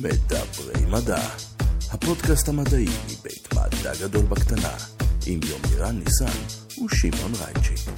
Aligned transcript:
מדברי 0.00 0.86
מדע, 0.90 1.28
הפודקאסט 1.90 2.48
המדעי 2.48 2.86
מבית 3.04 3.48
מדע 3.54 3.92
גדול 4.02 4.22
בקטנה, 4.22 4.76
עם 5.26 5.40
יומירן 5.48 5.98
ניסן 5.98 6.38
ושמעון 6.84 7.32
רייצ'י. 7.34 7.90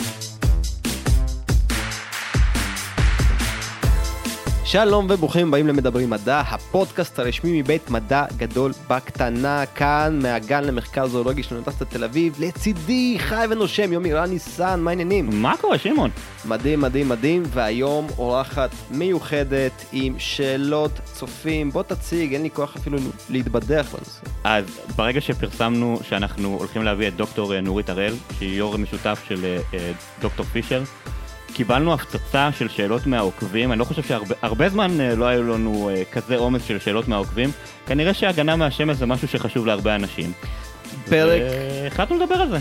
שלום 4.72 5.06
וברוכים 5.10 5.48
הבאים 5.48 5.66
למדברים 5.66 6.10
מדע, 6.10 6.40
הפודקאסט 6.40 7.18
הרשמי 7.18 7.62
מבית 7.62 7.90
מדע 7.90 8.24
גדול 8.36 8.72
בקטנה, 8.88 9.66
כאן 9.74 10.18
מהגן 10.22 10.64
למחקר 10.64 11.06
זואולוגי 11.06 11.42
של 11.42 11.54
אוניברסיטת 11.54 11.90
תל 11.90 12.04
אביב, 12.04 12.36
לצידי 12.38 13.16
חי 13.18 13.46
ונושם, 13.50 13.92
יומי 13.92 14.12
רן 14.12 14.30
ניסן, 14.30 14.80
מה 14.80 14.90
העניינים? 14.90 15.30
מה 15.32 15.56
קורה, 15.60 15.78
שמעון? 15.78 16.10
מדהים, 16.44 16.80
מדהים, 16.80 17.08
מדהים, 17.08 17.42
והיום 17.48 18.06
אורחת 18.18 18.70
מיוחדת 18.90 19.84
עם 19.92 20.14
שאלות 20.18 21.00
צופים, 21.04 21.70
בוא 21.70 21.82
תציג, 21.82 22.32
אין 22.32 22.42
לי 22.42 22.50
כוח 22.50 22.76
אפילו 22.76 22.98
להתבדח 23.30 23.86
בנושא. 23.94 24.20
אז 24.44 24.64
ברגע 24.96 25.20
שפרסמנו 25.20 25.98
שאנחנו 26.02 26.56
הולכים 26.58 26.82
להביא 26.82 27.08
את 27.08 27.16
דוקטור 27.16 27.60
נורית 27.60 27.88
הראל, 27.88 28.14
שהיא 28.38 28.56
יו"ר 28.58 28.76
משותף 28.76 29.24
של 29.28 29.44
אה, 29.44 29.58
אה, 29.74 29.92
דוקטור 30.20 30.46
פישר, 30.46 30.82
קיבלנו 31.54 31.94
הפצצה 31.94 32.50
של 32.58 32.68
שאלות 32.68 33.06
מהעוקבים, 33.06 33.72
אני 33.72 33.78
לא 33.78 33.84
חושב 33.84 34.02
שהרבה 34.02 34.68
זמן 34.68 35.00
אה, 35.00 35.14
לא 35.14 35.24
היו 35.24 35.42
לנו 35.42 35.90
כזה 36.12 36.36
עומס 36.36 36.64
של 36.64 36.78
שאלות 36.78 37.08
מהעוקבים, 37.08 37.50
כנראה 37.86 38.14
שהגנה 38.14 38.56
מהשמש 38.56 38.96
זה 38.96 39.06
משהו 39.06 39.28
שחשוב 39.28 39.66
להרבה 39.66 39.94
אנשים. 39.94 40.32
פרק... 41.08 41.42
החלטנו 41.86 42.16
לדבר 42.16 42.34
על 42.34 42.50
זה. 42.50 42.58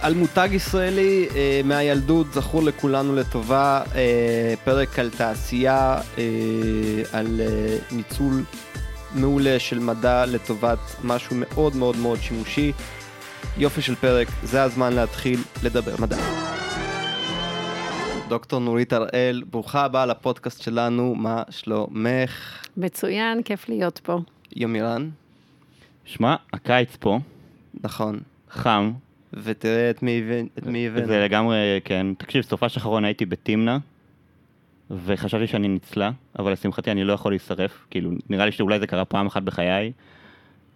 על 0.00 0.14
מותג 0.14 0.48
ישראלי 0.52 1.28
אה, 1.34 1.60
מהילדות, 1.64 2.32
זכור 2.32 2.62
לכולנו 2.62 3.16
לטובה, 3.16 3.82
אה, 3.94 4.54
פרק 4.64 4.98
על 4.98 5.10
תעשייה, 5.10 5.98
אה, 6.18 6.24
על 7.12 7.40
אה, 7.40 7.76
ניצול 7.92 8.44
מעולה 9.14 9.58
של 9.58 9.78
מדע 9.78 10.26
לטובת 10.26 10.78
משהו 11.04 11.36
מאוד 11.38 11.76
מאוד 11.76 11.96
מאוד 11.96 12.18
שימושי. 12.22 12.72
יופי 13.56 13.82
של 13.82 13.94
פרק, 13.94 14.28
זה 14.42 14.62
הזמן 14.62 14.92
להתחיל 14.92 15.40
לדבר 15.62 15.94
מדע. 15.98 16.16
דוקטור 18.34 18.60
נורית 18.60 18.92
הראל, 18.92 19.42
ברוכה 19.50 19.84
הבאה 19.84 20.06
לפודקאסט 20.06 20.62
שלנו, 20.62 21.14
מה 21.14 21.42
שלומך? 21.50 22.64
מצוין, 22.76 23.42
כיף 23.42 23.68
להיות 23.68 24.00
פה. 24.02 24.20
יומירן? 24.56 25.10
שמע, 26.04 26.36
הקיץ 26.52 26.96
פה. 26.96 27.18
נכון. 27.84 28.20
חם. 28.50 28.92
ותראה 29.32 29.90
את 29.90 30.02
מי 30.02 30.22
הבאנו. 30.86 31.06
זה 31.06 31.24
לגמרי, 31.24 31.80
כן. 31.84 32.06
תקשיב, 32.18 32.42
סופש 32.42 32.76
האחרון 32.76 33.04
הייתי 33.04 33.26
בתמנע, 33.26 33.76
וחשבתי 34.90 35.46
שאני 35.46 35.68
נצלה, 35.68 36.10
אבל 36.38 36.52
לשמחתי 36.52 36.90
אני 36.90 37.04
לא 37.04 37.12
יכול 37.12 37.32
להישרף. 37.32 37.86
כאילו, 37.90 38.10
נראה 38.30 38.46
לי 38.46 38.52
שאולי 38.52 38.80
זה 38.80 38.86
קרה 38.86 39.04
פעם 39.04 39.26
אחת 39.26 39.42
בחיי, 39.42 39.92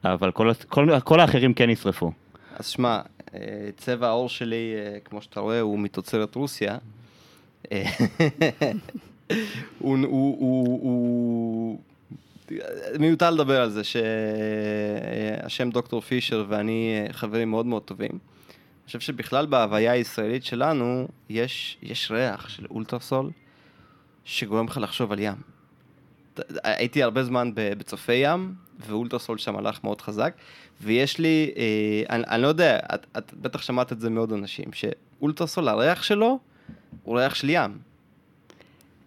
אבל 0.04 0.30
כל, 0.30 0.50
כל, 0.68 1.00
כל 1.00 1.20
האחרים 1.20 1.54
כן 1.54 1.70
נשרפו. 1.70 2.12
אז 2.56 2.66
שמע, 2.66 3.00
אה, 3.34 3.40
צבע 3.76 4.08
העור 4.08 4.28
שלי, 4.28 4.74
אה, 4.76 4.98
כמו 5.04 5.22
שאתה 5.22 5.40
רואה, 5.40 5.60
הוא 5.60 5.78
מתוצרת 5.78 6.34
רוסיה. 6.34 6.78
הוא, 9.78 9.96
הוא, 9.98 10.36
הוא, 10.38 10.80
הוא... 10.82 11.78
מיותר 12.98 13.30
לדבר 13.30 13.60
על 13.60 13.70
זה 13.70 13.82
שהשם 13.84 15.70
דוקטור 15.70 16.00
פישר 16.00 16.44
ואני 16.48 17.06
חברים 17.12 17.50
מאוד 17.50 17.66
מאוד 17.66 17.82
טובים. 17.82 18.10
אני 18.10 18.86
חושב 18.86 19.00
שבכלל 19.00 19.46
בהוויה 19.46 19.92
הישראלית 19.92 20.44
שלנו 20.44 21.08
יש, 21.28 21.78
יש 21.82 22.10
ריח 22.10 22.48
של 22.48 22.66
אולטרסול 22.70 23.30
שגורם 24.24 24.66
לך 24.66 24.76
לחשוב 24.76 25.12
על 25.12 25.18
ים. 25.18 25.34
הייתי 26.64 27.02
הרבה 27.02 27.24
זמן 27.24 27.50
בצופי 27.54 28.12
ים, 28.14 28.54
ואולטרסול 28.86 29.38
שם 29.38 29.56
הלך 29.56 29.84
מאוד 29.84 30.00
חזק, 30.00 30.34
ויש 30.80 31.18
לי, 31.18 31.50
אה, 31.56 32.02
אני, 32.10 32.24
אני 32.26 32.42
לא 32.42 32.46
יודע, 32.48 32.78
את, 32.94 33.06
את 33.18 33.34
בטח 33.34 33.62
שמעת 33.62 33.92
את 33.92 34.00
זה 34.00 34.10
מעוד 34.10 34.32
אנשים, 34.32 34.64
שאולטרסול, 34.72 35.68
הריח 35.68 36.02
שלו 36.02 36.38
הוא 37.02 37.18
ריח 37.18 37.34
של 37.34 37.50
ים. 37.50 37.88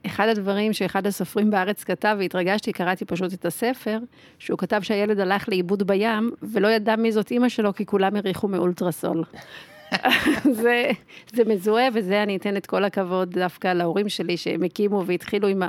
אחד 0.05 0.27
הדברים 0.27 0.73
שאחד 0.73 1.07
הסופרים 1.07 1.51
בארץ 1.51 1.83
כתב, 1.83 2.15
והתרגשתי, 2.19 2.71
קראתי 2.71 3.05
פשוט 3.05 3.33
את 3.33 3.45
הספר, 3.45 3.99
שהוא 4.39 4.57
כתב 4.57 4.81
שהילד 4.81 5.19
הלך 5.19 5.49
לאיבוד 5.49 5.87
בים, 5.87 6.31
ולא 6.41 6.67
ידע 6.67 6.95
מי 6.95 7.11
זאת 7.11 7.31
אימא 7.31 7.49
שלו, 7.49 7.73
כי 7.73 7.85
כולם 7.85 8.15
הריחו 8.15 8.47
מאולטרסול. 8.47 9.23
זה, 10.61 10.89
זה 11.33 11.43
מזוהה, 11.47 11.87
וזה 11.93 12.23
אני 12.23 12.37
אתן 12.37 12.57
את 12.57 12.65
כל 12.65 12.83
הכבוד 12.83 13.29
דווקא 13.39 13.73
להורים 13.73 14.09
שלי, 14.09 14.37
שהם 14.37 14.63
הקימו 14.63 15.03
והתחילו 15.05 15.47
עם 15.47 15.63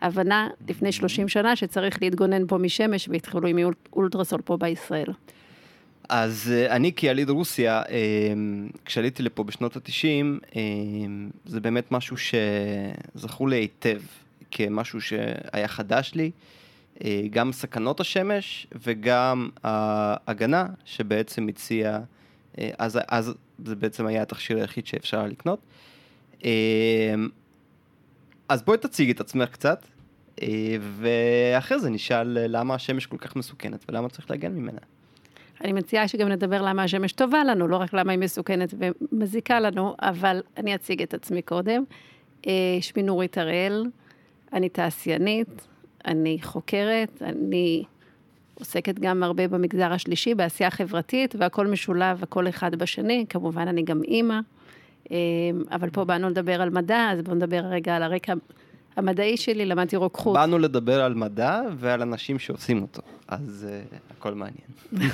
ההבנה 0.00 0.48
לפני 0.68 0.92
30 0.92 1.28
שנה 1.28 1.56
שצריך 1.56 2.02
להתגונן 2.02 2.46
פה 2.46 2.58
משמש, 2.58 3.08
והתחילו 3.08 3.48
עם 3.48 3.58
אולטרסול 3.92 4.40
פה 4.44 4.56
בישראל. 4.56 5.12
אז 6.08 6.52
אה, 6.54 6.76
אני 6.76 6.92
כיליד 6.92 7.30
רוסיה, 7.30 7.82
אה, 7.88 8.32
כשעליתי 8.84 9.22
לפה 9.22 9.44
בשנות 9.44 9.76
התשעים, 9.76 10.40
אה, 10.56 10.60
זה 11.46 11.60
באמת 11.60 11.92
משהו 11.92 12.16
שזכור 12.16 13.48
לי 13.48 13.56
היטב 13.56 14.00
כמשהו 14.50 15.00
שהיה 15.00 15.68
חדש 15.68 16.12
לי, 16.14 16.30
גם 17.30 17.52
סכנות 17.52 18.00
השמש 18.00 18.66
וגם 18.82 19.50
ההגנה 19.64 20.66
שבעצם 20.84 21.48
הציע, 21.48 21.98
אז, 22.78 22.98
אז 23.08 23.34
זה 23.64 23.76
בעצם 23.76 24.06
היה 24.06 24.22
התכשיר 24.22 24.58
היחיד 24.58 24.86
שאפשר 24.86 25.26
לקנות. 25.26 25.60
אז 28.48 28.62
בואי 28.62 28.78
תציגי 28.78 29.12
את 29.12 29.20
עצמך 29.20 29.48
קצת, 29.48 29.86
ואחרי 31.00 31.80
זה 31.80 31.90
נשאל 31.90 32.38
למה 32.48 32.74
השמש 32.74 33.06
כל 33.06 33.18
כך 33.18 33.36
מסוכנת 33.36 33.84
ולמה 33.88 34.08
צריך 34.08 34.30
להגן 34.30 34.52
ממנה. 34.52 34.80
אני 35.60 35.72
מציעה 35.72 36.08
שגם 36.08 36.28
נדבר 36.28 36.62
למה 36.62 36.82
השמש 36.82 37.12
טובה 37.12 37.44
לנו, 37.44 37.68
לא 37.68 37.76
רק 37.76 37.92
למה 37.92 38.12
היא 38.12 38.18
מסוכנת 38.18 38.74
ומזיקה 38.78 39.60
לנו, 39.60 39.94
אבל 40.00 40.42
אני 40.56 40.74
אציג 40.74 41.02
את 41.02 41.14
עצמי 41.14 41.42
קודם. 41.42 41.84
אה, 42.46 42.52
שמי 42.80 43.02
נורית 43.02 43.38
הראל, 43.38 43.84
אני 44.52 44.68
תעשיינית, 44.68 45.66
אני 46.04 46.38
חוקרת, 46.42 47.22
אני 47.22 47.84
עוסקת 48.54 48.98
גם 48.98 49.22
הרבה 49.22 49.48
במגזר 49.48 49.92
השלישי, 49.92 50.34
בעשייה 50.34 50.70
חברתית, 50.70 51.34
והכל 51.38 51.66
משולב, 51.66 52.22
הכל 52.22 52.48
אחד 52.48 52.74
בשני. 52.74 53.24
כמובן, 53.28 53.68
אני 53.68 53.82
גם 53.82 54.02
אימא, 54.02 54.38
אה, 55.10 55.16
אבל 55.70 55.90
פה 55.90 56.04
באנו 56.04 56.30
לדבר 56.30 56.62
על 56.62 56.70
מדע, 56.70 57.08
אז 57.12 57.22
בואו 57.22 57.36
נדבר 57.36 57.60
רגע 57.70 57.96
על 57.96 58.02
הרקע 58.02 58.34
המדעי 58.96 59.36
שלי, 59.36 59.66
למדתי 59.66 59.96
רוקחות. 59.96 60.34
באנו 60.34 60.58
לדבר 60.58 61.02
על 61.02 61.14
מדע 61.14 61.60
ועל 61.76 62.02
אנשים 62.02 62.38
שעושים 62.38 62.82
אותו, 62.82 63.02
אז 63.28 63.66
uh, 63.68 63.96
הכל 64.18 64.34
מעניין. 64.34 64.66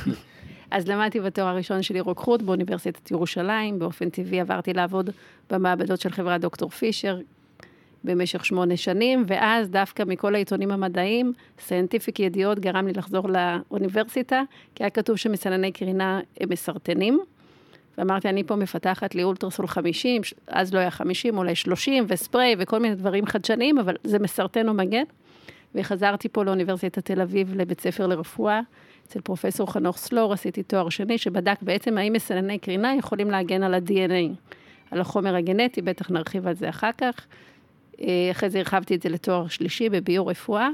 אז 0.71 0.89
למדתי 0.89 1.21
בתואר 1.21 1.47
הראשון 1.47 1.83
שלי 1.83 2.01
רוקחות 2.01 2.43
באוניברסיטת 2.43 3.11
ירושלים, 3.11 3.79
באופן 3.79 4.11
טבעי 4.11 4.41
עברתי 4.41 4.73
לעבוד 4.73 5.11
במעבדות 5.51 6.01
של 6.01 6.11
חברת 6.11 6.41
דוקטור 6.41 6.71
פישר 6.71 7.19
במשך 8.05 8.45
שמונה 8.45 8.77
שנים, 8.77 9.25
ואז 9.27 9.71
דווקא 9.71 10.03
מכל 10.07 10.35
העיתונים 10.35 10.71
המדעיים, 10.71 11.33
scientific 11.61 12.21
ידיעות 12.21 12.59
גרם 12.59 12.87
לי 12.87 12.93
לחזור 12.93 13.29
לאוניברסיטה, 13.29 14.43
כי 14.75 14.83
היה 14.83 14.91
כתוב 14.91 15.17
שמסנני 15.17 15.73
קרינה 15.73 16.21
הם 16.41 16.49
מסרטנים. 16.49 17.21
ואמרתי, 17.99 18.29
אני 18.29 18.45
פה 18.45 18.57
מפתחת 18.57 19.15
לי 19.15 19.23
אולטרסול 19.23 19.67
50, 19.67 20.23
אז 20.47 20.75
לא 20.75 20.79
היה 20.79 20.91
50, 20.91 21.39
אולי 21.39 21.55
30, 21.55 22.05
וספרי 22.09 22.55
וכל 22.59 22.79
מיני 22.79 22.95
דברים 22.95 23.27
חדשניים, 23.27 23.79
אבל 23.79 23.97
זה 24.05 24.19
מסרטן 24.19 24.69
או 24.69 24.75
מגן. 24.75 25.05
וחזרתי 25.75 26.29
פה 26.29 26.45
לאוניברסיטת 26.45 27.05
תל 27.05 27.21
אביב 27.21 27.55
לבית 27.55 27.81
ספר 27.81 28.07
לרפואה, 28.07 28.61
אצל 29.07 29.21
פרופסור 29.21 29.73
חנוך 29.73 29.97
סלור, 29.97 30.33
עשיתי 30.33 30.63
תואר 30.63 30.89
שני, 30.89 31.19
שבדק 31.19 31.63
בעצם 31.63 31.99
האם 31.99 32.13
מסנני 32.13 32.59
קרינה 32.59 32.95
יכולים 32.95 33.31
להגן 33.31 33.63
על 33.63 33.75
ה-DNA, 33.75 34.53
על 34.91 35.01
החומר 35.01 35.37
הגנטי, 35.37 35.83
בטח 35.83 36.11
נרחיב 36.11 36.47
על 36.47 36.55
זה 36.55 36.69
אחר 36.69 36.91
כך. 36.99 37.27
אה, 38.01 38.29
אחרי 38.31 38.51
זה 38.51 38.59
הרחבתי 38.59 38.95
את 38.95 39.03
זה 39.03 39.09
לתואר 39.09 39.49
שלישי 39.49 39.89
בביו-רפואה. 39.89 40.69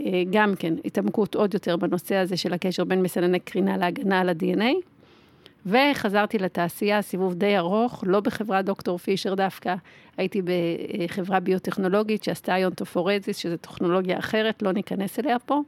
אה, 0.00 0.22
גם 0.30 0.54
כן, 0.58 0.74
התעמקות 0.84 1.34
עוד 1.34 1.54
יותר 1.54 1.76
בנושא 1.76 2.14
הזה 2.14 2.36
של 2.36 2.52
הקשר 2.52 2.84
בין 2.84 3.02
מסנני 3.02 3.40
קרינה 3.40 3.76
להגנה 3.76 4.20
על 4.20 4.28
ה-DNA. 4.28 4.97
וחזרתי 5.66 6.38
לתעשייה, 6.38 7.02
סיבוב 7.02 7.34
די 7.34 7.56
ארוך, 7.56 8.04
לא 8.06 8.20
בחברת 8.20 8.64
דוקטור 8.64 8.98
פישר 8.98 9.34
דווקא, 9.34 9.74
הייתי 10.16 10.42
בחברה 10.42 11.40
ביוטכנולוגית 11.40 12.24
שעשתה 12.24 12.54
היום 12.54 12.74
טופורזיס, 12.74 13.36
שזו 13.36 13.56
טכנולוגיה 13.56 14.18
אחרת, 14.18 14.62
לא 14.62 14.72
ניכנס 14.72 15.18
אליה 15.18 15.38
פה. 15.38 15.60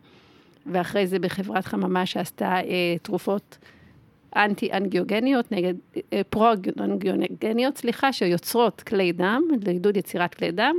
ואחרי 0.67 1.07
זה 1.07 1.19
בחברת 1.19 1.65
חממה 1.65 2.07
שעשתה 2.07 2.57
אה, 2.57 2.97
תרופות 3.03 3.59
אנטי-אנגיוגניות, 4.37 5.53
נגד, 5.53 5.75
אה, 6.13 6.21
פרו-אנגיוגניות, 6.31 7.79
סליחה, 7.79 8.13
שיוצרות 8.13 8.81
כלי 8.81 9.13
דם, 9.13 9.43
לעידוד 9.67 9.97
יצירת 9.97 10.35
כלי 10.35 10.51
דם. 10.51 10.77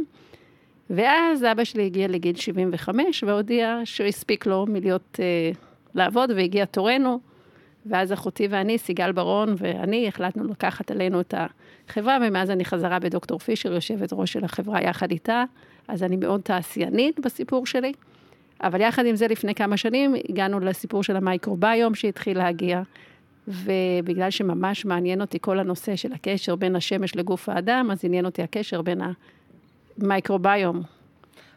ואז 0.90 1.44
אבא 1.44 1.64
שלי 1.64 1.86
הגיע 1.86 2.08
לגיל 2.08 2.36
75 2.36 3.24
והודיע 3.24 3.82
שהספיק 3.86 4.46
לו 4.46 4.66
מלהיות, 4.70 5.20
אה, 5.20 5.52
לעבוד, 5.94 6.32
והגיע 6.32 6.66
תורנו. 6.66 7.20
ואז 7.86 8.14
אחותי 8.14 8.48
ואני, 8.50 8.78
סיגל 8.78 9.12
ברון 9.12 9.56
ואני, 9.58 10.08
החלטנו 10.08 10.44
לקחת 10.48 10.92
עלינו 10.92 11.22
את 11.22 11.34
החברה, 11.88 12.18
ומאז 12.22 12.50
אני 12.50 12.66
חזרה 12.66 13.00
בדוקטור 13.00 13.40
פישר, 13.40 13.74
יושבת 13.74 14.10
ראש 14.14 14.34
של 14.34 14.44
החברה 14.44 14.82
יחד 14.82 15.12
איתה, 15.12 15.44
אז 15.88 16.04
אני 16.04 16.16
מאוד 16.16 16.42
תעשיינית 16.42 17.20
בסיפור 17.20 17.66
שלי. 17.66 17.94
אבל 18.64 18.82
יחד 18.82 19.06
עם 19.06 19.16
זה, 19.16 19.28
לפני 19.28 19.56
כמה 19.56 19.78
שנים 19.78 20.16
הגענו 20.30 20.60
לסיפור 20.60 21.04
של 21.04 21.16
המייקרוביום 21.16 21.96
שהתחיל 21.96 22.38
להגיע, 22.38 22.82
ובגלל 23.48 24.30
שממש 24.30 24.86
מעניין 24.86 25.22
אותי 25.22 25.38
כל 25.42 25.60
הנושא 25.60 25.96
של 25.96 26.14
הקשר 26.14 26.56
בין 26.56 26.76
השמש 26.76 27.16
לגוף 27.16 27.50
האדם, 27.50 27.90
אז 27.92 28.06
עניין 28.06 28.26
אותי 28.26 28.42
הקשר 28.42 28.82
בין 28.82 29.02
המייקרוביום 29.98 30.82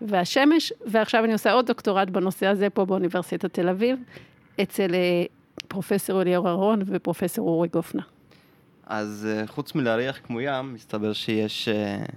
והשמש, 0.03 0.73
ועכשיו 0.87 1.25
אני 1.25 1.33
עושה 1.33 1.53
עוד 1.53 1.67
דוקטורט 1.67 2.09
בנושא 2.09 2.47
הזה 2.47 2.71
פה 2.71 2.85
באוניברסיטת 2.85 3.55
תל 3.55 3.69
אביב, 3.69 3.99
אצל 4.63 4.95
אה, 4.95 5.25
פרופסור 5.75 6.23
אליאור 6.23 6.49
אהרון 6.49 6.83
ופרופסור 6.87 7.49
אורי 7.49 7.69
גופנה. 7.69 8.03
אז 8.87 9.29
אה, 9.31 9.47
חוץ 9.47 9.75
מלהריח 9.75 10.19
כמו 10.25 10.41
ים, 10.41 10.75
מסתבר 10.75 11.13
שיש 11.13 11.69
uh, 11.69 12.13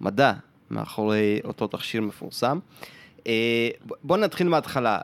מדע 0.00 0.32
מאחורי 0.70 1.40
אותו 1.44 1.66
תכשיר 1.66 2.02
מפורסם. 2.02 2.58
Uh, 3.18 3.24
בואו 4.02 4.20
נתחיל 4.20 4.48
מההתחלה. 4.48 4.98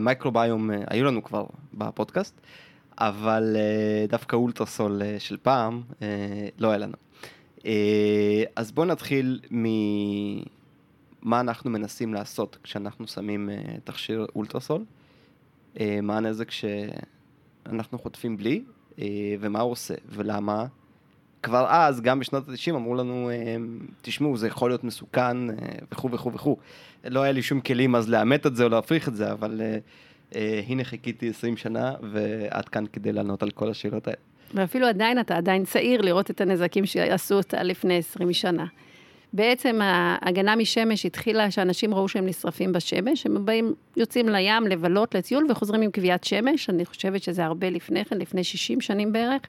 מייקרוביום 0.00 0.70
היו 0.86 1.04
לנו 1.04 1.24
כבר 1.24 1.44
בפודקאסט, 1.74 2.40
אבל 2.98 3.56
דווקא 4.08 4.36
אולטרסול 4.36 5.02
של 5.18 5.36
פעם 5.42 5.82
לא 6.58 6.68
היה 6.68 6.78
לנו. 6.78 6.96
אז 8.56 8.72
בואו 8.72 8.86
נתחיל 8.86 9.40
ממה 9.50 11.40
אנחנו 11.40 11.70
מנסים 11.70 12.14
לעשות 12.14 12.58
כשאנחנו 12.62 13.06
שמים 13.08 13.50
תכשיר 13.84 14.26
אולטרסול. 14.36 14.84
מה 16.02 16.16
הנזק 16.16 16.48
שאנחנו 17.70 17.98
חוטפים 17.98 18.36
בלי, 18.36 18.62
uh, 18.96 19.00
ומה 19.40 19.60
הוא 19.60 19.72
עושה, 19.72 19.94
ולמה. 20.08 20.66
כבר 21.42 21.66
אז, 21.68 22.00
גם 22.00 22.20
בשנות 22.20 22.48
ה-90, 22.48 22.70
אמרו 22.70 22.94
לנו, 22.94 23.30
תשמעו, 24.02 24.36
זה 24.36 24.46
יכול 24.46 24.70
להיות 24.70 24.84
מסוכן 24.84 25.36
וכו' 25.92 26.10
וכו' 26.10 26.32
וכו'. 26.32 26.56
לא 27.04 27.22
היה 27.22 27.32
לי 27.32 27.42
שום 27.42 27.60
כלים 27.60 27.94
אז 27.94 28.08
לאמת 28.08 28.46
את 28.46 28.56
זה 28.56 28.64
או 28.64 28.68
להפריך 28.68 29.08
את 29.08 29.16
זה, 29.16 29.32
אבל 29.32 29.60
uh, 29.60 30.34
uh, 30.34 30.36
הנה 30.66 30.84
חיכיתי 30.84 31.28
20 31.28 31.56
שנה, 31.56 31.94
ועד 32.12 32.68
כאן 32.68 32.84
כדי 32.92 33.12
לענות 33.12 33.42
על 33.42 33.50
כל 33.50 33.70
השאלות 33.70 34.06
האלה. 34.06 34.18
ואפילו 34.54 34.86
עדיין 34.86 35.20
אתה 35.20 35.36
עדיין 35.36 35.64
צעיר 35.64 36.00
לראות 36.00 36.30
את 36.30 36.40
הנזקים 36.40 36.86
שעשו 36.86 37.34
אותה 37.34 37.62
לפני 37.62 37.98
20 37.98 38.32
שנה. 38.32 38.66
בעצם 39.32 39.80
ההגנה 39.82 40.56
משמש 40.56 41.06
התחילה 41.06 41.50
שאנשים 41.50 41.94
ראו 41.94 42.08
שהם 42.08 42.26
נשרפים 42.26 42.72
בשמש, 42.72 43.26
הם 43.26 43.44
באים, 43.44 43.74
יוצאים 43.96 44.28
לים 44.28 44.66
לבלות, 44.66 45.14
לטיול 45.14 45.46
וחוזרים 45.50 45.82
עם 45.82 45.90
קביעת 45.90 46.24
שמש, 46.24 46.70
אני 46.70 46.84
חושבת 46.84 47.22
שזה 47.22 47.44
הרבה 47.44 47.70
לפני 47.70 48.04
כן, 48.04 48.18
לפני 48.18 48.44
60 48.44 48.80
שנים 48.80 49.12
בערך, 49.12 49.42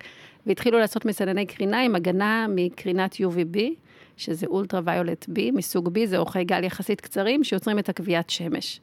והתחילו 0.46 0.80
לעשות 0.80 1.06
מסנני 1.06 1.46
קרינה 1.46 1.82
עם 1.82 1.96
הגנה 1.96 2.46
מקרינת 2.50 3.16
UVB, 3.16 3.60
שזה 4.18 4.48
אולטרה 4.48 4.82
ויולט 4.86 5.26
B, 5.26 5.40
מסוג 5.54 5.88
B, 5.88 6.06
זה 6.06 6.18
אורכי 6.18 6.44
גל 6.44 6.64
יחסית 6.64 7.02
קצרים, 7.02 7.44
שיוצרים 7.44 7.80
את 7.80 7.90
הקביעת 7.90 8.30
שמש. 8.30 8.82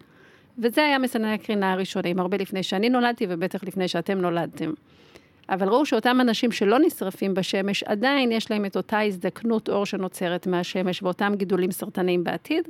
וזה 0.59 0.85
היה 0.85 0.99
מסנני 0.99 1.33
הקרינה 1.33 1.73
הראשונים, 1.73 2.19
הרבה 2.19 2.37
לפני 2.37 2.63
שאני 2.63 2.89
נולדתי 2.89 3.27
ובטח 3.29 3.65
לפני 3.65 3.89
שאתם 3.89 4.19
נולדתם. 4.19 4.73
אבל 5.49 5.69
ראו 5.69 5.87
שאותם 5.87 6.21
אנשים 6.21 6.53
שלא 6.53 6.79
נשרפים 6.79 7.35
בשמש, 7.35 7.83
עדיין 7.83 8.33
יש 8.33 8.51
להם 8.51 8.65
את 8.65 8.77
אותה 8.77 9.01
הזדקנות 9.01 9.69
אור 9.69 9.87
שנוצרת 9.87 10.47
מהשמש 10.47 11.03
ואותם 11.03 11.33
גידולים 11.37 11.71
סרטניים 11.71 12.25
בעתיד. 12.25 12.69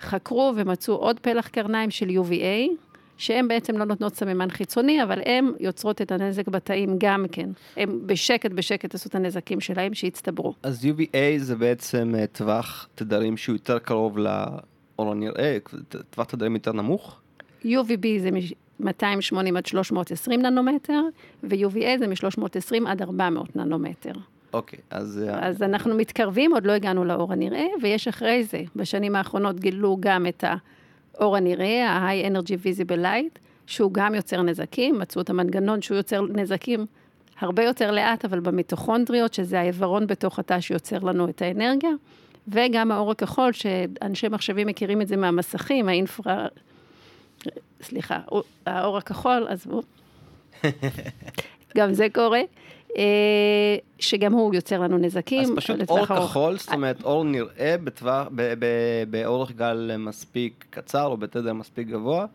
חקרו 0.00 0.52
ומצאו 0.56 0.94
עוד 0.94 1.20
פלח 1.20 1.48
קרניים 1.48 1.90
של 1.90 2.08
UVA, 2.08 2.70
שהן 3.16 3.48
בעצם 3.48 3.78
לא 3.78 3.84
נותנות 3.84 4.16
סממן 4.16 4.50
חיצוני, 4.50 5.02
אבל 5.02 5.20
הן 5.24 5.52
יוצרות 5.60 6.02
את 6.02 6.12
הנזק 6.12 6.48
בתאים 6.48 6.96
גם 6.98 7.24
כן. 7.32 7.50
הם 7.76 8.00
בשקט 8.06 8.50
בשקט 8.50 8.94
עשו 8.94 9.08
את 9.08 9.14
הנזקים 9.14 9.60
שלהם 9.60 9.94
שהצטברו. 9.94 10.54
אז 10.62 10.84
UVA 10.84 11.16
זה 11.38 11.56
בעצם 11.56 12.14
אה, 12.18 12.26
טווח 12.26 12.88
תדרים 12.94 13.36
שהוא 13.36 13.54
יותר 13.54 13.78
קרוב 13.78 14.18
לאור 14.18 15.12
הנראה, 15.12 15.56
טווח 16.10 16.26
תדרים 16.26 16.54
יותר 16.54 16.72
נמוך? 16.72 17.20
UVB 17.64 18.06
זה 18.18 18.30
280 18.80 19.56
עד 19.56 19.66
320 19.66 20.42
ננומטר, 20.42 21.00
ו-UVA 21.42 21.98
זה 21.98 22.06
מ-320 22.06 22.88
עד 22.88 23.02
400 23.02 23.56
ננומטר. 23.56 24.12
אוקיי, 24.52 24.78
אז... 24.90 25.24
אה, 25.28 25.48
אז 25.48 25.62
אנחנו 25.62 25.94
מתקרבים, 25.94 26.52
עוד 26.52 26.66
לא 26.66 26.72
הגענו 26.72 27.04
לאור 27.04 27.32
הנראה, 27.32 27.66
ויש 27.82 28.08
אחרי 28.08 28.44
זה, 28.44 28.62
בשנים 28.76 29.16
האחרונות 29.16 29.60
גילו 29.60 29.96
גם 30.00 30.26
את 30.26 30.44
האור 31.14 31.36
הנראה, 31.36 31.90
ה-high 31.90 32.30
energy 32.30 32.64
visible 32.64 33.02
light, 33.02 33.38
שהוא 33.66 33.92
גם 33.92 34.14
יוצר 34.14 34.42
נזקים, 34.42 34.98
מצאו 34.98 35.22
את 35.22 35.30
המנגנון 35.30 35.82
שהוא 35.82 35.96
יוצר 35.96 36.22
נזקים 36.22 36.86
הרבה 37.40 37.64
יותר 37.64 37.90
לאט, 37.90 38.24
אבל 38.24 38.40
במיטוכונדריות, 38.40 39.34
שזה 39.34 39.60
העיוורון 39.60 40.06
בתוך 40.06 40.38
התא 40.38 40.60
שיוצר 40.60 40.98
לנו 40.98 41.28
את 41.28 41.42
האנרגיה, 41.42 41.90
וגם 42.48 42.92
האור 42.92 43.10
הכחול, 43.10 43.52
שאנשי 43.52 44.28
מחשבים 44.28 44.66
מכירים 44.66 45.02
את 45.02 45.08
זה 45.08 45.16
מהמסכים, 45.16 45.88
האינפרה... 45.88 46.46
סליחה, 47.82 48.18
האור 48.66 48.98
הכחול, 48.98 49.46
עזבו. 49.48 49.82
גם 51.76 51.92
זה 51.92 52.06
קורה. 52.14 52.40
אה, 52.96 53.76
שגם 53.98 54.32
הוא 54.32 54.54
יוצר 54.54 54.80
לנו 54.80 54.98
נזקים. 54.98 55.42
אז 55.42 55.50
פשוט 55.56 55.88
אור 55.88 56.06
כחול, 56.06 56.58
זאת 56.58 56.72
אומרת 56.72 57.04
אור 57.04 57.24
נראה 57.24 57.76
באורך 59.10 59.52
גל 59.52 59.90
מספיק 59.98 60.64
קצר 60.70 61.04
או 61.04 61.16
בתדר 61.16 61.52
מספיק 61.52 61.88
גבוה, 61.88 62.26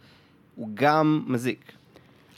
הוא 0.56 0.70
גם 0.74 1.24
מזיק. 1.28 1.72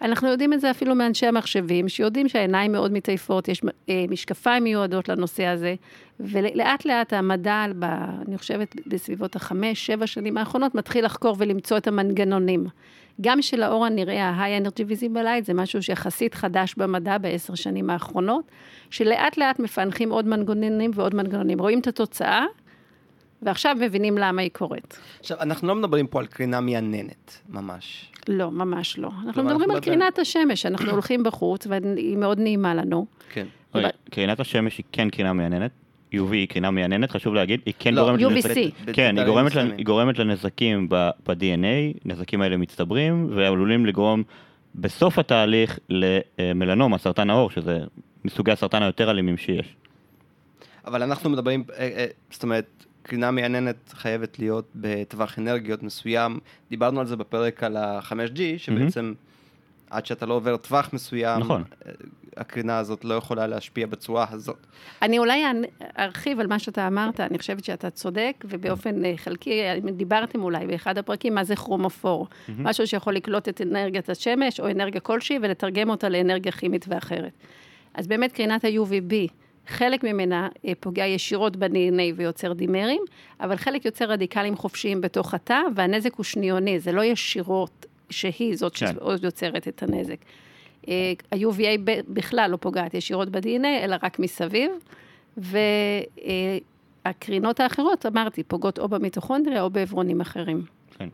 אנחנו 0.01 0.27
יודעים 0.27 0.53
את 0.53 0.61
זה 0.61 0.71
אפילו 0.71 0.95
מאנשי 0.95 1.25
המחשבים, 1.25 1.89
שיודעים 1.89 2.29
שהעיניים 2.29 2.71
מאוד 2.71 2.91
מתעייפות, 2.91 3.47
יש 3.47 3.61
אה, 3.89 4.05
משקפיים 4.09 4.63
מיועדות 4.63 5.09
לנושא 5.09 5.45
הזה, 5.45 5.75
ולאט 6.19 6.85
לאט 6.85 7.13
המדע, 7.13 7.65
ב, 7.79 7.83
אני 8.27 8.37
חושבת 8.37 8.75
בסביבות 8.87 9.35
החמש, 9.35 9.85
שבע 9.85 10.07
שנים 10.07 10.37
האחרונות, 10.37 10.75
מתחיל 10.75 11.05
לחקור 11.05 11.35
ולמצוא 11.39 11.77
את 11.77 11.87
המנגנונים. 11.87 12.65
גם 13.21 13.41
של 13.41 13.63
האור 13.63 13.85
הנראה, 13.85 14.29
ה-high 14.29 14.63
energy 14.63 14.81
visible 14.81 15.23
light, 15.23 15.45
זה 15.45 15.53
משהו 15.53 15.83
שיחסית 15.83 16.33
חדש 16.33 16.75
במדע 16.77 17.17
בעשר 17.17 17.55
שנים 17.55 17.89
האחרונות, 17.89 18.51
שלאט 18.89 19.37
לאט 19.37 19.59
מפענחים 19.59 20.11
עוד 20.11 20.27
מנגנונים 20.27 20.91
ועוד 20.93 21.15
מנגנונים. 21.15 21.59
רואים 21.59 21.79
את 21.79 21.87
התוצאה, 21.87 22.45
ועכשיו 23.45 23.75
מבינים 23.79 24.17
למה 24.17 24.41
היא 24.41 24.49
קורית. 24.53 24.99
עכשיו, 25.19 25.37
אנחנו 25.41 25.67
לא 25.67 25.75
מדברים 25.75 26.07
פה 26.07 26.19
על 26.19 26.25
קרינה 26.25 26.61
מייננת, 26.61 27.41
ממש. 27.49 28.11
לא, 28.27 28.51
ממש 28.51 28.97
לא. 28.97 29.09
אנחנו 29.25 29.43
מדברים 29.43 29.71
על 29.71 29.79
קרינת 29.79 30.19
השמש, 30.19 30.65
אנחנו 30.65 30.91
הולכים 30.95 31.23
בחוץ, 31.23 31.67
והיא 31.67 32.17
מאוד 32.17 32.39
נעימה 32.39 32.75
לנו. 32.75 33.05
כן. 33.29 33.45
קרינת 34.09 34.39
השמש 34.39 34.77
היא 34.77 34.85
כן 34.91 35.09
קרינה 35.09 35.33
מייננת. 35.33 35.71
UV 36.13 36.31
היא 36.31 36.47
קרינה 36.47 36.71
מייננת, 36.71 37.11
חשוב 37.11 37.33
להגיד, 37.33 37.61
היא 37.65 37.73
כן 37.79 37.93
לא, 37.93 38.17
גורמת... 38.17 38.45
UVC. 38.45 38.93
כן, 38.93 39.17
היא 39.17 39.25
גורמת, 39.25 39.51
היא 39.77 39.85
גורמת 39.85 40.19
לנזקים 40.19 40.89
ב-DNA, 40.89 41.99
נזקים 42.05 42.41
האלה 42.41 42.57
מצטברים, 42.57 43.27
ועלולים 43.35 43.85
לגרום 43.85 44.23
בסוף 44.75 45.19
התהליך 45.19 45.79
למלנומה, 45.89 46.97
סרטן 46.97 47.29
העור, 47.29 47.49
שזה 47.49 47.79
מסוגי 48.25 48.51
הסרטן 48.51 48.83
היותר 48.83 49.11
אלימים 49.11 49.37
שיש. 49.37 49.75
אבל 50.85 51.03
אנחנו 51.03 51.29
מדברים, 51.29 51.63
אה, 51.77 51.89
אה, 51.97 52.05
זאת 52.31 52.43
אומרת, 52.43 52.85
קרינה 53.07 53.31
מייננת 53.31 53.93
חייבת 53.93 54.39
להיות 54.39 54.65
בטווח 54.75 55.39
אנרגיות 55.39 55.83
מסוים. 55.83 56.39
דיברנו 56.69 56.99
על 56.99 57.05
זה 57.05 57.15
בפרק 57.15 57.63
על 57.63 57.77
ה-5G, 57.77 58.39
שבעצם 58.57 59.13
mm-hmm. 59.15 59.95
עד 59.95 60.05
שאתה 60.05 60.25
לא 60.25 60.33
עובר 60.33 60.57
טווח 60.57 60.89
מסוים, 60.93 61.39
נכון. 61.39 61.63
הקרינה 62.37 62.77
הזאת 62.77 63.05
לא 63.05 63.13
יכולה 63.13 63.47
להשפיע 63.47 63.87
בצורה 63.87 64.25
הזאת. 64.31 64.67
אני 65.01 65.19
אולי 65.19 65.43
ארחיב 65.99 66.39
על 66.39 66.47
מה 66.47 66.59
שאתה 66.59 66.87
אמרת, 66.87 67.19
אני 67.19 67.37
חושבת 67.37 67.63
שאתה 67.63 67.89
צודק, 67.89 68.45
ובאופן 68.45 69.05
אה, 69.05 69.13
חלקי, 69.17 69.61
דיברתם 69.91 70.43
אולי 70.43 70.67
באחד 70.67 70.97
הפרקים, 70.97 71.35
מה 71.35 71.43
זה 71.43 71.55
כרומופור. 71.55 72.27
Mm-hmm. 72.27 72.51
משהו 72.57 72.87
שיכול 72.87 73.15
לקלוט 73.15 73.49
את 73.49 73.61
אנרגיית 73.61 74.09
השמש 74.09 74.59
או 74.59 74.71
אנרגיה 74.71 75.01
כלשהי 75.01 75.39
ולתרגם 75.41 75.89
אותה 75.89 76.09
לאנרגיה 76.09 76.51
כימית 76.51 76.85
ואחרת. 76.87 77.33
אז 77.93 78.07
באמת 78.07 78.31
קרינת 78.31 78.65
ה-UVB, 78.65 79.13
חלק 79.67 80.03
ממנה 80.03 80.49
אה, 80.65 80.73
פוגע 80.79 81.05
ישירות 81.05 81.55
ב-DNA 81.55 82.13
ויוצר 82.15 82.53
דימרים, 82.53 83.01
אבל 83.39 83.55
חלק 83.55 83.85
יוצר 83.85 84.05
רדיקלים 84.05 84.55
חופשיים 84.55 85.01
בתוך 85.01 85.33
התא, 85.33 85.59
והנזק 85.75 86.13
הוא 86.15 86.23
שניוני, 86.23 86.79
זה 86.79 86.91
לא 86.91 87.03
ישירות 87.03 87.85
שהיא 88.09 88.55
זאת 88.55 88.75
כן. 88.75 88.93
שעוד 88.93 89.23
יוצרת 89.23 89.67
את 89.67 89.83
הנזק. 89.83 90.17
אה, 90.87 91.13
ה-UVA 91.31 91.79
בכלל 92.07 92.51
לא 92.51 92.57
פוגעת 92.57 92.93
ישירות 92.93 93.29
ב-DNA, 93.29 93.83
אלא 93.83 93.95
רק 94.03 94.19
מסביב, 94.19 94.71
והקרינות 97.05 97.59
האחרות, 97.59 98.05
אמרתי, 98.05 98.43
פוגעות 98.43 98.79
או 98.79 98.87
במיטוכונדריה 98.87 99.61
או 99.61 99.69
בעברונים 99.69 100.21
אחרים. 100.21 100.65
כן. 100.97 101.09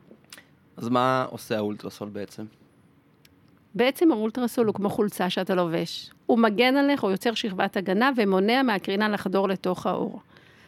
אז 0.78 0.90
מה 0.90 1.26
עושה 1.30 1.58
האולטרסול 1.58 2.10
בעצם? 2.10 2.44
בעצם 3.76 4.12
האולטרסול 4.12 4.68
הוא 4.68 4.76
כמו 4.76 4.90
חולצה 4.90 5.30
שאתה 5.30 5.56
לובש. 5.56 6.12
הוא 6.26 6.40
מגן 6.40 6.78
עליך, 6.78 7.04
הוא 7.04 7.12
יוצר 7.12 7.34
שכבת 7.34 7.78
הגנה 7.78 8.12
ומונע 8.16 8.64
מהקרינה 8.64 9.10
לחדור 9.10 9.48
לתוך 9.48 9.86
האור. 9.86 10.20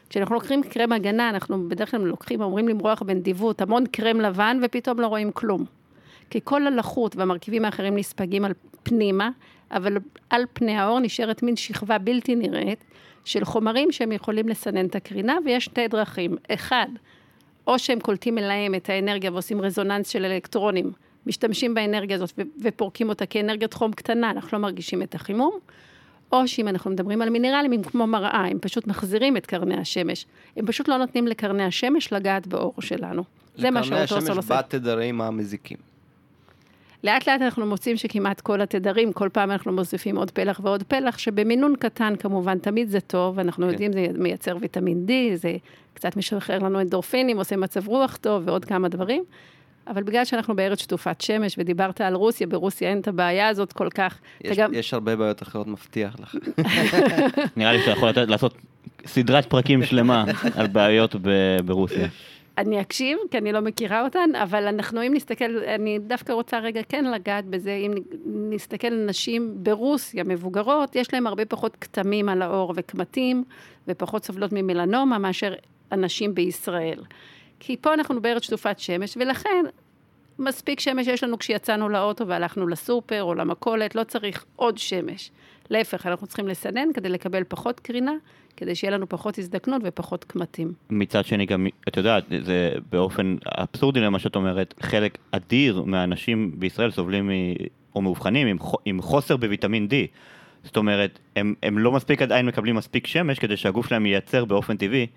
כשאנחנו 0.09 0.35
לוקחים 0.35 0.63
קרם 0.63 0.91
הגנה, 0.91 1.29
אנחנו 1.29 1.69
בדרך 1.69 1.91
כלל 1.91 2.01
לוקחים, 2.01 2.41
אומרים 2.41 2.67
למרוח 2.67 3.01
בנדיבות, 3.01 3.61
המון 3.61 3.85
קרם 3.85 4.21
לבן 4.21 4.59
ופתאום 4.63 4.99
לא 4.99 5.07
רואים 5.07 5.31
כלום. 5.31 5.65
כי 6.29 6.39
כל 6.43 6.67
הלחות 6.67 7.15
והמרכיבים 7.15 7.65
האחרים 7.65 7.97
נספגים 7.97 8.45
על 8.45 8.53
פנימה, 8.83 9.29
אבל 9.71 9.97
על 10.29 10.43
פני 10.53 10.77
האור 10.77 10.99
נשארת 10.99 11.43
מין 11.43 11.55
שכבה 11.55 11.97
בלתי 11.97 12.35
נראית 12.35 12.83
של 13.25 13.45
חומרים 13.45 13.91
שהם 13.91 14.11
יכולים 14.11 14.47
לסנן 14.47 14.85
את 14.85 14.95
הקרינה, 14.95 15.37
ויש 15.45 15.65
שתי 15.65 15.87
דרכים. 15.87 16.37
אחד, 16.51 16.87
או 17.67 17.79
שהם 17.79 17.99
קולטים 17.99 18.37
אליהם 18.37 18.75
את 18.75 18.89
האנרגיה 18.89 19.31
ועושים 19.31 19.61
רזוננס 19.61 20.09
של 20.09 20.25
אלקטרונים, 20.25 20.91
משתמשים 21.27 21.73
באנרגיה 21.73 22.15
הזאת 22.15 22.39
ופורקים 22.61 23.09
אותה 23.09 23.25
כאנרגיית 23.25 23.73
חום 23.73 23.91
קטנה, 23.91 24.31
אנחנו 24.31 24.57
לא 24.57 24.61
מרגישים 24.61 25.01
את 25.01 25.15
החימום, 25.15 25.59
או 26.31 26.47
שאם 26.47 26.67
אנחנו 26.67 26.91
מדברים 26.91 27.21
על 27.21 27.29
מינרלים, 27.29 27.71
הם 27.71 27.83
כמו 27.83 28.07
מראה, 28.07 28.45
הם 28.49 28.59
פשוט 28.59 28.87
מחזירים 28.87 29.37
את 29.37 29.45
קרני 29.45 29.77
השמש. 29.77 30.25
הם 30.57 30.65
פשוט 30.65 30.87
לא 30.87 30.97
נותנים 30.97 31.27
לקרני 31.27 31.63
השמש 31.63 32.13
לגעת 32.13 32.47
באור 32.47 32.73
שלנו. 32.79 33.23
זה 33.55 33.71
מה 33.71 33.81
לקרני 33.81 34.01
עושה. 34.01 34.17
השמש 34.17 34.45
בתדרים 34.51 35.21
המזיקים. 35.21 35.77
לאט 37.03 37.29
לאט 37.29 37.41
אנחנו 37.41 37.65
מוצאים 37.65 37.97
שכמעט 37.97 38.41
כל 38.41 38.61
התדרים, 38.61 39.13
כל 39.13 39.29
פעם 39.33 39.51
אנחנו 39.51 39.71
מוסיפים 39.71 40.17
עוד 40.17 40.31
פלח 40.31 40.59
ועוד 40.63 40.83
פלח, 40.83 41.17
שבמינון 41.17 41.75
קטן 41.75 42.15
כמובן 42.15 42.59
תמיד 42.59 42.89
זה 42.89 42.99
טוב, 42.99 43.39
אנחנו 43.39 43.65
כן. 43.65 43.71
יודעים, 43.71 43.93
זה 43.93 44.07
מייצר 44.17 44.57
ויטמין 44.61 45.05
D, 45.07 45.35
זה 45.35 45.55
קצת 45.93 46.17
משחרר 46.17 46.59
לנו 46.59 46.81
אנדורפינים, 46.81 47.37
עושה 47.37 47.55
מצב 47.55 47.87
רוח 47.87 48.17
טוב 48.17 48.43
ועוד 48.45 48.65
כמה 48.65 48.89
דברים. 48.89 49.23
אבל 49.87 50.03
בגלל 50.03 50.25
שאנחנו 50.25 50.55
בארץ 50.55 50.79
שטופת 50.81 51.21
שמש, 51.21 51.55
ודיברת 51.57 52.01
על 52.01 52.13
רוסיה, 52.15 52.47
ברוסיה 52.47 52.89
אין 52.89 52.99
את 52.99 53.07
הבעיה 53.07 53.47
הזאת 53.47 53.73
כל 53.73 53.89
כך. 53.89 54.19
יש, 54.43 54.57
גם- 54.57 54.73
יש 54.73 54.93
הרבה 54.93 55.15
בעיות 55.15 55.43
אחרות, 55.43 55.67
מבטיח 55.67 56.15
לך. 56.19 56.35
נראה 57.57 57.73
לי 57.73 57.79
שאתה 57.79 57.91
יכול 57.91 58.09
לתת- 58.09 58.27
לעשות 58.29 58.53
סדרת 59.05 59.45
פרקים 59.45 59.83
שלמה 59.83 60.25
על 60.55 60.67
בעיות 60.67 61.15
ב- 61.21 61.29
ברוסיה. 61.65 62.07
אני 62.57 62.81
אקשיב, 62.81 63.17
כי 63.31 63.37
אני 63.37 63.51
לא 63.51 63.59
מכירה 63.61 64.03
אותן, 64.03 64.29
אבל 64.43 64.67
אנחנו, 64.67 65.01
אם 65.07 65.13
נסתכל, 65.15 65.57
אני 65.75 65.99
דווקא 65.99 66.31
רוצה 66.33 66.59
רגע 66.59 66.81
כן 66.89 67.05
לגעת 67.05 67.45
בזה, 67.45 67.71
אם 67.73 67.91
נסתכל 68.25 68.87
על 68.87 69.05
נשים 69.09 69.51
ברוסיה, 69.55 70.23
מבוגרות, 70.23 70.95
יש 70.95 71.13
להן 71.13 71.27
הרבה 71.27 71.45
פחות 71.45 71.77
כתמים 71.81 72.29
על 72.29 72.41
העור 72.41 72.73
וקמטים, 72.75 73.43
ופחות 73.87 74.25
סובלות 74.25 74.51
ממלנומה 74.53 75.17
מאשר 75.17 75.53
אנשים 75.91 76.35
בישראל. 76.35 76.99
כי 77.59 77.77
פה 77.81 77.93
אנחנו 77.93 78.21
בארץ 78.21 78.43
שטופת 78.43 78.79
שמש, 78.79 79.17
ולכן 79.17 79.65
מספיק 80.39 80.79
שמש 80.79 81.07
יש 81.07 81.23
לנו 81.23 81.39
כשיצאנו 81.39 81.89
לאוטו 81.89 82.27
והלכנו 82.27 82.67
לסופר 82.67 83.23
או 83.23 83.33
למכולת, 83.33 83.95
לא 83.95 84.03
צריך 84.03 84.45
עוד 84.55 84.77
שמש. 84.77 85.31
להפך, 85.69 86.05
אנחנו 86.05 86.27
צריכים 86.27 86.47
לסנן 86.47 86.93
כדי 86.93 87.09
לקבל 87.09 87.43
פחות 87.47 87.79
קרינה, 87.79 88.13
כדי 88.57 88.75
שיהיה 88.75 88.91
לנו 88.91 89.09
פחות 89.09 89.37
הזדקנות 89.37 89.81
ופחות 89.85 90.23
קמטים. 90.23 90.73
מצד 90.89 91.25
שני 91.25 91.45
גם, 91.45 91.67
את 91.87 91.97
יודעת, 91.97 92.23
זה 92.45 92.71
באופן 92.91 93.35
אבסורדי 93.45 93.99
למה 93.99 94.19
שאת 94.19 94.35
אומרת, 94.35 94.73
חלק 94.81 95.17
אדיר 95.31 95.83
מהאנשים 95.85 96.51
בישראל 96.59 96.91
סובלים 96.91 97.29
מ... 97.29 97.31
או 97.95 98.01
מאובחנים 98.01 98.47
עם, 98.47 98.57
עם 98.85 99.01
חוסר 99.01 99.37
בוויטמין 99.37 99.87
D. 99.91 99.93
זאת 100.63 100.77
אומרת, 100.77 101.19
הם, 101.35 101.53
הם 101.63 101.77
לא 101.77 101.91
מספיק 101.91 102.21
עדיין 102.21 102.45
מקבלים 102.45 102.75
מספיק 102.75 103.07
שמש 103.07 103.39
כדי 103.39 103.57
שהגוף 103.57 103.87
שלהם 103.87 104.05
ייצר 104.05 104.45
באופן 104.45 104.77
טבעי 104.77 105.07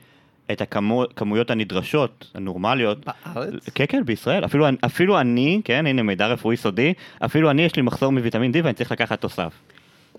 את 0.52 0.60
הכמויות 0.60 1.50
הנדרשות, 1.50 2.30
הנורמליות. 2.34 2.98
בארץ? 3.06 3.68
כן, 3.74 3.84
כן, 3.88 4.04
בישראל. 4.04 4.44
אפילו, 4.44 4.66
אפילו 4.86 5.20
אני, 5.20 5.60
כן, 5.64 5.86
הנה 5.86 6.02
מידע 6.02 6.26
רפואי 6.26 6.56
סודי, 6.56 6.92
אפילו 7.24 7.50
אני 7.50 7.62
יש 7.62 7.76
לי 7.76 7.82
מחסור 7.82 8.12
מוויטמין 8.12 8.52
D 8.52 8.56
ואני 8.62 8.74
צריך 8.74 8.92
לקחת 8.92 9.20
תוסף. 9.20 9.52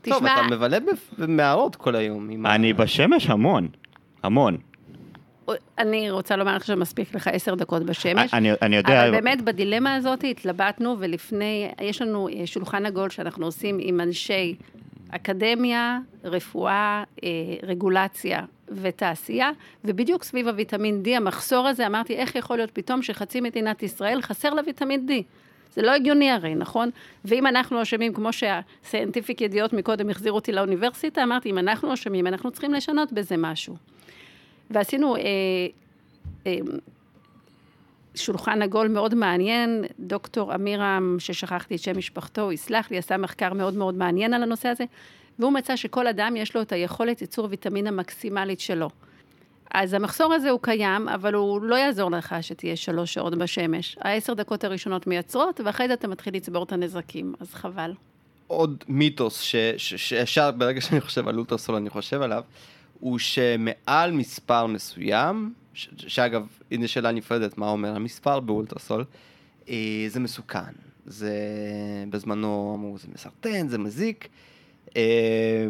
טוב, 0.02 0.14
תשמע, 0.18 0.34
אתה 0.34 0.56
מבלה 0.56 0.78
במערות 1.18 1.76
כל 1.76 1.96
היום. 1.96 2.30
עם 2.30 2.46
ה- 2.46 2.56
אני 2.56 2.74
בשמש 2.74 3.30
המון, 3.30 3.68
המון. 4.24 4.58
אני 5.80 6.12
רוצה 6.12 6.36
לומר 6.36 6.56
לך 6.56 6.66
שמספיק 6.66 7.16
לך 7.16 7.28
עשר 7.28 7.56
דקות 7.56 7.84
בשמש. 7.84 8.34
אני, 8.34 8.50
אני 8.62 8.76
יודע... 8.76 9.04
אבל 9.08 9.12
באמת 9.12 9.42
בדילמה 9.42 9.96
הזאת 9.96 10.24
התלבטנו, 10.24 10.96
ולפני, 11.00 11.70
יש 11.82 12.02
לנו 12.02 12.28
אה, 12.30 12.48
שולחן 12.48 12.86
עגול 12.86 13.10
שאנחנו 13.10 13.46
עושים 13.46 13.78
עם 13.82 14.02
אנשי 14.02 14.56
אקדמיה, 15.10 16.00
רפואה, 16.24 17.04
אה, 17.24 17.30
רגולציה 17.64 18.46
ותעשייה, 18.68 19.52
ובדיוק 19.86 20.24
סביב 20.24 20.48
הוויטמין 20.48 21.02
D, 21.06 21.10
המחסור 21.10 21.68
הזה, 21.68 21.88
אמרתי, 21.88 22.16
איך 22.16 22.36
יכול 22.36 22.58
להיות 22.58 22.72
פתאום 22.72 23.02
שחצי 23.02 23.42
מדינת 23.42 23.84
ישראל 23.84 24.22
חסר 24.22 24.54
לה 24.54 24.62
ויטמין 24.66 25.08
D? 25.10 25.12
זה 25.74 25.82
לא 25.82 25.92
הגיוני 25.92 26.32
הרי, 26.32 26.56
נכון? 26.56 26.90
ואם 27.26 27.48
אנחנו 27.48 27.82
אשמים, 27.82 28.14
כמו 28.14 28.30
שהסיינטיפיק 28.34 29.42
ידיעות 29.42 29.74
מקודם 29.74 30.10
החזיר 30.10 30.32
אותי 30.32 30.52
לאוניברסיטה, 30.52 31.24
אמרתי, 31.24 31.50
אם 31.50 31.58
אנחנו 31.58 31.94
אשמים, 31.94 32.28
אנחנו 32.28 32.52
צריכים 32.52 32.74
לשנות 32.74 33.14
בזה 33.14 33.36
משהו. 33.38 33.76
ועשינו 34.70 35.16
אה, 35.16 35.22
אה, 36.48 36.58
שולחן 38.18 38.62
עגול 38.62 38.88
מאוד 38.88 39.16
מעניין, 39.16 39.84
דוקטור 40.00 40.56
אמירם, 40.56 41.16
ששכחתי 41.20 41.76
את 41.76 41.80
שם 41.80 41.98
משפחתו, 41.98 42.42
הוא 42.42 42.54
יסלח 42.54 42.92
לי, 42.92 42.98
עשה 42.98 43.18
מחקר 43.18 43.54
מאוד 43.54 43.74
מאוד 43.74 43.96
מעניין 43.96 44.34
על 44.34 44.44
הנושא 44.44 44.70
הזה, 44.70 44.84
והוא 45.40 45.52
מצא 45.52 45.76
שכל 45.76 46.08
אדם 46.08 46.36
יש 46.36 46.56
לו 46.56 46.62
את 46.62 46.72
היכולת 46.72 47.22
ייצור 47.22 47.48
ויטמין 47.50 47.88
המקסימלית 47.88 48.60
שלו. 48.60 48.90
אז 49.74 49.94
המחסור 49.94 50.34
הזה 50.34 50.50
הוא 50.50 50.60
קיים, 50.62 51.10
אבל 51.10 51.34
הוא 51.34 51.62
לא 51.62 51.76
יעזור 51.76 52.12
לך 52.12 52.36
שתהיה 52.42 52.76
שלוש 52.76 53.14
שעות 53.14 53.36
בשמש. 53.36 53.98
העשר 54.02 54.34
דקות 54.34 54.64
הראשונות 54.64 55.08
מייצרות, 55.08 55.62
ואחרי 55.66 55.88
זה 55.88 55.94
אתה 55.94 56.08
מתחיל 56.08 56.36
לצבור 56.36 56.64
את 56.64 56.72
הנזקים, 56.72 57.34
אז 57.40 57.54
חבל. 57.54 57.94
עוד 58.48 58.84
מיתוס 58.88 59.42
שישר 59.78 60.52
ברגע 60.52 60.82
שאני 60.82 61.02
חושב 61.02 61.28
על 61.28 61.38
אולטרסול 61.38 61.76
אני 61.76 61.90
חושב 61.90 62.22
עליו, 62.22 62.44
הוא 63.00 63.20
שמעל 63.20 64.12
מספר 64.12 64.66
מסוים, 64.66 65.54
שאגב, 65.98 66.48
הנה 66.72 66.88
שאלה 66.88 67.12
נפרדת, 67.12 67.58
מה 67.58 67.70
אומר 67.70 67.96
המספר 67.96 68.40
באולטרסול, 68.40 69.06
אה, 69.70 70.06
זה 70.08 70.20
מסוכן. 70.20 70.74
זה 71.06 71.34
בזמנו 72.10 72.76
אמרו, 72.80 72.98
זה 72.98 73.08
מסרטן, 73.14 73.68
זה 73.68 73.78
מזיק. 73.78 74.28
אה, 74.96 75.68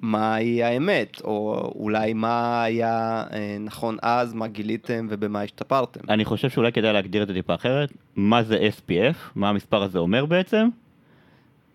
מהי 0.00 0.62
האמת, 0.62 1.20
או 1.24 1.72
אולי 1.76 2.12
מה 2.12 2.62
היה 2.62 3.24
אה, 3.32 3.56
נכון 3.60 3.96
אז, 4.02 4.34
מה 4.34 4.46
גיליתם 4.46 5.06
ובמה 5.10 5.42
השתפרתם. 5.42 6.00
אני 6.08 6.24
חושב 6.24 6.50
שאולי 6.50 6.72
כדאי 6.72 6.92
להגדיר 6.92 7.22
את 7.22 7.28
זה 7.28 7.34
טיפה 7.34 7.54
אחרת, 7.54 7.92
מה 8.16 8.42
זה 8.42 8.68
SPF, 8.78 9.16
מה 9.34 9.48
המספר 9.48 9.82
הזה 9.82 9.98
אומר 9.98 10.26
בעצם, 10.26 10.68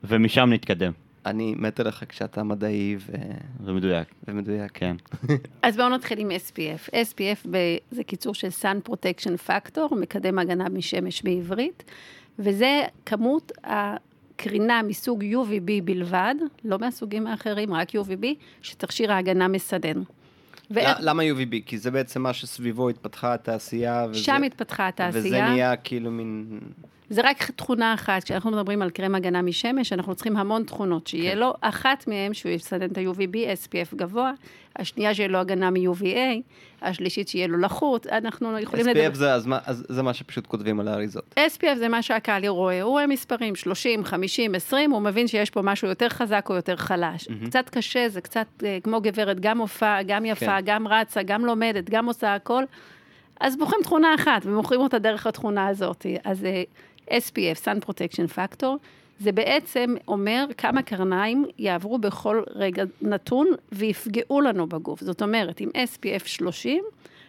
ומשם 0.04 0.50
נתקדם. 0.54 0.92
אני 1.30 1.56
מת 1.58 1.80
עליך 1.80 2.04
כשאתה 2.10 2.44
מדעי 2.44 2.96
ו... 3.00 3.12
זה 3.66 3.72
מדויק, 3.72 4.08
ומדויק. 4.28 4.72
כן. 4.74 4.96
אז 5.62 5.76
בואו 5.76 5.90
נתחיל 5.90 6.20
עם 6.20 6.30
SPF. 6.32 6.90
SPF 6.90 7.48
ב- 7.52 7.58
זה 7.92 8.04
קיצור 8.04 8.34
של 8.34 8.48
Sun 8.62 8.90
Protection 8.90 9.50
Factor, 9.50 9.96
מקדם 9.96 10.40
הגנה 10.40 10.70
משמש 10.70 11.22
בעברית, 11.22 11.84
וזה 12.40 12.82
כמות 13.06 13.52
הקרינה 13.64 14.82
מסוג 14.84 15.24
UVB 15.24 15.82
בלבד, 15.84 16.36
לא 16.64 16.80
מהסוגים 16.80 17.28
האחרים, 17.28 17.74
רק 17.74 17.90
UVB, 17.96 18.26
שתכשיר 18.62 19.12
ההגנה 19.12 19.48
מסנן. 19.48 20.02
ואיך- 20.72 21.00
ל- 21.00 21.10
למה 21.10 21.24
UVB? 21.24 21.56
כי 21.66 21.78
זה 21.78 21.92
בעצם 21.92 22.22
מה 22.22 22.34
שסביבו 22.34 22.90
התפתחה 22.90 23.34
התעשייה. 23.34 24.06
וזה, 24.10 24.20
שם 24.20 24.42
התפתחה 24.46 24.88
התעשייה. 24.88 25.24
וזה 25.26 25.42
נהיה 25.42 25.76
כאילו 25.76 26.12
מין... 26.12 26.60
זה 27.10 27.22
רק 27.24 27.52
תכונה 27.52 27.94
אחת, 27.94 28.24
כשאנחנו 28.24 28.52
מדברים 28.52 28.82
על 28.82 28.90
קרם 28.90 29.16
הגנה 29.16 29.42
משמש, 29.42 29.94
אנחנו 29.94 30.16
צריכים 30.16 30.38
המון 30.38 30.64
תכונות, 30.64 31.08
שיהיה 31.08 31.32
כן. 31.32 31.38
לו 31.38 31.54
אחת 31.62 32.08
מהן 32.08 32.34
שהוא 32.34 32.52
יסנן 32.52 32.92
את 32.92 32.98
ה-UVB, 32.98 33.36
SPF 33.36 33.96
גבוה, 33.96 34.32
השנייה 34.76 35.14
שיהיה 35.14 35.30
לו 35.30 35.40
הגנה 35.40 35.70
מ-UVA, 35.70 36.42
השלישית 36.82 37.28
שיהיה 37.28 37.48
לו 37.48 37.58
לחות, 37.58 38.08
אנחנו 38.08 38.60
יכולים 38.60 38.86
SPF 38.86 39.14
זה, 39.14 39.34
אז 39.34 39.48
אז 39.66 39.86
זה 39.90 40.04
מה 40.04 40.14
שפשוט 40.14 40.48
כותבים 40.48 40.80
על 40.80 40.88
האריזות. 40.88 41.36
SPF 41.40 41.76
זה 41.78 41.88
מה 41.88 42.02
שהקהל 42.02 42.48
רואה, 42.48 42.82
הוא 42.82 42.92
רואה 42.92 43.08
מספרים 43.08 43.56
30, 43.56 44.04
50, 44.04 44.56
20, 44.56 44.92
הוא 44.92 45.02
מבין 45.02 45.28
שיש 45.28 45.50
פה 45.50 45.62
משהו 45.62 45.88
יותר 45.88 46.10
חזק 46.10 46.46
או 46.50 46.56
יותר 46.56 46.76
חלש. 46.76 47.28
Mm-hmm. 47.28 47.46
קצת 47.46 47.70
קשה, 47.70 48.10
זה 48.10 48.22
קצת 48.22 48.48
uh, 48.60 48.64
כמו 48.84 49.02
גברת, 49.02 49.40
גם 49.40 49.58
הופעה, 49.58 50.04
גם 50.04 50.26
יפה, 50.26 50.46
כן. 50.46 50.62
גם 50.66 50.88
רצה, 50.88 51.24
גם 51.24 51.46
לומדת, 51.46 51.90
גם 51.90 52.06
עושה 52.06 52.36
הכל. 52.36 52.64
אז 53.40 53.58
בוחרים 53.58 53.84
תכונה 53.84 54.16
אחת 54.16 54.42
ומוכרים 54.46 54.82
אותה 54.82 55.00
דרך 55.00 55.28
התכונה 55.28 55.68
הזאת. 55.68 56.06
אז 56.24 56.44
uh, 56.44 56.46
SPF, 57.10 57.66
Sun 57.66 57.90
Protection 57.90 58.36
Factor, 58.36 58.68
זה 59.20 59.32
בעצם 59.32 59.96
אומר 60.08 60.46
כמה 60.58 60.82
קרניים 60.82 61.46
יעברו 61.58 61.98
בכל 61.98 62.44
רגע 62.56 62.84
נתון 63.02 63.48
ויפגעו 63.72 64.42
לנו 64.42 64.68
בגוף. 64.68 65.02
זאת 65.02 65.22
אומרת, 65.22 65.60
עם 65.60 65.70
SPF 65.70 66.28
30, 66.28 66.84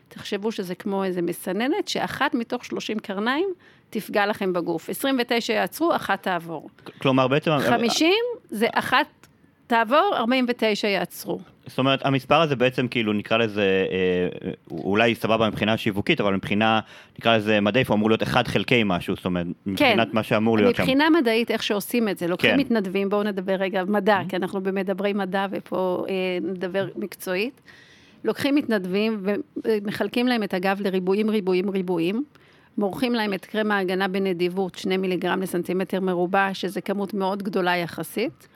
תחשבו 0.08 0.52
שזה 0.52 0.74
כמו 0.74 1.04
איזה 1.04 1.22
מסננת, 1.22 1.88
שאחת 1.88 2.34
מתוך 2.34 2.64
30 2.64 2.98
קרניים 2.98 3.48
תפגע 3.90 4.26
לכם 4.26 4.52
בגוף. 4.52 4.90
29 4.90 5.52
יעצרו, 5.52 5.96
אחת 5.96 6.22
תעבור. 6.22 6.68
כלומר 6.98 7.28
בעצם, 7.28 7.50
50 7.58 8.12
זה 8.50 8.66
אחת 8.72 9.06
תעבור, 9.66 10.12
49 10.16 10.88
יעצרו. 10.88 11.40
זאת 11.70 11.78
אומרת, 11.78 12.06
המספר 12.06 12.40
הזה 12.40 12.56
בעצם 12.56 12.88
כאילו 12.88 13.12
נקרא 13.12 13.36
לזה, 13.36 13.86
אה, 13.90 14.50
אולי 14.70 15.14
סבבה 15.14 15.48
מבחינה 15.48 15.76
שיווקית, 15.76 16.20
אבל 16.20 16.34
מבחינה, 16.34 16.80
נקרא 17.18 17.36
לזה 17.36 17.60
מדעי, 17.60 17.84
הוא 17.88 17.94
אמור 17.94 18.10
להיות 18.10 18.22
אחד 18.22 18.48
חלקי 18.48 18.82
משהו, 18.84 19.16
זאת 19.16 19.24
אומרת, 19.24 19.46
מבחינת 19.66 20.14
מה 20.14 20.22
שאמור 20.22 20.58
להיות 20.58 20.76
שם. 20.76 20.76
כן. 20.76 20.82
מבחינה 20.82 21.10
מדעית, 21.10 21.50
איך 21.50 21.62
שעושים 21.62 22.08
את 22.08 22.18
זה, 22.18 22.26
לוקחים 22.26 22.50
כן. 22.50 22.60
מתנדבים, 22.60 23.08
בואו 23.08 23.22
נדבר 23.22 23.54
רגע 23.54 23.84
מדע, 23.84 24.18
כי 24.28 24.36
אנחנו 24.36 24.60
במדברי 24.60 25.12
מדע 25.12 25.46
ופה 25.50 26.04
אה, 26.08 26.14
נדבר 26.42 26.88
מקצועית. 26.96 27.60
לוקחים 28.24 28.54
מתנדבים 28.54 29.24
ומחלקים 29.64 30.26
להם 30.26 30.42
את 30.42 30.54
הגב 30.54 30.80
לריבועים, 30.80 31.30
ריבועים, 31.30 31.70
ריבועים. 31.70 32.24
מורחים 32.78 33.14
להם 33.14 33.34
את 33.34 33.44
קרם 33.44 33.70
ההגנה 33.70 34.08
בנדיבות, 34.08 34.74
2 34.74 35.00
מיליגרם 35.00 35.42
לסנטימטר 35.42 36.00
מרובע, 36.00 36.48
שזה 36.52 36.80
כמות 36.80 37.14
מאוד 37.14 37.42
גדולה 37.42 37.76
יחסית, 37.76 38.48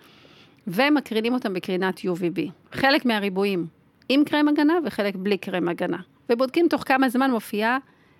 ומקרינים 0.66 1.34
אותם 1.34 1.54
בקרינת 1.54 1.98
UVB. 1.98 2.50
חלק 2.72 3.04
מהריבועים 3.04 3.66
עם 4.08 4.24
קרם 4.24 4.48
הגנה 4.48 4.74
וחלק 4.84 5.16
בלי 5.16 5.38
קרם 5.38 5.68
הגנה. 5.68 5.98
ובודקים 6.30 6.68
תוך 6.68 6.82
כמה 6.86 7.08
זמן 7.08 7.30
מופיעה 7.30 7.78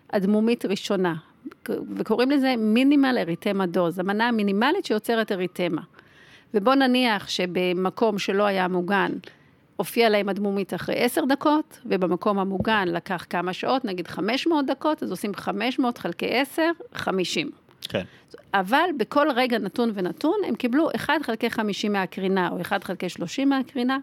אדמומית 0.09 0.65
ראשונה, 0.65 1.15
וקוראים 1.69 2.31
לזה 2.31 2.55
מינימל 2.59 3.17
אריתמה 3.19 3.67
דוז, 3.67 3.99
המנה 3.99 4.29
המינימלית 4.29 4.85
שיוצרת 4.85 5.33
אריתמה. 5.33 5.83
ובוא 6.55 6.75
נניח 6.75 7.29
שבמקום 7.29 8.19
שלא 8.19 8.43
היה 8.43 8.69
מוגן, 8.69 9.13
הופיע 9.77 10.09
להם 10.09 10.29
אדמומית 10.29 10.75
אחרי 10.75 10.95
עשר 10.99 11.25
דקות, 11.25 11.79
ובמקום 11.87 12.39
המוגן 12.39 12.89
לקח 12.89 13.27
כמה 13.31 13.53
שעות, 13.53 13.85
נגיד 13.85 14.09
500 14.09 14.67
דקות, 14.67 15.03
אז 15.03 15.11
עושים 15.11 15.35
500 15.35 15.99
חלקי 15.99 16.31
10, 16.31 16.63
50. 16.95 17.51
כן. 17.89 18.05
אבל 18.55 18.89
בכל 18.97 19.27
רגע 19.37 19.59
נתון 19.59 19.91
ונתון, 19.95 20.37
הם 20.49 20.55
קיבלו 20.55 20.89
1 20.97 21.23
חלקי 21.23 21.51
50 21.51 21.93
מהקרינה, 21.93 22.49
או 22.53 22.61
1 22.61 22.85
חלקי 22.85 23.09
30 23.09 23.49
מהקרינה, 23.49 23.99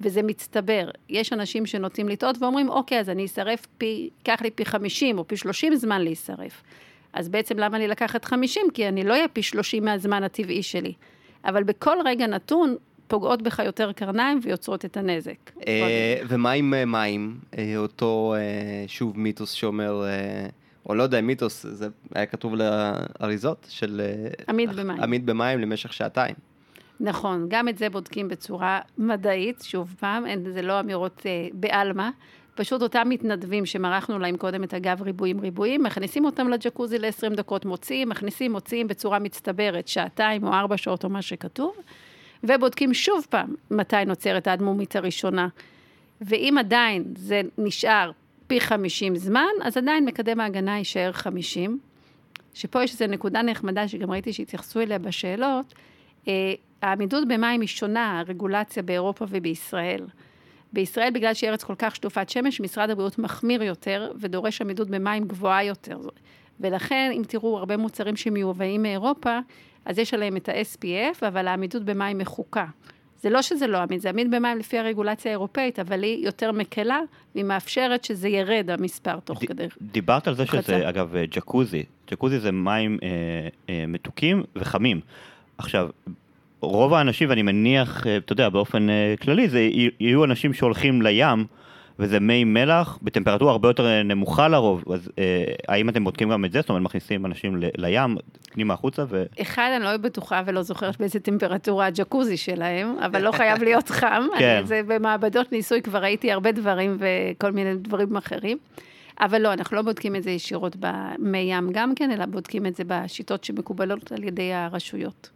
וזה 0.00 0.22
מצטבר. 0.22 0.90
יש 1.08 1.32
אנשים 1.32 1.66
שנוטים 1.66 2.08
לטעות 2.08 2.36
ואומרים, 2.42 2.68
אוקיי, 2.68 3.00
אז 3.00 3.10
אני 3.10 3.24
אשרף 3.24 3.66
פי, 3.78 4.10
ייקח 4.18 4.42
לי 4.42 4.50
פי 4.50 4.64
50 4.64 5.18
או 5.18 5.28
פי 5.28 5.36
30 5.36 5.74
זמן 5.74 6.02
להישרף. 6.02 6.62
אז 7.12 7.28
בעצם 7.28 7.58
למה 7.58 7.78
לי 7.78 7.88
לקחת 7.88 8.24
50? 8.24 8.62
כי 8.74 8.88
אני 8.88 9.04
לא 9.04 9.12
אהיה 9.12 9.28
פי 9.28 9.42
30 9.42 9.84
מהזמן 9.84 10.22
הטבעי 10.22 10.62
שלי. 10.62 10.92
אבל 11.44 11.62
בכל 11.62 11.96
רגע 12.04 12.26
נתון, 12.26 12.76
פוגעות 13.06 13.42
בך 13.42 13.58
יותר 13.58 13.92
קרניים 13.92 14.40
ויוצרות 14.42 14.84
את 14.84 14.96
הנזק. 14.96 15.50
אה, 15.66 16.16
ומה 16.28 16.52
עם 16.52 16.74
אה, 16.74 16.84
מים? 16.84 17.38
אה, 17.58 17.76
אותו, 17.76 18.34
שוב, 18.86 19.18
מיתוס 19.18 19.52
שאומר, 19.52 20.04
או 20.88 20.94
לא 20.94 21.02
יודע, 21.02 21.20
מיתוס, 21.20 21.66
זה 21.66 21.88
היה 22.14 22.26
כתוב 22.26 22.54
לאריזות 22.54 23.66
של... 23.70 24.00
עמיד 24.48 24.70
במים. 24.76 25.00
עמיד 25.02 25.26
במים 25.26 25.60
למשך 25.60 25.92
שעתיים. 25.92 26.34
נכון, 27.00 27.46
גם 27.48 27.68
את 27.68 27.78
זה 27.78 27.90
בודקים 27.90 28.28
בצורה 28.28 28.80
מדעית, 28.98 29.62
שוב 29.62 29.94
פעם, 30.00 30.26
אין, 30.26 30.52
זה 30.52 30.62
לא 30.62 30.80
אמירות 30.80 31.22
אה, 31.26 31.48
בעלמא. 31.52 32.10
פשוט 32.54 32.82
אותם 32.82 33.08
מתנדבים 33.08 33.66
שמרחנו 33.66 34.18
להם 34.18 34.36
קודם 34.36 34.64
את 34.64 34.74
הגב 34.74 35.02
ריבועים 35.02 35.40
ריבועים, 35.40 35.82
מכניסים 35.82 36.24
אותם 36.24 36.48
לג'קוזי 36.48 36.98
ל-20 36.98 37.34
דקות, 37.36 37.64
מוציאים, 37.64 38.08
מכניסים, 38.08 38.52
מוציאים 38.52 38.88
בצורה 38.88 39.18
מצטברת, 39.18 39.88
שעתיים 39.88 40.44
או 40.44 40.52
ארבע 40.52 40.76
שעות 40.76 41.04
או 41.04 41.08
מה 41.08 41.22
שכתוב, 41.22 41.76
ובודקים 42.44 42.94
שוב 42.94 43.26
פעם 43.30 43.54
מתי 43.70 44.04
נוצרת 44.06 44.46
האדמומית 44.46 44.96
הראשונה. 44.96 45.48
ואם 46.20 46.56
עדיין 46.58 47.04
זה 47.16 47.42
נשאר 47.58 48.10
פי 48.54 48.60
50 48.60 49.16
זמן, 49.16 49.50
אז 49.62 49.76
עדיין 49.76 50.04
מקדם 50.04 50.40
ההגנה 50.40 50.78
יישאר 50.78 51.12
50. 51.12 51.78
שפה 52.54 52.84
יש 52.84 52.92
איזו 52.92 53.06
נקודה 53.06 53.42
נחמדה 53.42 53.88
שגם 53.88 54.10
ראיתי 54.10 54.32
שהתייחסו 54.32 54.80
אליה 54.80 54.98
בשאלות. 54.98 55.74
אה, 56.28 56.54
העמידות 56.82 57.28
במים 57.28 57.60
היא 57.60 57.68
שונה, 57.68 58.20
הרגולציה 58.20 58.82
באירופה 58.82 59.24
ובישראל. 59.28 60.06
בישראל, 60.72 61.10
בגלל 61.10 61.34
שהיא 61.34 61.50
ארץ 61.50 61.64
כל 61.64 61.74
כך 61.78 61.96
שטופת 61.96 62.28
שמש, 62.28 62.60
משרד 62.60 62.90
הבריאות 62.90 63.18
מחמיר 63.18 63.62
יותר 63.62 64.12
ודורש 64.20 64.60
עמידות 64.60 64.90
במים 64.90 65.24
גבוהה 65.24 65.64
יותר. 65.64 65.98
ולכן, 66.60 67.10
אם 67.16 67.22
תראו 67.28 67.58
הרבה 67.58 67.76
מוצרים 67.76 68.16
שמיובאים 68.16 68.82
מאירופה, 68.82 69.38
אז 69.84 69.98
יש 69.98 70.14
עליהם 70.14 70.36
את 70.36 70.48
ה-SPF, 70.48 71.26
אבל 71.28 71.48
העמידות 71.48 71.84
במים 71.84 72.18
מחוקה. 72.18 72.66
זה 73.24 73.30
לא 73.30 73.42
שזה 73.42 73.66
לא 73.66 73.78
עמיד, 73.78 74.00
זה 74.00 74.08
עמיד 74.08 74.30
במים 74.30 74.58
לפי 74.58 74.78
הרגולציה 74.78 75.30
האירופאית, 75.30 75.78
אבל 75.78 76.02
היא 76.02 76.26
יותר 76.26 76.52
מקלה, 76.52 77.00
והיא 77.34 77.44
מאפשרת 77.44 78.04
שזה 78.04 78.28
ירד 78.28 78.70
המספר 78.70 79.20
תוך 79.20 79.42
ד, 79.42 79.46
כדי. 79.46 79.66
דיברת 79.82 80.28
על 80.28 80.34
זה 80.34 80.46
חצה. 80.46 80.62
שזה, 80.62 80.88
אגב, 80.88 81.14
ג'קוזי. 81.30 81.82
ג'קוזי 82.10 82.38
זה 82.38 82.52
מים 82.52 82.98
אה, 83.02 83.08
אה, 83.68 83.84
מתוקים 83.88 84.42
וחמים. 84.56 85.00
עכשיו, 85.58 85.88
רוב 86.60 86.94
האנשים, 86.94 87.28
ואני 87.30 87.42
מניח, 87.42 88.06
אה, 88.06 88.16
אתה 88.16 88.32
יודע, 88.32 88.48
באופן 88.48 88.90
אה, 88.90 89.14
כללי, 89.22 89.48
זה 89.48 89.68
יהיו 90.00 90.24
אנשים 90.24 90.54
שהולכים 90.54 91.02
לים, 91.02 91.46
וזה 91.98 92.20
מי 92.20 92.44
מלח 92.44 92.98
בטמפרטורה 93.02 93.52
הרבה 93.52 93.68
יותר 93.68 94.02
נמוכה 94.02 94.48
לרוב, 94.48 94.84
אז 94.92 95.10
אה, 95.18 95.44
האם 95.68 95.88
אתם 95.88 96.04
בודקים 96.04 96.30
גם 96.30 96.44
את 96.44 96.52
זה? 96.52 96.60
זאת 96.60 96.68
אומרת, 96.68 96.82
מכניסים 96.82 97.26
אנשים 97.26 97.56
ל- 97.56 97.68
לים, 97.76 98.16
פנימה 98.52 98.74
החוצה 98.74 99.04
ו... 99.08 99.24
אחד, 99.42 99.70
אני 99.76 99.84
לא 99.84 99.96
בטוחה 99.96 100.42
ולא 100.46 100.62
זוכרת 100.62 100.98
באיזה 100.98 101.20
טמפרטורה 101.20 101.86
הג'קוזי 101.86 102.36
שלהם, 102.36 102.96
אבל 102.98 103.22
לא 103.22 103.32
חייב 103.32 103.62
להיות 103.62 103.88
חם. 103.88 104.26
כן. 104.38 104.56
אני, 104.58 104.66
זה 104.66 104.80
במעבדות 104.86 105.52
ניסוי 105.52 105.82
כבר 105.82 105.98
ראיתי 105.98 106.32
הרבה 106.32 106.52
דברים 106.52 106.98
וכל 106.98 107.52
מיני 107.52 107.74
דברים 107.74 108.16
אחרים. 108.16 108.58
אבל 109.20 109.42
לא, 109.42 109.52
אנחנו 109.52 109.76
לא 109.76 109.82
בודקים 109.82 110.16
את 110.16 110.22
זה 110.22 110.30
ישירות 110.30 110.76
במי 110.80 111.38
ים 111.38 111.70
גם 111.72 111.94
כן, 111.94 112.10
אלא 112.10 112.26
בודקים 112.26 112.66
את 112.66 112.76
זה 112.76 112.82
בשיטות 112.86 113.44
שמקובלות 113.44 114.12
על 114.12 114.24
ידי 114.24 114.52
הרשויות. 114.52 115.30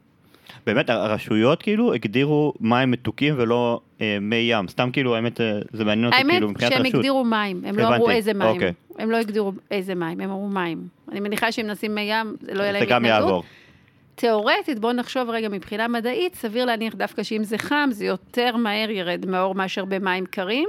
באמת, 0.67 0.91
הרשויות 0.91 1.63
כאילו 1.63 1.95
הגדירו 1.95 2.55
מים 2.61 2.91
מתוקים 2.91 3.35
ולא 3.39 3.81
אה, 4.01 4.19
מי 4.21 4.37
ים, 4.37 4.69
סתם 4.69 4.91
כאילו, 4.93 5.17
האמת, 5.17 5.41
אה, 5.41 5.59
זה 5.73 5.85
מעניין 5.85 6.07
אותי 6.07 6.17
כאילו 6.29 6.49
מבחינת 6.49 6.73
רשות. 6.73 6.81
האמת 6.81 6.91
שהם 6.91 6.99
הגדירו 6.99 7.25
מים, 7.25 7.63
הם 7.65 7.79
לא 7.79 7.89
אמרו 7.89 8.11
איזה 8.11 8.35
מים. 8.35 8.49
אוקיי. 8.49 8.73
הם 8.99 9.11
לא 9.11 9.17
הגדירו 9.17 9.53
איזה 9.71 9.95
מים, 9.95 10.21
הם 10.21 10.31
אמרו 10.31 10.49
מים. 10.49 10.89
אני 11.13 11.21
מניחה 11.21 11.53
שאם 11.53 11.67
נשים 11.67 11.95
מי 11.95 12.01
ים, 12.01 12.37
זה 12.41 12.55
לא 12.55 12.63
יהיה 12.63 12.73
להם 12.73 12.83
התנגדות. 12.83 12.89
זה 12.89 12.95
גם 12.95 13.05
יעבור. 13.05 13.43
תיאורטית, 14.15 14.79
בואו 14.79 14.93
נחשוב 14.93 15.31
רגע 15.31 15.49
מבחינה 15.49 15.89
מדעית, 15.89 16.35
סביר 16.35 16.65
להניח 16.65 16.95
דווקא 16.95 17.23
שאם 17.23 17.45
זה 17.45 17.59
חם, 17.59 17.89
זה 17.93 18.05
יותר 18.05 18.57
מהר 18.57 18.91
ירד 18.91 19.27
מהאור 19.27 19.55
מאשר 19.55 19.85
במים 19.85 20.27
קרים. 20.27 20.69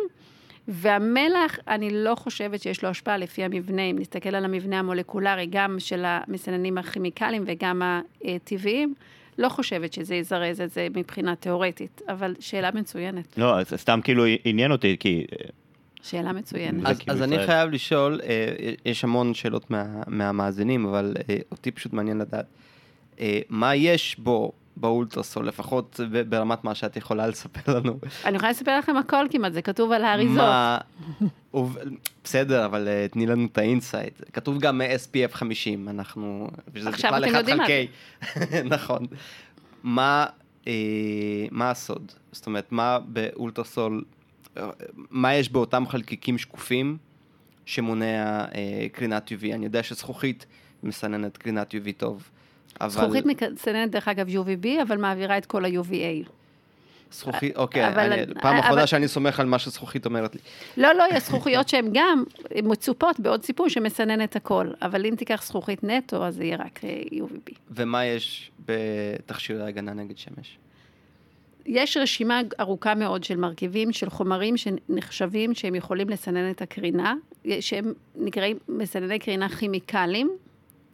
והמלח, 0.67 1.59
אני 1.67 1.89
לא 1.91 2.15
חושבת 2.15 2.61
שיש 2.61 2.83
לו 2.83 2.89
השפעה 2.89 3.17
לפי 3.17 3.43
המבנה, 3.43 3.81
אם 3.81 3.95
נסתכל 3.99 4.35
על 4.35 4.45
המבנה 4.45 4.79
המולקולרי, 4.79 5.47
גם 5.49 5.75
של 5.79 6.05
המסננים 6.05 6.77
הכימיקליים 6.77 7.43
וגם 7.47 7.81
הטבעיים. 8.25 8.93
לא 9.39 9.49
חושבת 9.49 9.93
שזה 9.93 10.15
יזרז 10.15 10.61
את 10.61 10.71
זה 10.71 10.87
מבחינה 10.95 11.35
תיאורטית, 11.35 12.01
אבל 12.07 12.35
שאלה 12.39 12.71
מצוינת. 12.73 13.37
לא, 13.37 13.59
אז 13.59 13.73
סתם 13.75 13.99
כאילו 14.03 14.23
עניין 14.45 14.71
אותי, 14.71 14.97
כי... 14.99 15.25
שאלה 16.03 16.33
מצוינת. 16.33 16.85
אז, 16.85 16.99
כאילו 16.99 17.13
אז 17.13 17.21
אני 17.21 17.45
חייב 17.45 17.69
לשאול, 17.69 18.19
אה, 18.23 18.73
יש 18.85 19.03
המון 19.03 19.33
שאלות 19.33 19.71
מה, 19.71 19.85
מהמאזינים, 20.07 20.85
אבל 20.85 21.13
אה, 21.29 21.37
אותי 21.51 21.71
פשוט 21.71 21.93
מעניין 21.93 22.17
לדעת, 22.17 22.45
אה, 23.19 23.39
מה 23.49 23.75
יש 23.75 24.19
בו 24.19 24.51
באולטרסול, 24.79 25.47
לפחות 25.47 25.99
ברמת 26.29 26.63
מה 26.63 26.75
שאת 26.75 26.97
יכולה 26.97 27.27
לספר 27.27 27.77
לנו. 27.77 27.99
אני 28.25 28.35
יכולה 28.35 28.51
לספר 28.51 28.77
לכם 28.77 28.97
הכל 28.97 29.25
כמעט, 29.29 29.53
זה 29.53 29.61
כתוב 29.61 29.91
על 29.91 30.03
האריזות. 30.03 30.43
בסדר, 32.23 32.65
אבל 32.65 32.87
אה, 32.87 33.07
תני 33.11 33.25
לנו 33.25 33.45
את 33.45 33.57
ה 33.57 33.64
insight. 33.64 34.21
כתוב 34.33 34.59
גם 34.59 34.81
SPF 34.81 35.33
50, 35.33 35.89
אנחנו... 35.89 36.49
עכשיו 36.85 37.17
אתם 37.17 37.35
יודעים 37.35 37.57
מה 37.57 37.65
נכון. 38.75 39.05
מה, 39.83 40.25
אה, 40.67 40.73
מה 41.51 41.71
הסוד? 41.71 42.11
זאת 42.31 42.47
אומרת, 42.47 42.71
מה 42.71 42.99
באולטרסול, 42.99 44.03
אה, 44.57 44.69
מה 44.95 45.35
יש 45.35 45.49
באותם 45.49 45.83
חלקיקים 45.87 46.37
שקופים 46.37 46.97
שמונע 47.65 48.45
אה, 48.55 48.87
קרינת 48.91 49.29
UV? 49.29 49.53
אני 49.53 49.65
יודע 49.65 49.83
שזכוכית 49.83 50.45
מסננת 50.83 51.37
קרינת 51.37 51.73
UV 51.73 51.91
טוב. 51.97 52.29
אבל... 52.81 52.89
זכוכית 52.89 53.25
מסננת 53.25 53.91
דרך 53.91 54.07
אגב 54.07 54.27
UVB, 54.27 54.67
אבל 54.81 54.97
מעבירה 54.97 55.37
את 55.37 55.45
כל 55.45 55.65
ה-UVA. 55.65 56.29
זכוכית, 57.11 57.57
אוקיי, 57.57 57.87
אבל, 57.87 58.13
אני, 58.13 58.33
פעם 58.41 58.57
אחרונה. 58.57 58.87
שאני 58.87 59.07
סומך 59.07 59.39
על 59.39 59.45
מה 59.45 59.59
שזכוכית 59.59 60.05
אומרת 60.05 60.35
לי. 60.35 60.41
לא, 60.77 60.93
לא, 60.93 61.03
יש 61.11 61.23
זכוכיות 61.23 61.69
שהן 61.69 61.89
גם 61.93 62.23
מצופות 62.63 63.19
בעוד 63.19 63.43
סיפור 63.43 63.69
שמסנן 63.69 64.23
את 64.23 64.35
הכל, 64.35 64.71
אבל 64.81 65.05
אם 65.05 65.15
תיקח 65.15 65.43
זכוכית 65.45 65.83
נטו, 65.83 66.25
אז 66.25 66.35
זה 66.35 66.43
יהיה 66.43 66.57
רק 66.57 66.79
אה, 66.83 67.01
UVB. 67.11 67.53
ומה 67.71 68.05
יש 68.05 68.51
בתכשירי 68.65 69.63
הגנה 69.67 69.93
נגד 69.93 70.17
שמש? 70.17 70.57
יש 71.65 71.97
רשימה 71.97 72.41
ארוכה 72.59 72.95
מאוד 72.95 73.23
של 73.23 73.35
מרכיבים, 73.35 73.91
של 73.91 74.09
חומרים 74.09 74.57
שנחשבים 74.57 75.53
שהם 75.53 75.75
יכולים 75.75 76.09
לסנן 76.09 76.51
את 76.51 76.61
הקרינה, 76.61 77.13
שהם 77.59 77.93
נקראים 78.15 78.57
מסנני 78.67 79.19
קרינה 79.19 79.49
כימיקליים, 79.49 80.29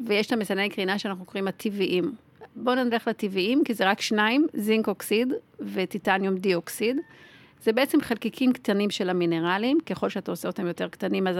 ויש 0.07 0.27
את 0.27 0.31
המסנני 0.31 0.69
קרינה 0.69 0.99
שאנחנו 0.99 1.25
קוראים 1.25 1.47
הטבעיים. 1.47 2.15
בואו 2.55 2.75
נלך 2.83 3.07
לטבעיים, 3.07 3.63
כי 3.63 3.73
זה 3.73 3.89
רק 3.89 4.01
שניים, 4.01 4.47
זינק 4.53 4.87
אוקסיד 4.87 5.33
וטיטניום 5.59 6.35
דיאוקסיד. 6.35 6.97
זה 7.63 7.73
בעצם 7.73 8.01
חלקיקים 8.01 8.53
קטנים 8.53 8.89
של 8.89 9.09
המינרלים, 9.09 9.77
ככל 9.85 10.09
שאתה 10.09 10.31
עושה 10.31 10.47
אותם 10.47 10.67
יותר 10.67 10.87
קטנים, 10.87 11.27
אז 11.27 11.37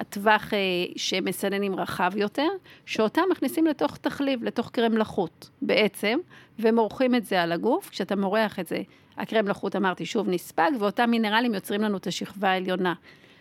הטווח 0.00 0.54
אה, 0.54 0.58
שהם 0.96 1.24
מסננים 1.24 1.74
רחב 1.74 2.12
יותר, 2.16 2.48
שאותם 2.86 3.22
מכניסים 3.30 3.66
לתוך 3.66 3.96
תחליב, 3.96 4.44
לתוך 4.44 4.70
קרם 4.70 4.96
לחות 4.96 5.50
בעצם, 5.62 6.18
ומורחים 6.58 7.14
את 7.14 7.24
זה 7.24 7.42
על 7.42 7.52
הגוף. 7.52 7.88
כשאתה 7.88 8.16
מורח 8.16 8.58
את 8.58 8.66
זה, 8.66 8.82
הקרם 9.16 9.48
לחות, 9.48 9.76
אמרתי, 9.76 10.06
שוב 10.06 10.28
נספג, 10.28 10.70
ואותם 10.78 11.10
מינרלים 11.10 11.54
יוצרים 11.54 11.80
לנו 11.80 11.96
את 11.96 12.06
השכבה 12.06 12.48
העליונה. 12.50 12.94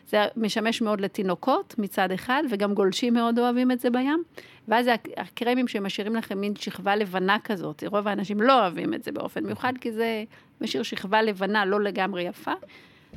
זה 0.09 0.25
משמש 0.37 0.81
מאוד 0.81 1.01
לתינוקות 1.01 1.75
מצד 1.77 2.11
אחד, 2.11 2.43
וגם 2.49 2.73
גולשים 2.73 3.13
מאוד 3.13 3.39
אוהבים 3.39 3.71
את 3.71 3.79
זה 3.79 3.89
בים. 3.89 4.23
ואז 4.67 4.89
הקרמים 5.17 5.67
שמשאירים 5.67 6.15
לכם 6.15 6.41
מין 6.41 6.55
שכבה 6.55 6.95
לבנה 6.95 7.37
כזאת. 7.43 7.83
רוב 7.87 8.07
האנשים 8.07 8.41
לא 8.41 8.61
אוהבים 8.61 8.93
את 8.93 9.03
זה 9.03 9.11
באופן 9.11 9.45
מיוחד, 9.45 9.73
כי 9.81 9.91
זה 9.91 10.23
משאיר 10.61 10.83
שכבה 10.83 11.21
לבנה 11.21 11.65
לא 11.65 11.81
לגמרי 11.81 12.23
יפה. 12.23 12.51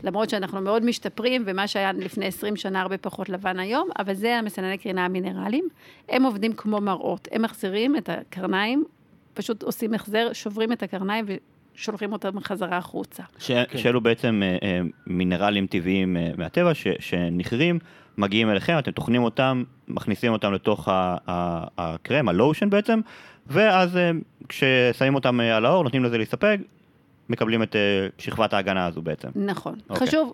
למרות 0.04 0.30
שאנחנו 0.30 0.60
מאוד 0.60 0.84
משתפרים, 0.84 1.42
ומה 1.46 1.68
שהיה 1.68 1.92
לפני 1.92 2.26
20 2.26 2.56
שנה 2.56 2.80
הרבה 2.80 2.98
פחות 2.98 3.28
לבן 3.28 3.58
היום, 3.58 3.88
אבל 3.98 4.14
זה 4.14 4.36
המסנני 4.38 4.78
קרינה 4.78 5.04
המינרליים. 5.04 5.68
הם 6.08 6.22
עובדים 6.22 6.52
כמו 6.52 6.80
מראות, 6.80 7.28
הם 7.32 7.42
מחזירים 7.42 7.96
את 7.96 8.08
הקרניים, 8.08 8.84
פשוט 9.34 9.62
עושים 9.62 9.94
החזר, 9.94 10.32
שוברים 10.32 10.72
את 10.72 10.82
הקרניים 10.82 11.24
שולחים 11.74 12.12
אותם 12.12 12.40
חזרה 12.40 12.76
החוצה. 12.78 13.22
ש... 13.38 13.50
כן. 13.50 13.78
שאלו 13.78 14.00
בעצם 14.00 14.42
אה, 14.44 14.56
אה, 14.62 14.80
מינרלים 15.06 15.66
טבעיים 15.66 16.16
אה, 16.16 16.30
מהטבע 16.36 16.74
ש... 16.74 16.86
שנכרים, 16.98 17.78
מגיעים 18.18 18.50
אליכם, 18.50 18.78
אתם 18.78 18.90
טוחנים 18.90 19.22
אותם, 19.22 19.64
מכניסים 19.88 20.32
אותם 20.32 20.52
לתוך 20.52 20.88
ה- 20.88 21.16
ה- 21.26 21.66
הקרם, 21.78 22.28
הלושן 22.28 22.70
בעצם, 22.70 23.00
ואז 23.46 23.96
אה, 23.96 24.10
כששמים 24.48 25.14
אותם 25.14 25.40
אה, 25.40 25.56
על 25.56 25.66
האור, 25.66 25.84
נותנים 25.84 26.04
לזה 26.04 26.18
להסתפק, 26.18 26.58
מקבלים 27.28 27.62
את 27.62 27.76
אה, 27.76 27.80
שכבת 28.18 28.54
ההגנה 28.54 28.86
הזו 28.86 29.02
בעצם. 29.02 29.28
נכון. 29.34 29.78
אוקיי. 29.90 30.06
חשוב, 30.06 30.32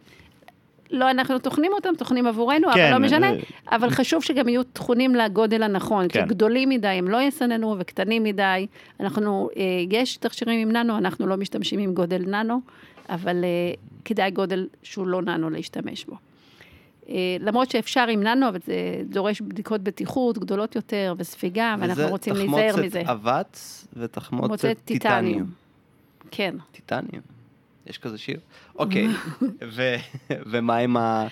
לא 0.91 1.11
אנחנו 1.11 1.39
טוחנים 1.39 1.73
אותם, 1.73 1.91
טוחנים 1.99 2.27
עבורנו, 2.27 2.69
כן, 2.75 2.93
אבל 2.93 3.01
לא 3.01 3.07
משנה, 3.07 3.31
אה, 3.31 3.37
אבל 3.77 3.91
חשוב 3.91 4.23
שגם 4.23 4.49
יהיו 4.49 4.63
טחונים 4.65 5.15
לגודל 5.15 5.63
הנכון, 5.63 6.09
כי 6.09 6.19
כן. 6.19 6.27
גדולים 6.27 6.69
מדי 6.69 6.89
הם 6.89 7.09
לא 7.09 7.23
יסננו 7.23 7.77
וקטנים 7.79 8.23
מדי. 8.23 8.67
אנחנו, 9.01 9.49
אה, 9.57 9.63
יש 9.91 10.17
תכשירים 10.17 10.61
עם 10.69 10.77
ננו, 10.77 10.99
אנחנו 10.99 11.27
לא 11.27 11.37
משתמשים 11.37 11.79
עם 11.81 11.95
גודל 11.95 12.23
ננו, 12.27 12.61
אבל 13.09 13.45
אה, 13.45 13.49
כדאי 14.05 14.31
גודל 14.31 14.67
שהוא 14.83 15.07
לא 15.07 15.23
ננו 15.23 15.51
להשתמש 15.51 16.05
בו. 16.05 16.17
אה, 17.09 17.37
למרות 17.41 17.71
שאפשר 17.71 18.07
עם 18.09 18.23
ננו, 18.23 18.49
אבל 18.49 18.59
זה 18.67 18.75
דורש 19.09 19.41
בדיקות 19.41 19.81
בטיחות 19.81 20.39
גדולות 20.39 20.77
יותר 20.77 21.15
וספיגה, 21.19 21.77
ואנחנו 21.79 22.09
רוצים 22.09 22.35
להיזהר 22.35 22.77
מזה. 22.77 22.87
וזה 22.87 23.01
תחמוצת 23.05 23.11
אבץ 23.11 23.87
ותחמוצת 23.97 24.77
טיטניום. 24.85 24.85
טיטניום. 24.85 25.47
כן. 26.31 26.55
טיטניום. 26.73 27.38
יש 27.89 27.99
כזה 27.99 28.19
שיר? 28.19 28.41
אוקיי. 28.77 29.07
ומה 30.51 30.77
עם 30.77 30.97
ה... 30.97 31.27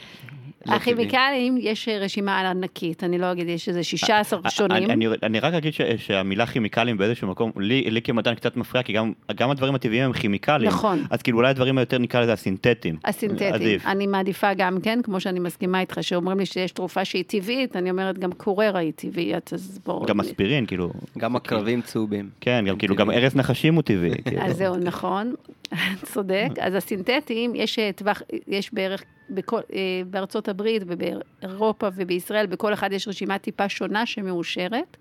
לא 0.68 0.74
הכימיקלים, 0.74 1.56
יש 1.60 1.88
רשימה 1.88 2.50
ענקית, 2.50 3.04
אני 3.04 3.18
לא 3.18 3.32
אגיד, 3.32 3.48
יש 3.48 3.68
איזה 3.68 3.84
16 3.84 4.40
שונים. 4.50 4.90
אני, 4.90 5.06
אני, 5.06 5.16
אני 5.22 5.40
רק 5.40 5.54
אגיד 5.54 5.72
ש, 5.72 5.80
שהמילה 5.96 6.46
כימיקלים 6.46 6.98
באיזשהו 6.98 7.28
מקום, 7.28 7.52
לי, 7.56 7.90
לי 7.90 8.02
כמדען 8.02 8.34
קצת 8.34 8.56
מפריע, 8.56 8.82
כי 8.82 8.92
גם, 8.92 9.12
גם 9.34 9.50
הדברים 9.50 9.74
הטבעיים 9.74 10.04
הם 10.04 10.12
כימיקלים. 10.12 10.68
נכון. 10.68 11.04
אז 11.10 11.22
כאילו 11.22 11.38
אולי 11.38 11.50
הדברים 11.50 11.78
היותר 11.78 11.98
נקרא 11.98 12.20
לזה 12.20 12.32
הסינתטיים. 12.32 12.96
הסינתטיים. 13.04 13.54
עדיף. 13.54 13.86
אני 13.86 14.06
מעדיפה 14.06 14.54
גם 14.54 14.80
כן, 14.82 14.98
כמו 15.02 15.20
שאני 15.20 15.40
מסכימה 15.40 15.80
איתך, 15.80 15.98
שאומרים 16.00 16.38
לי 16.38 16.46
שיש 16.46 16.72
תרופה 16.72 17.04
שהיא 17.04 17.24
טבעית, 17.26 17.76
אני 17.76 17.90
אומרת 17.90 18.18
גם 18.18 18.32
קוררה 18.32 18.80
היא 18.80 18.92
טבעית, 18.96 19.52
אז 19.52 19.78
בואו... 19.86 20.06
גם 20.06 20.20
אספירין, 20.20 20.66
כאילו, 20.66 20.92
גם 21.18 21.36
הקרבים 21.36 21.82
צהובים. 21.82 22.30
כן, 22.40 22.64
גם 22.68 22.78
כאילו 22.78 22.96
גם. 22.96 23.10
ארז 23.10 23.36
נחשים 23.36 23.74
הוא 23.74 23.82
טבעי. 23.82 24.10
כאילו. 24.24 24.42
אז 24.42 24.56
זהו, 24.56 24.76
נכון, 24.76 25.34
צודק. 26.12 26.48
אז 26.60 26.74
הסינתטיים, 26.74 27.52
יש 27.54 27.78
אה, 27.78 27.90
טווח, 27.92 28.22
יש 28.48 28.74
בערך, 28.74 29.02
בכל, 29.30 29.60
אה, 29.72 30.02
בארצות 30.10 30.48
הברית 30.48 30.82
ובאירופה 30.86 31.88
ובישראל, 31.94 32.46
בכל 32.46 32.72
אחד 32.72 32.92
יש 32.92 33.08
רשימה 33.08 33.38
טיפה 33.38 33.68
שונה 33.68 34.06
שמאושרת, 34.06 34.96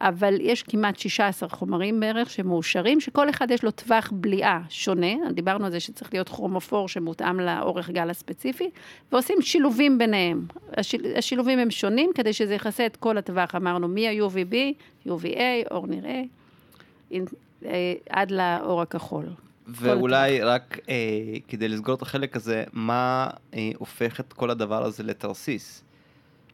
אבל 0.00 0.34
יש 0.40 0.62
כמעט 0.62 0.98
16 0.98 1.48
חומרים 1.48 2.00
בערך 2.00 2.30
שמאושרים, 2.30 3.00
שכל 3.00 3.30
אחד 3.30 3.50
יש 3.50 3.64
לו 3.64 3.70
טווח 3.70 4.12
בליעה 4.14 4.62
שונה, 4.68 5.30
דיברנו 5.30 5.64
על 5.64 5.70
זה 5.70 5.80
שצריך 5.80 6.12
להיות 6.12 6.28
כרומופור 6.28 6.88
שמותאם 6.88 7.40
לאורך 7.40 7.90
גל 7.90 8.10
הספציפי, 8.10 8.70
ועושים 9.12 9.42
שילובים 9.42 9.98
ביניהם. 9.98 10.46
השיל, 10.76 11.06
השילובים 11.16 11.58
הם 11.58 11.70
שונים 11.70 12.10
כדי 12.14 12.32
שזה 12.32 12.54
יכסה 12.54 12.86
את 12.86 12.96
כל 12.96 13.18
הטווח, 13.18 13.54
אמרנו 13.54 13.88
מ-UVB, 13.88 14.54
UVA, 15.06 15.70
אור 15.70 15.86
נראה, 15.86 16.22
אה, 17.12 17.94
עד 18.10 18.30
לאור 18.30 18.82
הכחול. 18.82 19.24
ואולי 19.68 20.40
רק 20.40 20.78
אה, 20.88 20.94
כדי 21.48 21.68
לסגור 21.68 21.94
את 21.94 22.02
החלק 22.02 22.36
הזה, 22.36 22.64
מה 22.72 23.26
אה, 23.54 23.70
הופך 23.78 24.20
את 24.20 24.32
כל 24.32 24.50
הדבר 24.50 24.84
הזה 24.84 25.02
לתרסיס? 25.02 25.84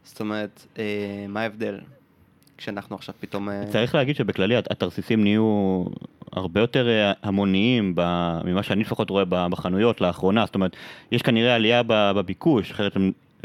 זאת 0.04 0.20
אומרת, 0.20 0.66
אה, 0.78 0.84
מה 1.28 1.40
ההבדל? 1.40 1.78
כשאנחנו 2.58 2.96
עכשיו 2.96 3.14
פתאום... 3.20 3.48
אה, 3.48 3.62
צריך 3.72 3.94
להגיד 3.94 4.16
שבכללי 4.16 4.56
הת- 4.56 4.70
התרסיסים 4.70 5.22
נהיו 5.22 5.84
הרבה 6.32 6.60
יותר 6.60 6.88
אה, 6.88 7.12
המוניים 7.22 7.92
ב- 7.96 8.40
ממה 8.44 8.62
שאני 8.62 8.80
לפחות 8.80 9.10
רואה 9.10 9.24
בחנויות 9.24 10.00
לאחרונה, 10.00 10.46
זאת 10.46 10.54
אומרת, 10.54 10.76
יש 11.12 11.22
כנראה 11.22 11.54
עלייה 11.54 11.82
בביקוש, 11.86 12.70
אחרת 12.70 12.96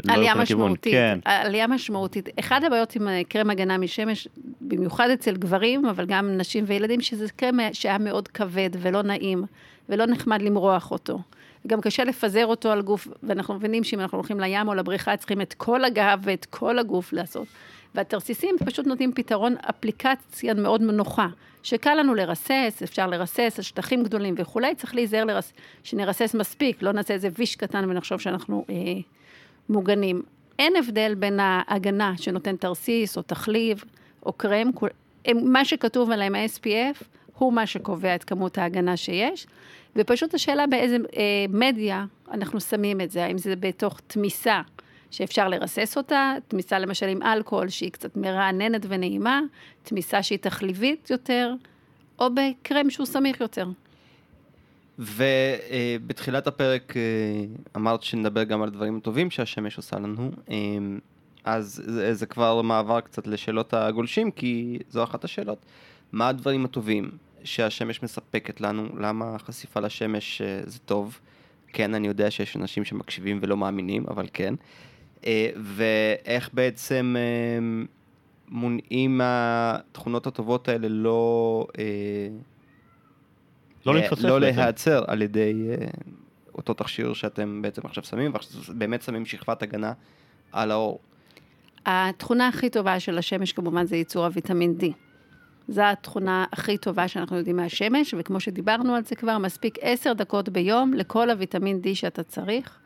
לא 0.04 0.12
עלייה. 0.12 0.34
משמעותית, 0.34 0.92
כן, 0.92 1.18
עלייה 1.24 1.66
משמעותית. 1.66 2.28
אחד 2.38 2.64
הבעיות 2.64 2.96
עם 2.96 3.08
אה, 3.08 3.22
קרם 3.28 3.50
הגנה 3.50 3.78
משמש, 3.78 4.28
במיוחד 4.60 5.10
אצל 5.10 5.36
גברים, 5.36 5.86
אבל 5.86 6.06
גם 6.06 6.36
נשים 6.36 6.64
וילדים, 6.66 7.00
שזה 7.00 7.26
קרם 7.36 7.58
שהיה 7.72 7.98
מאוד 7.98 8.28
כבד 8.28 8.70
ולא 8.78 9.02
נעים, 9.02 9.44
ולא 9.88 10.06
נחמד 10.06 10.42
למרוח 10.42 10.90
אותו. 10.90 11.18
גם 11.66 11.80
קשה 11.80 12.04
לפזר 12.04 12.46
אותו 12.46 12.70
על 12.70 12.82
גוף, 12.82 13.08
ואנחנו 13.22 13.54
מבינים 13.54 13.84
שאם 13.84 14.00
אנחנו 14.00 14.18
הולכים 14.18 14.40
לים 14.40 14.68
או 14.68 14.74
לבריכה, 14.74 15.16
צריכים 15.16 15.40
את 15.40 15.54
כל 15.54 15.84
הגב 15.84 16.20
ואת 16.22 16.44
כל 16.44 16.78
הגוף 16.78 17.12
לעשות. 17.12 17.46
והתרסיסים 17.94 18.56
פשוט 18.64 18.86
נותנים 18.86 19.12
פתרון, 19.12 19.54
אפליקציה 19.70 20.54
מאוד 20.54 20.80
נוחה, 20.80 21.26
שקל 21.62 21.94
לנו 21.94 22.14
לרסס, 22.14 22.80
אפשר 22.84 23.06
לרסס 23.06 23.54
על 23.56 23.62
שטחים 23.62 24.02
גדולים 24.02 24.34
וכולי, 24.38 24.74
צריך 24.74 24.94
להיזהר 24.94 25.24
לרס... 25.24 25.52
שנרסס 25.82 26.34
מספיק, 26.34 26.82
לא 26.82 26.92
נעשה 26.92 27.14
איזה 27.14 27.28
ויש 27.38 27.56
קטן 27.56 27.90
ונחשוב 27.90 28.20
שאנחנו 28.20 28.64
אה, 28.70 28.74
מוגנים. 29.68 30.22
אין 30.58 30.76
הבדל 30.76 31.14
בין 31.18 31.40
ההגנה 31.42 32.12
שנותן 32.16 32.56
תרסיס 32.56 33.16
או 33.16 33.22
תחליב 33.22 33.84
או 34.26 34.32
קרם, 34.32 34.70
מה 35.34 35.64
שכתוב 35.64 36.10
עליהם 36.10 36.34
ה-SPF 36.34 37.04
הוא 37.38 37.52
מה 37.52 37.66
שקובע 37.66 38.14
את 38.14 38.24
כמות 38.24 38.58
ההגנה 38.58 38.96
שיש, 38.96 39.46
ופשוט 39.96 40.34
השאלה 40.34 40.66
באיזה 40.66 40.96
אה, 40.96 41.22
מדיה 41.48 42.04
אנחנו 42.30 42.60
שמים 42.60 43.00
את 43.00 43.10
זה, 43.10 43.24
האם 43.24 43.38
זה 43.38 43.56
בתוך 43.56 44.00
תמיסה 44.06 44.60
שאפשר 45.10 45.48
לרסס 45.48 45.96
אותה, 45.96 46.34
תמיסה 46.48 46.78
למשל 46.78 47.06
עם 47.06 47.22
אלכוהול 47.22 47.68
שהיא 47.68 47.92
קצת 47.92 48.16
מרעננת 48.16 48.86
ונעימה, 48.88 49.40
תמיסה 49.82 50.22
שהיא 50.22 50.38
תחליבית 50.38 51.10
יותר, 51.10 51.54
או 52.18 52.26
בקרם 52.34 52.90
שהוא 52.90 53.06
סמיך 53.06 53.40
יותר. 53.40 53.66
ובתחילת 54.98 56.46
הפרק 56.46 56.96
אה, 56.96 57.02
אמרת 57.76 58.02
שנדבר 58.02 58.44
גם 58.44 58.62
על 58.62 58.68
הדברים 58.68 58.96
הטובים 58.96 59.30
שהשמש 59.30 59.76
עושה 59.76 59.96
לנו, 59.96 60.30
אה, 60.50 60.56
אז 61.44 61.82
זה, 61.86 62.14
זה 62.14 62.26
כבר 62.26 62.62
מעבר 62.62 63.00
קצת 63.00 63.26
לשאלות 63.26 63.74
הגולשים, 63.74 64.30
כי 64.30 64.78
זו 64.90 65.04
אחת 65.04 65.24
השאלות. 65.24 65.58
מה 66.12 66.28
הדברים 66.28 66.64
הטובים 66.64 67.10
שהשמש 67.44 68.02
מספקת 68.02 68.60
לנו? 68.60 68.88
למה 69.00 69.38
חשיפה 69.38 69.80
לשמש 69.80 70.42
אה, 70.42 70.60
זה 70.66 70.78
טוב? 70.78 71.18
כן, 71.68 71.94
אני 71.94 72.08
יודע 72.08 72.30
שיש 72.30 72.56
אנשים 72.56 72.84
שמקשיבים 72.84 73.38
ולא 73.42 73.56
מאמינים, 73.56 74.04
אבל 74.08 74.26
כן. 74.32 74.54
ואיך 75.56 76.50
בעצם 76.52 77.16
מונעים 78.48 79.18
מהתכונות 79.18 80.26
הטובות 80.26 80.68
האלה 80.68 80.88
לא... 80.88 81.66
לא 83.86 83.94
להתפספס 83.94 84.24
לא 84.24 84.38
בעצם. 84.38 84.58
להיעצר 84.58 85.04
על 85.06 85.22
ידי 85.22 85.52
אה, 85.70 85.86
אותו 86.54 86.74
תכשיר 86.74 87.14
שאתם 87.14 87.62
בעצם 87.62 87.82
עכשיו 87.84 88.04
שמים, 88.04 88.32
ועכשיו 88.32 88.60
באמת 88.68 89.02
שמים 89.02 89.26
שכבת 89.26 89.62
הגנה 89.62 89.92
על 90.52 90.70
האור. 90.70 90.98
התכונה 91.86 92.48
הכי 92.48 92.70
טובה 92.70 93.00
של 93.00 93.18
השמש 93.18 93.52
כמובן 93.52 93.86
זה 93.86 93.96
ייצור 93.96 94.24
הוויטמין 94.24 94.74
D. 94.80 94.84
זו 95.68 95.82
התכונה 95.82 96.44
הכי 96.52 96.78
טובה 96.78 97.08
שאנחנו 97.08 97.36
יודעים 97.36 97.56
מהשמש, 97.56 98.14
וכמו 98.18 98.40
שדיברנו 98.40 98.94
על 98.94 99.04
זה 99.04 99.14
כבר, 99.14 99.38
מספיק 99.38 99.78
עשר 99.80 100.12
דקות 100.12 100.48
ביום 100.48 100.92
לכל 100.92 101.30
הוויטמין 101.30 101.80
D 101.84 101.94
שאתה 101.94 102.22
צריך. 102.22 102.78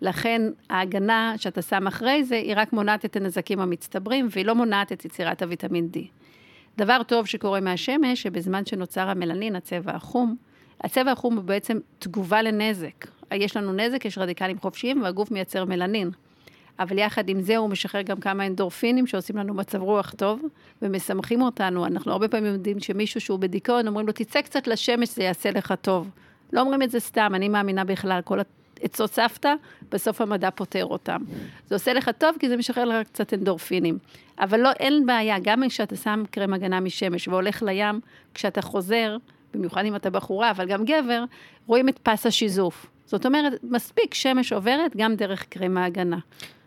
לכן 0.00 0.42
ההגנה 0.70 1.34
שאתה 1.36 1.62
שם 1.62 1.86
אחרי 1.86 2.24
זה, 2.24 2.36
היא 2.36 2.54
רק 2.56 2.72
מונעת 2.72 3.04
את 3.04 3.16
הנזקים 3.16 3.60
המצטברים, 3.60 4.28
והיא 4.30 4.46
לא 4.46 4.54
מונעת 4.54 4.92
את 4.92 5.04
יצירת 5.04 5.42
הוויטמין 5.42 5.88
D. 5.96 5.98
דבר 6.78 7.02
טוב 7.06 7.26
שקורה 7.26 7.60
מהשמש, 7.60 8.22
שבזמן 8.22 8.66
שנוצר 8.66 9.08
המלנין, 9.08 9.56
הצבע 9.56 9.92
החום, 9.92 10.36
הצבע 10.80 11.12
החום 11.12 11.36
הוא 11.36 11.44
בעצם 11.44 11.78
תגובה 11.98 12.42
לנזק. 12.42 13.06
יש 13.32 13.56
לנו 13.56 13.72
נזק, 13.72 14.04
יש 14.04 14.18
רדיקלים 14.18 14.58
חופשיים, 14.58 15.02
והגוף 15.02 15.30
מייצר 15.30 15.64
מלנין. 15.64 16.10
אבל 16.78 16.98
יחד 16.98 17.28
עם 17.28 17.40
זה 17.40 17.56
הוא 17.56 17.70
משחרר 17.70 18.02
גם 18.02 18.20
כמה 18.20 18.46
אנדורפינים 18.46 19.06
שעושים 19.06 19.36
לנו 19.36 19.54
מצב 19.54 19.82
רוח 19.82 20.14
טוב 20.16 20.40
ומשמחים 20.82 21.42
אותנו. 21.42 21.86
אנחנו 21.86 22.12
הרבה 22.12 22.28
פעמים 22.28 22.52
יודעים 22.52 22.80
שמישהו 22.80 23.20
שהוא 23.20 23.38
בדיכאון, 23.38 23.86
אומרים 23.86 24.06
לו, 24.06 24.12
תצא 24.12 24.40
קצת 24.40 24.66
לשמש, 24.66 25.08
זה 25.08 25.22
יעשה 25.22 25.50
לך 25.50 25.74
טוב. 25.80 26.10
לא 26.52 26.60
אומרים 26.60 26.82
את 26.82 26.90
זה 26.90 27.00
סתם, 27.00 27.32
אני 27.34 27.48
מאמינה 27.48 27.84
בכלל, 27.84 28.20
כל 28.24 28.40
עצות 28.82 29.12
סבתא, 29.12 29.54
בסוף 29.90 30.20
המדע 30.20 30.50
פותר 30.50 30.84
אותם. 30.84 31.22
זה 31.66 31.74
עושה 31.74 31.92
לך 31.92 32.10
טוב 32.18 32.36
כי 32.38 32.48
זה 32.48 32.56
משחרר 32.56 32.84
לך 32.84 33.06
קצת 33.06 33.34
אנדורפינים. 33.34 33.98
אבל 34.38 34.60
לא, 34.60 34.70
אין 34.70 35.06
בעיה, 35.06 35.36
גם 35.42 35.68
כשאתה 35.68 35.96
שם 35.96 36.22
קרם 36.30 36.54
הגנה 36.54 36.80
משמש 36.80 37.28
והולך 37.28 37.62
לים, 37.62 38.00
כשאתה 38.34 38.62
חוזר, 38.62 39.16
במיוחד 39.54 39.84
אם 39.84 39.96
אתה 39.96 40.10
בחורה, 40.10 40.50
אבל 40.50 40.66
גם 40.66 40.84
גבר, 40.84 41.24
רואים 41.66 41.88
את 41.88 41.98
פס 42.02 42.26
השיזוף. 42.26 42.86
זאת 43.06 43.26
אומרת, 43.26 43.52
מספיק 43.62 44.14
שמש 44.14 44.52
עוברת 44.52 44.96
גם 44.96 45.14
דרך 45.14 45.44
קרם 45.48 45.76
ההגנה. 45.76 46.18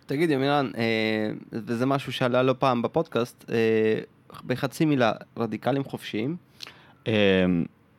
תגיד, 0.05 0.29
ימירן, 0.29 0.71
אה, 0.77 1.31
וזה 1.51 1.85
משהו 1.85 2.13
שעלה 2.13 2.43
לא 2.43 2.55
פעם 2.59 2.81
בפודקאסט, 2.81 3.45
אה, 3.49 3.99
בחצי 4.47 4.85
מילה, 4.85 5.11
רדיקלים 5.37 5.83
חופשיים, 5.83 6.35
אמ, 7.07 7.11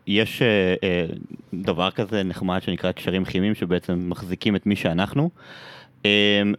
יש 0.07 0.43
אה, 0.43 0.75
אה, 0.85 1.07
דבר 1.55 1.91
כזה 1.91 2.23
נחמד 2.23 2.63
שנקרא 2.63 2.93
קשרים 2.93 3.25
כימיים 3.25 3.55
שבעצם 3.55 4.07
מחזיקים 4.09 4.57
את 4.57 4.67
מי 4.67 4.77
שאנחנו. 4.77 5.31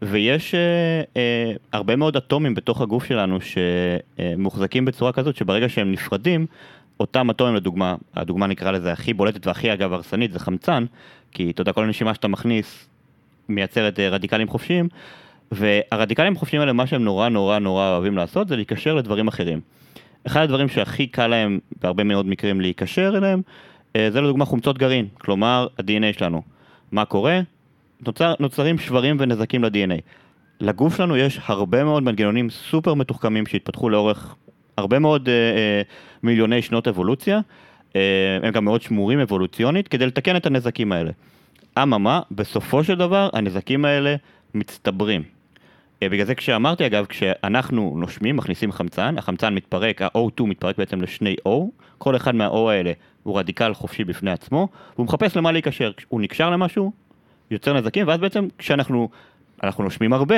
ויש 0.01 0.55
אה, 0.55 1.01
אה, 1.17 1.51
הרבה 1.71 1.95
מאוד 1.95 2.15
אטומים 2.15 2.55
בתוך 2.55 2.81
הגוף 2.81 3.05
שלנו 3.05 3.37
שמוחזקים 3.41 4.85
בצורה 4.85 5.11
כזאת 5.11 5.35
שברגע 5.35 5.69
שהם 5.69 5.91
נפרדים, 5.91 6.45
אותם 6.99 7.29
אטומים 7.29 7.55
לדוגמה, 7.55 7.95
הדוגמה 8.15 8.47
נקרא 8.47 8.71
לזה 8.71 8.91
הכי 8.91 9.13
בולטת 9.13 9.47
והכי 9.47 9.73
אגב 9.73 9.93
הרסנית 9.93 10.31
זה 10.31 10.39
חמצן, 10.39 10.85
כי 11.31 11.51
אתה 11.51 11.61
יודע 11.61 11.73
כל 11.73 11.83
הנשימה 11.83 12.13
שאתה 12.13 12.27
מכניס 12.27 12.87
מייצרת 13.49 13.99
רדיקלים 13.99 14.47
חופשיים, 14.47 14.87
והרדיקלים 15.51 16.35
החופשיים 16.35 16.61
האלה, 16.61 16.73
מה 16.73 16.87
שהם 16.87 17.03
נורא 17.03 17.29
נורא 17.29 17.59
נורא 17.59 17.89
אוהבים 17.89 18.17
לעשות, 18.17 18.47
זה 18.47 18.55
להיקשר 18.55 18.95
לדברים 18.95 19.27
אחרים. 19.27 19.59
אחד 20.27 20.41
הדברים 20.41 20.69
שהכי 20.69 21.07
קל 21.07 21.27
להם, 21.27 21.59
בהרבה 21.81 22.03
מאוד 22.03 22.25
מקרים, 22.25 22.61
להיקשר 22.61 23.17
אליהם, 23.17 23.41
אה, 23.95 24.11
זה 24.11 24.21
לדוגמה 24.21 24.45
חומצות 24.45 24.77
גרעין, 24.77 25.07
כלומר, 25.17 25.67
ה-DNA 25.79 26.17
שלנו. 26.17 26.41
מה 26.91 27.05
קורה? 27.05 27.39
נוצר, 28.05 28.33
נוצרים 28.39 28.77
שברים 28.77 29.17
ונזקים 29.19 29.63
ל-DNA. 29.63 30.01
לגוף 30.61 30.97
שלנו 30.97 31.17
יש 31.17 31.39
הרבה 31.45 31.83
מאוד 31.83 32.03
מנגנונים 32.03 32.49
סופר 32.49 32.93
מתוחכמים 32.93 33.45
שהתפתחו 33.45 33.89
לאורך 33.89 34.35
הרבה 34.77 34.99
מאוד 34.99 35.29
אה, 35.29 35.33
אה, 35.33 35.81
מיליוני 36.23 36.61
שנות 36.61 36.87
אבולוציה, 36.87 37.39
אה, 37.95 38.01
הם 38.43 38.51
גם 38.51 38.65
מאוד 38.65 38.81
שמורים 38.81 39.19
אבולוציונית, 39.19 39.87
כדי 39.87 40.05
לתקן 40.05 40.35
את 40.35 40.45
הנזקים 40.45 40.91
האלה. 40.91 41.11
אממה, 41.83 42.21
בסופו 42.31 42.83
של 42.83 42.95
דבר 42.95 43.29
הנזקים 43.33 43.85
האלה 43.85 44.15
מצטברים. 44.53 45.23
אה, 46.05 46.09
בגלל 46.09 46.25
זה 46.25 46.35
כשאמרתי 46.35 46.85
אגב, 46.85 47.05
כשאנחנו 47.05 47.93
נושמים, 47.97 48.35
מכניסים 48.35 48.71
חמצן, 48.71 49.17
החמצן 49.17 49.53
מתפרק, 49.53 50.01
ה-O2 50.01 50.43
מתפרק 50.43 50.77
בעצם 50.77 51.01
לשני 51.01 51.35
O, 51.47 51.51
כל 51.97 52.15
אחד 52.15 52.35
מה-O 52.35 52.69
האלה 52.69 52.91
הוא 53.23 53.39
רדיקל 53.39 53.73
חופשי 53.73 54.03
בפני 54.03 54.31
עצמו, 54.31 54.67
והוא 54.95 55.05
מחפש 55.05 55.37
למה 55.37 55.51
להיקשר, 55.51 55.91
הוא 56.07 56.21
נקשר 56.21 56.49
למשהו, 56.49 56.91
יוצר 57.51 57.73
נזקים, 57.73 58.07
ואז 58.07 58.19
בעצם 58.19 58.47
כשאנחנו 58.57 59.09
אנחנו 59.63 59.83
נושמים 59.83 60.13
הרבה, 60.13 60.35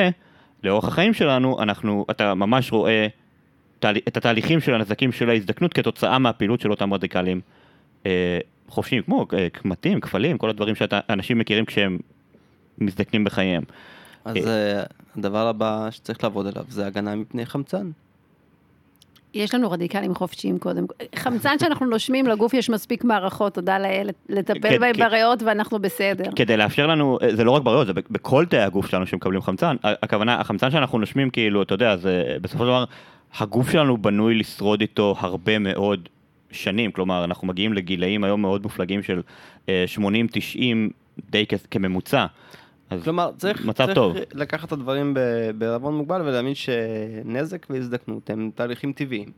לאורך 0.64 0.88
החיים 0.88 1.14
שלנו, 1.14 1.62
אנחנו, 1.62 2.06
אתה 2.12 2.34
ממש 2.34 2.72
רואה 2.72 3.08
את 3.80 4.18
התהליכים 4.18 4.60
של 4.60 4.74
הנזקים 4.74 5.12
של 5.12 5.30
ההזדקנות 5.30 5.74
כתוצאה 5.74 6.20
מהפעילות 6.20 6.62
של 6.62 6.72
אותם 6.72 6.94
רדיקלים 6.94 7.42
אה, 8.06 8.40
חופשיים, 8.68 9.04
כמו 9.04 9.26
אה, 9.34 9.48
קמטים, 9.50 10.02
כפלים, 10.02 10.38
כל 10.38 10.50
הדברים 10.50 10.76
שאנשים 10.76 11.38
מכירים 11.38 11.66
כשהם 11.66 11.98
מזדקנים 12.78 13.24
בחייהם. 13.24 13.64
אז 14.26 14.48
אה, 14.48 14.84
הדבר 15.18 15.48
הבא 15.48 15.88
שצריך 15.92 16.24
לעבוד 16.24 16.48
עליו 16.48 16.64
זה 16.70 16.88
הגנה 16.88 17.16
מפני 17.16 17.46
חמצן. 17.46 17.90
יש 19.34 19.56
לנו 19.56 19.72
רדיקלים 19.72 20.16
חופשיים 20.16 20.60
קודם. 20.60 20.86
חמצן 21.16 21.60
שאנחנו 21.60 21.86
נושמים, 21.86 22.28
לגוף 22.28 22.54
יש 22.54 22.70
מספיק 22.70 23.04
מערכות, 23.04 23.54
תודה 23.54 23.80
לאל, 23.80 24.10
לטפל 24.30 24.78
בהם. 24.80 24.94
בריאות 24.98 25.44
ואנחנו 25.44 25.80
בסדר. 25.80 26.32
כדי 26.36 26.58
לאפשר 26.58 26.88
לנו, 26.88 27.18
אה, 27.22 27.36
זה 27.36 27.44
לא 27.44 27.52
רק 27.52 27.64
בריאות, 27.64 27.88
זה 27.88 27.94
בכל 27.94 28.46
תאי 28.46 28.60
הגוף 28.60 28.88
שלנו 28.88 29.08
שמקבלים 29.08 29.42
חמצן. 29.42 29.76
הכוונה, 29.84 30.40
החמצן 30.40 30.72
שאנחנו 30.72 31.00
נושמים, 31.00 31.30
כאילו, 31.30 31.62
אתה 31.62 31.74
יודע, 31.74 31.98
זה 31.98 32.38
בסופו 32.42 32.64
של 32.64 32.70
דבר, 32.70 32.84
הגוף 33.40 33.72
שלנו 33.72 33.98
בנוי 33.98 34.36
לשרוד 34.36 34.82
איתו 34.82 35.16
הרבה 35.20 35.60
מאוד 35.60 36.10
שנים. 36.52 36.92
כלומר, 36.92 37.24
אנחנו 37.24 37.48
מגיעים 37.48 37.74
לגילאים 37.74 38.24
היום 38.24 38.42
מאוד 38.42 38.64
מופלגים 38.64 39.04
של 39.04 39.22
אה, 39.70 39.86
80-90 39.98 40.00
די 41.30 41.46
כ- 41.50 41.66
כממוצע. 41.72 42.26
כלומר, 43.04 43.32
צריך, 43.38 43.70
צריך 43.76 43.92
טוב. 43.96 44.16
לקחת 44.34 44.68
את 44.68 44.72
הדברים 44.72 45.14
בערבון 45.58 45.94
מוגבל 45.98 46.22
ולהבין 46.22 46.54
שנזק 46.56 47.68
והזדקנות 47.70 48.30
הם 48.30 48.52
תהליכים 48.56 48.94
טבעיים, 48.94 49.32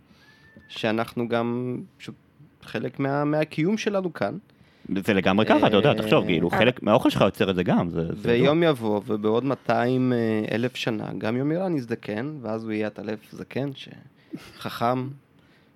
שאנחנו 0.67 1.27
גם 1.27 1.77
פשוט 1.97 2.15
חלק 2.63 2.99
מה, 2.99 3.23
מהקיום 3.25 3.77
שלנו 3.77 4.13
כאן, 4.13 4.37
זה 5.05 5.13
לגמרי 5.13 5.45
ככה, 5.45 5.67
אתה 5.67 5.75
יודע, 5.75 5.89
אה, 5.89 5.95
תחשוב, 5.95 6.25
כאילו, 6.25 6.49
חלק 6.49 6.83
מהאוכל 6.83 7.09
שלך 7.09 7.21
יוצר 7.21 7.49
את 7.49 7.55
זה 7.55 7.63
גם. 7.63 7.89
זה- 7.89 8.05
זה 8.15 8.29
ויום 8.29 8.63
יבוא 8.63 9.01
ובעוד 9.07 9.43
200 9.45 10.13
אה, 10.13 10.17
אלף 10.55 10.75
שנה 10.75 11.05
גם 11.17 11.35
יום 11.37 11.51
איראן 11.51 11.75
יזדקן, 11.77 12.33
ואז 12.41 12.63
הוא 12.63 12.71
יהיה 12.71 12.87
עטלף 12.87 13.19
זקן, 13.31 13.69
שחכם, 13.75 15.07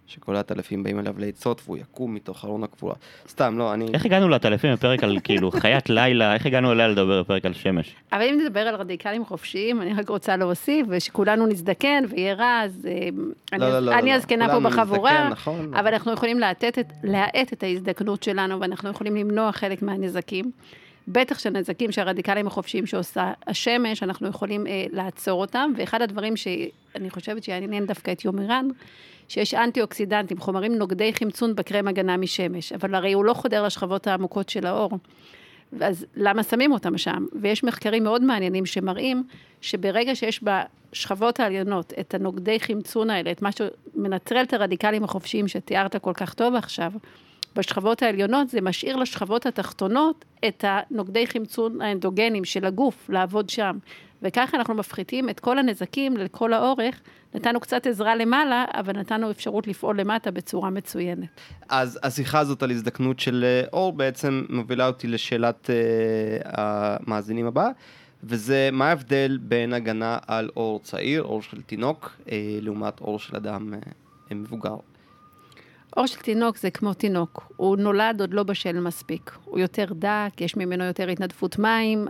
שכל 0.07 0.35
העטלפים 0.35 0.83
באים 0.83 0.99
אליו 0.99 1.13
לעצות 1.17 1.61
והוא 1.65 1.77
יקום 1.77 2.13
מתוך 2.13 2.45
ארון 2.45 2.63
הקבורה. 2.63 2.95
סתם, 3.27 3.57
לא, 3.57 3.73
אני... 3.73 3.85
איך 3.93 4.05
הגענו 4.05 4.29
לעטלפים 4.29 4.73
בפרק 4.73 5.03
על 5.03 5.17
כאילו 5.23 5.51
חיית 5.51 5.89
לילה, 5.89 6.33
איך 6.33 6.45
הגענו 6.45 6.71
אליה 6.71 6.87
לדבר 6.87 7.23
בפרק 7.23 7.45
על 7.45 7.53
שמש? 7.53 7.95
אבל 8.13 8.21
אם 8.21 8.39
נדבר 8.45 8.59
על 8.59 8.75
רדיקלים 8.75 9.25
חופשיים, 9.25 9.81
אני 9.81 9.93
רק 9.93 10.09
רוצה 10.09 10.37
להוסיף, 10.37 10.85
ושכולנו 10.89 11.47
נזדקן 11.47 12.03
ויהיה 12.09 12.33
רע, 12.33 12.61
אז 12.63 12.87
אה, 12.91 13.07
אני 13.53 13.61
לא, 13.61 13.69
לא, 13.69 13.77
הז- 13.77 13.83
לא, 13.83 13.99
אני 13.99 14.09
לא. 14.09 14.15
הזקנה 14.15 14.47
פה 14.49 14.59
בחבורה, 14.59 15.11
נזדקן, 15.13 15.31
נכון. 15.31 15.73
אבל 15.73 15.87
אנחנו 15.93 16.11
יכולים 16.13 16.39
להאט 16.39 16.63
את- 16.63 16.93
להאט 17.03 17.53
את 17.53 17.63
ההזדקנות 17.63 18.23
שלנו, 18.23 18.59
ואנחנו 18.59 18.89
יכולים 18.89 19.15
למנוע 19.15 19.51
חלק 19.51 19.81
מהנזקים. 19.81 20.51
בטח 21.07 21.39
שהנזקים 21.39 21.91
שהרדיקלים 21.91 22.47
החופשיים 22.47 22.85
שעושה 22.85 23.31
השמש, 23.47 24.03
אנחנו 24.03 24.27
יכולים 24.27 24.67
אה, 24.67 24.85
לעצור 24.91 25.41
אותם, 25.41 25.71
ואחד 25.77 26.01
הדברים 26.01 26.35
שאני 26.35 27.09
חושבת 27.09 27.43
שיעניין 27.43 27.85
דווקא 27.85 28.11
את 28.11 28.25
יומירן, 28.25 28.67
שיש 29.27 29.53
אנטי 29.53 29.81
אוקסידנטים, 29.81 30.37
חומרים 30.37 30.75
נוגדי 30.75 31.13
חמצון 31.13 31.55
בקרם 31.55 31.87
הגנה 31.87 32.17
משמש, 32.17 32.73
אבל 32.73 32.95
הרי 32.95 33.13
הוא 33.13 33.25
לא 33.25 33.33
חודר 33.33 33.63
לשכבות 33.63 34.07
העמוקות 34.07 34.49
של 34.49 34.65
האור. 34.65 34.91
אז 35.81 36.05
למה 36.15 36.43
שמים 36.43 36.71
אותם 36.71 36.97
שם? 36.97 37.25
ויש 37.41 37.63
מחקרים 37.63 38.03
מאוד 38.03 38.23
מעניינים 38.23 38.65
שמראים 38.65 39.23
שברגע 39.61 40.15
שיש 40.15 40.43
בשכבות 40.43 41.39
העליונות 41.39 41.93
את 41.99 42.13
הנוגדי 42.13 42.59
חמצון 42.59 43.09
האלה, 43.09 43.31
את 43.31 43.41
מה 43.41 43.49
שמנטרל 43.51 44.43
את 44.43 44.53
הרדיקלים 44.53 45.03
החופשיים 45.03 45.47
שתיארת 45.47 45.95
כל 45.95 46.13
כך 46.13 46.33
טוב 46.33 46.55
עכשיו, 46.55 46.91
בשכבות 47.55 48.01
העליונות 48.01 48.49
זה 48.49 48.61
משאיר 48.61 48.95
לשכבות 48.95 49.45
התחתונות 49.45 50.25
את 50.47 50.65
הנוגדי 50.67 51.27
חמצון 51.27 51.81
האנדוגנים 51.81 52.45
של 52.45 52.65
הגוף 52.65 53.09
לעבוד 53.09 53.49
שם. 53.49 53.77
וככה 54.21 54.57
אנחנו 54.57 54.73
מפחיתים 54.73 55.29
את 55.29 55.39
כל 55.39 55.59
הנזקים 55.59 56.17
לכל 56.17 56.53
האורך. 56.53 57.01
נתנו 57.33 57.59
קצת 57.59 57.87
עזרה 57.87 58.15
למעלה, 58.15 58.65
אבל 58.73 58.99
נתנו 58.99 59.31
אפשרות 59.31 59.67
לפעול 59.67 59.99
למטה 59.99 60.31
בצורה 60.31 60.69
מצוינת. 60.69 61.41
אז 61.69 61.99
השיחה 62.03 62.39
הזאת 62.39 62.63
על 62.63 62.71
הזדקנות 62.71 63.19
של 63.19 63.43
אה, 63.43 63.67
אור 63.73 63.93
בעצם 63.93 64.45
מובילה 64.49 64.87
אותי 64.87 65.07
לשאלת 65.07 65.69
אה, 65.69 65.75
המאזינים 66.45 67.45
הבאה, 67.45 67.69
וזה 68.23 68.69
מה 68.71 68.89
ההבדל 68.89 69.39
בין 69.41 69.73
הגנה 69.73 70.17
על 70.27 70.49
אור 70.55 70.79
צעיר, 70.79 71.23
אור 71.23 71.41
של 71.41 71.61
תינוק, 71.61 72.11
אה, 72.31 72.57
לעומת 72.61 73.01
אור 73.01 73.19
של 73.19 73.35
אדם 73.35 73.73
אה, 73.73 73.79
מבוגר. 74.35 74.75
עור 75.95 76.05
של 76.05 76.19
תינוק 76.19 76.57
זה 76.57 76.71
כמו 76.71 76.93
תינוק, 76.93 77.51
הוא 77.55 77.77
נולד 77.77 78.21
עוד 78.21 78.33
לא 78.33 78.43
בשל 78.43 78.79
מספיק. 78.79 79.31
הוא 79.45 79.59
יותר 79.59 79.85
דק, 79.91 80.41
יש 80.41 80.57
ממנו 80.57 80.83
יותר 80.83 81.07
התנדפות 81.07 81.59
מים, 81.59 82.07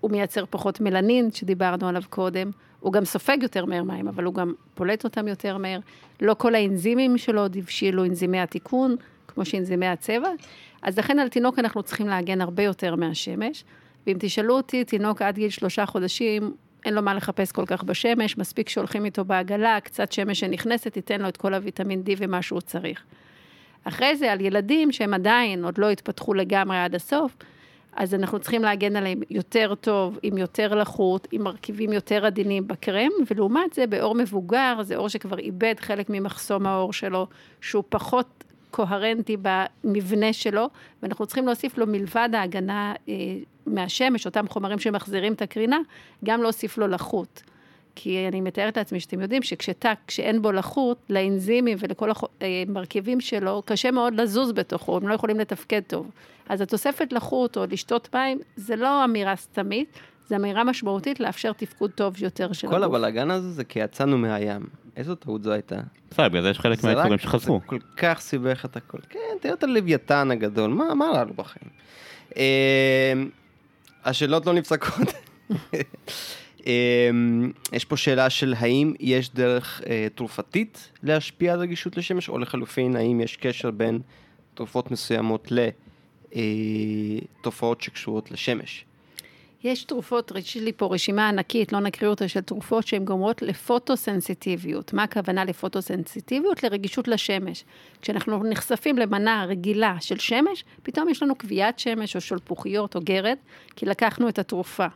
הוא 0.00 0.10
מייצר 0.10 0.44
פחות 0.50 0.80
מלנין, 0.80 1.30
שדיברנו 1.30 1.88
עליו 1.88 2.02
קודם. 2.10 2.50
הוא 2.80 2.92
גם 2.92 3.04
סופג 3.04 3.38
יותר 3.42 3.64
מהר 3.64 3.82
מים, 3.82 4.08
אבל 4.08 4.24
הוא 4.24 4.34
גם 4.34 4.54
פולט 4.74 5.04
אותם 5.04 5.28
יותר 5.28 5.56
מהר. 5.56 5.80
לא 6.20 6.34
כל 6.34 6.54
האנזימים 6.54 7.18
שלו 7.18 7.40
עוד 7.40 7.56
הבשילו 7.56 8.04
אנזימי 8.04 8.40
התיקון, 8.40 8.96
כמו 9.28 9.44
שאנזימי 9.44 9.86
הצבע. 9.86 10.28
אז 10.82 10.98
לכן 10.98 11.18
על 11.18 11.28
תינוק 11.28 11.58
אנחנו 11.58 11.82
צריכים 11.82 12.08
להגן 12.08 12.40
הרבה 12.40 12.62
יותר 12.62 12.96
מהשמש. 12.96 13.64
ואם 14.06 14.16
תשאלו 14.20 14.56
אותי, 14.56 14.84
תינוק 14.84 15.22
עד 15.22 15.34
גיל 15.34 15.50
שלושה 15.50 15.86
חודשים, 15.86 16.54
אין 16.84 16.94
לו 16.94 17.02
מה 17.02 17.14
לחפש 17.14 17.52
כל 17.52 17.66
כך 17.66 17.84
בשמש, 17.84 18.38
מספיק 18.38 18.68
שהולכים 18.68 19.04
איתו 19.04 19.24
בעגלה, 19.24 19.80
קצת 19.80 20.12
שמש 20.12 20.40
שנכנסת, 20.40 20.92
תיתן 20.92 21.20
לו 21.20 21.28
את 21.28 21.36
כל 21.36 21.54
הוויטמין 21.54 22.02
D 22.06 22.10
ומה 22.18 22.42
שהוא 22.42 22.60
צריך. 22.60 23.02
אחרי 23.84 24.16
זה, 24.16 24.32
על 24.32 24.40
ילדים 24.40 24.92
שהם 24.92 25.14
עדיין 25.14 25.64
עוד 25.64 25.78
לא 25.78 25.90
התפתחו 25.90 26.34
לגמרי 26.34 26.78
עד 26.78 26.94
הסוף, 26.94 27.36
אז 27.96 28.14
אנחנו 28.14 28.38
צריכים 28.38 28.62
להגן 28.62 28.96
עליהם 28.96 29.20
יותר 29.30 29.74
טוב, 29.74 30.18
עם 30.22 30.38
יותר 30.38 30.74
לחות, 30.74 31.28
עם 31.30 31.42
מרכיבים 31.42 31.92
יותר 31.92 32.26
עדינים 32.26 32.68
בקרם, 32.68 33.10
ולעומת 33.30 33.72
זה, 33.72 33.86
באור 33.86 34.14
מבוגר, 34.14 34.82
זה 34.82 34.96
אור 34.96 35.08
שכבר 35.08 35.38
איבד 35.38 35.74
חלק 35.80 36.06
ממחסום 36.10 36.66
האור 36.66 36.92
שלו, 36.92 37.26
שהוא 37.60 37.84
פחות 37.88 38.44
קוהרנטי 38.72 39.36
במבנה 39.42 40.32
שלו, 40.32 40.68
ואנחנו 41.02 41.26
צריכים 41.26 41.46
להוסיף 41.46 41.78
לו 41.78 41.86
מלבד 41.86 42.28
ההגנה 42.32 42.94
אה, 43.08 43.14
מהשמש, 43.66 44.26
אותם 44.26 44.48
חומרים 44.48 44.78
שמחזירים 44.78 45.32
את 45.32 45.42
הקרינה, 45.42 45.78
גם 46.24 46.42
להוסיף 46.42 46.78
לו 46.78 46.88
לחות. 46.88 47.42
כי 47.94 48.28
אני 48.28 48.40
מתארת 48.40 48.76
לעצמי 48.76 49.00
שאתם 49.00 49.20
יודעים 49.20 49.42
שכשתא, 49.42 49.92
כשאין 50.06 50.42
בו 50.42 50.52
לחות, 50.52 50.98
לאנזימים 51.10 51.78
ולכל 51.80 52.10
המרכיבים 52.40 53.20
שלו, 53.20 53.62
קשה 53.64 53.90
מאוד 53.90 54.14
לזוז 54.14 54.52
בתוכו, 54.52 54.96
הם 54.96 55.08
לא 55.08 55.14
יכולים 55.14 55.40
לתפקד 55.40 55.80
טוב. 55.86 56.10
אז 56.48 56.60
התוספת 56.60 57.12
לחות 57.12 57.56
או 57.56 57.64
לשתות 57.70 58.14
מים, 58.14 58.38
זה 58.56 58.76
לא 58.76 59.04
אמירה 59.04 59.36
סתמית, 59.36 59.98
זה 60.26 60.36
אמירה 60.36 60.64
משמעותית 60.64 61.20
לאפשר 61.20 61.52
תפקוד 61.52 61.90
טוב 61.90 62.22
יותר 62.22 62.52
של 62.52 62.68
כל 62.68 62.74
הגוף. 62.74 62.94
הבלאגן 62.94 63.30
הזה 63.30 63.50
זה 63.50 63.64
כי 63.64 63.78
יצאנו 63.78 64.18
מהים. 64.18 64.81
איזו 64.96 65.14
טעות 65.14 65.42
זו 65.42 65.52
הייתה. 65.52 65.76
בסדר, 66.10 66.28
בגלל 66.28 66.42
זה 66.42 66.50
יש 66.50 66.58
חלק 66.58 66.84
מהיצורים 66.84 67.18
שחזרו. 67.18 67.60
זה 67.60 67.66
כל 67.66 67.78
כך 67.96 68.20
סיבך 68.20 68.64
את 68.64 68.76
הכל. 68.76 68.98
כן, 69.08 69.18
תראה 69.40 69.54
את 69.54 69.62
הלוויתן 69.62 70.30
הגדול, 70.30 70.70
מה 70.70 70.94
מה 70.94 71.24
לו 71.24 71.34
בחיים? 71.34 71.70
אה, 72.36 73.12
השאלות 74.04 74.46
לא 74.46 74.52
נפסקות. 74.52 75.08
אה, 76.66 77.10
יש 77.72 77.84
פה 77.84 77.96
שאלה 77.96 78.30
של 78.30 78.54
האם 78.58 78.94
יש 79.00 79.30
דרך 79.30 79.80
אה, 79.86 80.06
תרופתית 80.14 80.90
להשפיע 81.02 81.52
על 81.52 81.58
רגישות 81.58 81.96
לשמש, 81.96 82.28
או 82.28 82.38
לחלופין, 82.38 82.96
האם 82.96 83.20
יש 83.20 83.36
קשר 83.36 83.70
בין 83.70 84.00
תרופות 84.54 84.90
מסוימות 84.90 85.52
לתופעות 86.32 87.80
שקשורות 87.80 88.30
לשמש. 88.30 88.84
יש 89.64 89.84
תרופות, 89.84 90.32
יש 90.36 90.56
לי 90.56 90.72
פה 90.72 90.86
רשימה 90.86 91.28
ענקית, 91.28 91.72
לא 91.72 91.80
נקריא 91.80 92.10
אותה, 92.10 92.28
של 92.28 92.40
תרופות 92.40 92.86
שהן 92.86 93.04
גורמות 93.04 93.42
לפוטוסנסיטיביות. 93.42 94.92
מה 94.92 95.02
הכוונה 95.02 95.44
לפוטוסנסיטיביות? 95.44 96.62
לרגישות 96.62 97.08
לשמש. 97.08 97.64
כשאנחנו 98.02 98.42
נחשפים 98.44 98.98
למנה 98.98 99.44
רגילה 99.48 99.96
של 100.00 100.18
שמש, 100.18 100.64
פתאום 100.82 101.08
יש 101.08 101.22
לנו 101.22 101.38
כוויית 101.38 101.78
שמש 101.78 102.16
או 102.16 102.20
שלפוחיות 102.20 102.96
או 102.96 103.00
גרד, 103.04 103.36
כי 103.76 103.86
לקחנו 103.86 104.28
את 104.28 104.38
התרופה. 104.38 104.86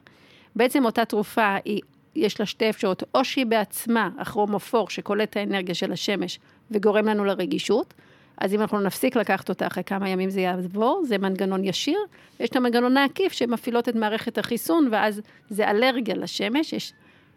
בעצם 0.57 0.85
אותה 0.85 1.05
תרופה 1.05 1.57
היא 1.65 1.81
יש 2.15 2.41
לה 2.41 2.47
שתי 2.47 2.71
אפשרויות, 2.71 3.03
או 3.15 3.25
שהיא 3.25 3.47
בעצמה 3.47 4.11
הכרומופור 4.19 4.91
שקולט 4.91 5.31
את 5.31 5.37
האנרגיה 5.37 5.75
של 5.75 5.93
השמש 5.93 6.39
וגורם 6.71 7.07
לנו 7.07 7.25
לרגישות, 7.25 7.95
אז 8.39 8.55
אם 8.55 8.61
אנחנו 8.61 8.81
נפסיק 8.81 9.17
לקחת 9.17 9.49
אותה 9.49 9.67
אחרי 9.67 9.85
כמה 9.85 10.09
ימים 10.09 10.31
זה 10.31 10.41
יעבור, 10.41 11.03
זה 11.07 11.19
מנגנון 11.19 11.65
ישיר, 11.65 11.99
ויש 12.41 12.51
את 12.51 12.57
המנגנון 12.57 12.97
העקיף 12.97 13.33
שמפעילות 13.33 13.89
את 13.89 13.95
מערכת 13.95 14.39
החיסון, 14.39 14.89
ואז 14.91 15.21
זה 15.51 15.71
אלרגיה 15.71 16.15
לשמש, 16.15 16.73
יש 16.73 16.93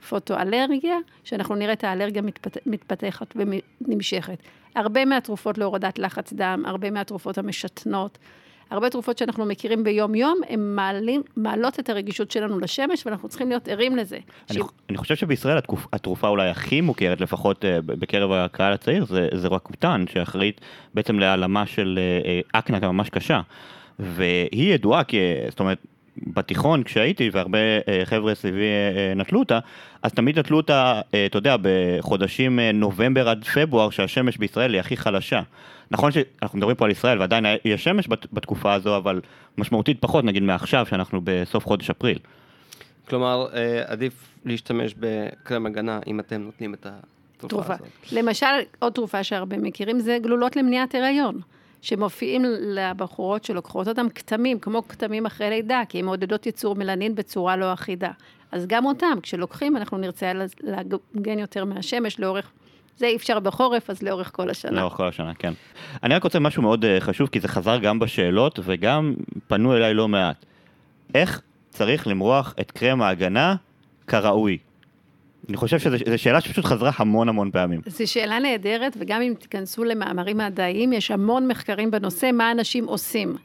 פוטואלרגיה, 0.09 0.97
שאנחנו 1.23 1.55
נראה 1.55 1.73
את 1.73 1.83
האלרגיה 1.83 2.21
מתפת... 2.21 2.57
מתפתחת 2.65 3.35
ונמשכת. 3.81 4.37
הרבה 4.75 5.05
מהתרופות 5.05 5.57
להורדת 5.57 5.99
לחץ 5.99 6.33
דם, 6.33 6.63
הרבה 6.65 6.91
מהתרופות 6.91 7.37
המשתנות, 7.37 8.17
הרבה 8.71 8.89
תרופות 8.89 9.17
שאנחנו 9.17 9.45
מכירים 9.45 9.83
ביום-יום, 9.83 10.39
הן 10.49 10.75
מעלות 11.37 11.79
את 11.79 11.89
הרגישות 11.89 12.31
שלנו 12.31 12.59
לשמש, 12.59 13.05
ואנחנו 13.05 13.29
צריכים 13.29 13.49
להיות 13.49 13.67
ערים 13.67 13.95
לזה. 13.95 14.17
אני, 14.49 14.59
ש... 14.59 14.61
אני 14.89 14.97
חושב 14.97 15.15
שבישראל 15.15 15.57
התקופ, 15.57 15.87
התרופה 15.93 16.27
אולי 16.27 16.49
הכי 16.49 16.81
מוכרת, 16.81 17.21
לפחות 17.21 17.63
uh, 17.63 17.67
בקרב 17.81 18.31
הקהל 18.31 18.73
הצעיר, 18.73 19.05
זה, 19.05 19.27
זה 19.33 19.47
רקוטן, 19.47 20.05
שאחראית 20.09 20.61
בעצם 20.93 21.19
להעלמה 21.19 21.65
של 21.65 21.99
uh, 22.45 22.49
אקנה 22.59 22.79
ממש 22.91 23.09
קשה. 23.09 23.41
והיא 23.99 24.73
ידועה 24.73 25.03
כי, 25.03 25.17
זאת 25.49 25.59
אומרת, 25.59 25.77
בתיכון 26.27 26.83
כשהייתי 26.83 27.29
והרבה 27.33 27.57
אה, 27.87 28.01
חבר'ה 28.05 28.35
סביבי 28.35 28.65
אה, 28.97 29.13
נטלו 29.15 29.39
אותה, 29.39 29.59
אז 30.03 30.13
תמיד 30.13 30.39
נטלו 30.39 30.57
אותה, 30.57 31.01
אה, 31.13 31.25
אתה 31.25 31.37
יודע, 31.37 31.55
בחודשים 31.61 32.59
נובמבר 32.59 33.29
עד 33.29 33.43
פברואר, 33.43 33.89
שהשמש 33.89 34.37
בישראל 34.37 34.73
היא 34.73 34.79
הכי 34.79 34.97
חלשה. 34.97 35.41
נכון 35.91 36.11
שאנחנו 36.11 36.57
מדברים 36.57 36.75
פה 36.75 36.85
על 36.85 36.91
ישראל 36.91 37.19
ועדיין 37.19 37.45
יש 37.65 37.83
שמש 37.83 38.07
בתקופה 38.33 38.73
הזו, 38.73 38.97
אבל 38.97 39.21
משמעותית 39.57 39.97
פחות, 40.01 40.25
נגיד 40.25 40.43
מעכשיו, 40.43 40.85
שאנחנו 40.89 41.21
בסוף 41.23 41.65
חודש 41.65 41.89
אפריל. 41.89 42.19
כלומר, 43.07 43.47
עדיף 43.85 44.13
להשתמש 44.45 44.95
בקרם 44.99 45.65
הגנה 45.65 45.99
אם 46.07 46.19
אתם 46.19 46.41
נותנים 46.41 46.73
את 46.73 46.87
התרופה 47.43 47.73
הזאת. 47.73 47.87
למשל, 48.11 48.45
עוד 48.79 48.93
תרופה 48.93 49.23
שהרבה 49.23 49.57
מכירים 49.57 49.99
זה 49.99 50.17
גלולות 50.21 50.55
למניעת 50.55 50.95
הריון. 50.95 51.41
שמופיעים 51.81 52.45
לבחורות 52.61 53.43
שלוקחות 53.43 53.87
אותם 53.87 54.09
כתמים, 54.15 54.59
כמו 54.59 54.87
כתמים 54.87 55.25
אחרי 55.25 55.49
לידה, 55.49 55.81
כי 55.89 55.99
הן 55.99 56.05
מעודדות 56.05 56.45
ייצור 56.45 56.75
מלנין 56.75 57.15
בצורה 57.15 57.55
לא 57.55 57.73
אחידה. 57.73 58.11
אז 58.51 58.67
גם 58.67 58.85
אותם, 58.85 59.17
כשלוקחים, 59.23 59.77
אנחנו 59.77 59.97
נרצה 59.97 60.31
להגן 60.63 61.39
יותר 61.39 61.65
מהשמש 61.65 62.19
לאורך... 62.19 62.51
זה 62.97 63.05
אי 63.05 63.15
אפשר 63.15 63.39
בחורף, 63.39 63.89
אז 63.89 64.03
לאורך 64.03 64.31
כל 64.33 64.49
השנה. 64.49 64.71
לאורך 64.71 64.93
כל 64.93 65.07
השנה, 65.07 65.33
כן. 65.33 65.53
אני 66.03 66.15
רק 66.15 66.23
רוצה 66.23 66.39
משהו 66.39 66.61
מאוד 66.61 66.85
uh, 66.85 66.87
חשוב, 66.99 67.29
כי 67.29 67.39
זה 67.39 67.47
חזר 67.47 67.77
גם 67.77 67.99
בשאלות, 67.99 68.59
וגם 68.63 69.13
פנו 69.47 69.75
אליי 69.75 69.93
לא 69.93 70.07
מעט. 70.07 70.45
איך 71.15 71.41
צריך 71.69 72.07
למרוח 72.07 72.55
את 72.59 72.71
קרם 72.71 73.01
ההגנה 73.01 73.55
כראוי? 74.07 74.57
אני 75.49 75.57
חושב 75.57 75.79
שזו 75.79 76.17
שאלה 76.17 76.41
שפשוט 76.41 76.65
חזרה 76.65 76.91
המון 76.95 77.29
המון 77.29 77.51
פעמים. 77.51 77.81
זו 77.85 78.11
שאלה 78.11 78.39
נהדרת, 78.39 78.97
וגם 78.99 79.21
אם 79.21 79.33
תיכנסו 79.39 79.83
למאמרים 79.83 80.37
מדעיים, 80.37 80.93
יש 80.93 81.11
המון 81.11 81.47
מחקרים 81.47 81.91
בנושא 81.91 82.29
מה 82.33 82.51
אנשים 82.51 82.85
עושים. 82.85 83.35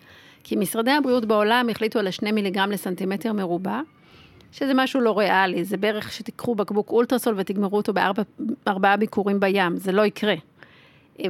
כי 0.45 0.57
משרדי 0.57 0.91
הבריאות 0.91 1.25
בעולם 1.25 1.69
החליטו 1.71 1.99
על 1.99 2.07
השני 2.07 2.33
מיליגרם 2.33 2.71
לסנטימטר 2.71 3.33
מרובע, 3.33 3.81
שזה 4.53 4.73
משהו 4.75 5.01
לא 5.01 5.19
ריאלי, 5.19 5.65
זה 5.65 5.77
בערך 5.77 6.13
שתיקחו 6.13 6.55
בקבוק 6.55 6.91
אולטרסול 6.91 7.35
ותגמרו 7.39 7.77
אותו 7.77 7.93
בארבעה 8.67 8.97
ביקורים 8.97 9.41
בים, 9.41 9.77
זה 9.77 9.93
לא 9.93 10.07
יקרה. 10.07 10.35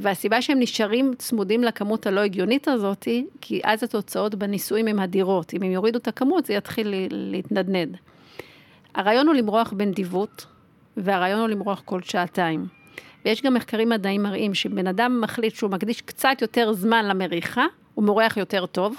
והסיבה 0.00 0.42
שהם 0.42 0.60
נשארים 0.60 1.12
צמודים 1.18 1.64
לכמות 1.64 2.06
הלא 2.06 2.20
הגיונית 2.20 2.68
הזאת, 2.68 3.08
כי 3.40 3.60
אז 3.64 3.82
התוצאות 3.82 4.34
בניסויים 4.34 4.88
הן 4.88 4.98
אדירות. 4.98 5.54
אם 5.54 5.62
הם 5.62 5.70
יורידו 5.70 5.98
את 5.98 6.08
הכמות, 6.08 6.46
זה 6.46 6.54
יתחיל 6.54 6.94
להתנדנד. 7.10 7.96
הרעיון 8.94 9.26
הוא 9.26 9.34
למרוח 9.34 9.72
בנדיבות, 9.72 10.46
והרעיון 10.96 11.40
הוא 11.40 11.48
למרוח 11.48 11.82
כל 11.84 12.02
שעתיים. 12.02 12.66
ויש 13.24 13.42
גם 13.42 13.54
מחקרים 13.54 13.88
מדעיים 13.88 14.22
מראים 14.22 14.54
שבן 14.54 14.86
אדם 14.86 15.20
מחליט 15.20 15.54
שהוא 15.54 15.70
מקדיש 15.70 16.00
קצת 16.00 16.36
יותר 16.42 16.72
זמן 16.72 17.04
למריחה, 17.04 17.66
הוא 17.94 18.04
מורח 18.04 18.36
יותר 18.36 18.66
טוב. 18.66 18.96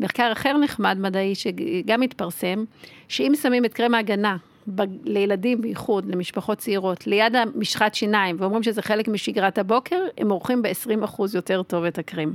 מחקר 0.00 0.32
אחר 0.32 0.56
נחמד 0.56 0.96
מדעי 1.00 1.34
שגם 1.34 2.02
התפרסם, 2.02 2.64
שאם 3.08 3.32
שמים 3.42 3.64
את 3.64 3.74
קרם 3.74 3.94
ההגנה 3.94 4.36
ב- 4.74 5.08
לילדים 5.08 5.60
בייחוד, 5.60 6.06
למשפחות 6.06 6.58
צעירות, 6.58 7.06
ליד 7.06 7.36
המשחת 7.36 7.94
שיניים, 7.94 8.36
ואומרים 8.38 8.62
שזה 8.62 8.82
חלק 8.82 9.08
משגרת 9.08 9.58
הבוקר, 9.58 10.04
הם 10.18 10.28
מורחים 10.28 10.62
ב-20% 10.62 11.22
יותר 11.34 11.62
טוב 11.62 11.84
את 11.84 11.98
הקרם. 11.98 12.34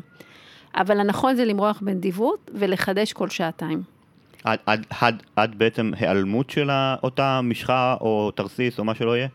אבל 0.76 1.00
הנכון 1.00 1.36
זה 1.36 1.46
למרוח 1.46 1.82
בנדיבות 1.82 2.52
ולחדש 2.54 3.14
כל 3.14 3.30
שעתיים. 3.30 3.95
עד, 4.46 4.60
עד, 4.66 4.86
עד, 5.02 5.24
עד 5.36 5.56
בעצם 5.58 5.92
היעלמות 6.00 6.50
של 6.50 6.70
אותה 7.04 7.42
משחה 7.44 7.96
או 8.02 8.32
תרסיס 8.36 8.80
או 8.80 8.84
מה 8.84 8.96
שלא 8.96 9.18
יהיה? 9.18 9.28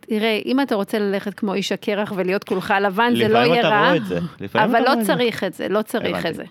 תראה, 0.00 0.40
אם 0.44 0.60
אתה 0.60 0.74
רוצה 0.74 0.98
ללכת 0.98 1.34
כמו 1.34 1.54
איש 1.54 1.72
הקרח 1.72 2.12
ולהיות 2.16 2.44
כולך 2.44 2.74
לבן, 2.80 3.12
זה 3.16 3.28
לא 3.28 3.38
יהיה 3.38 3.48
רע. 3.48 3.58
לפעמים 3.60 3.66
אתה 3.66 3.68
רואה 3.68 3.96
את 3.96 4.04
זה. 4.04 4.64
אבל 4.64 4.80
לא 4.80 5.04
צריך 5.04 5.44
את 5.44 5.54
זה, 5.54 5.68
לא 5.68 5.82
צריך 5.82 6.26
את 6.26 6.34
זה. 6.34 6.44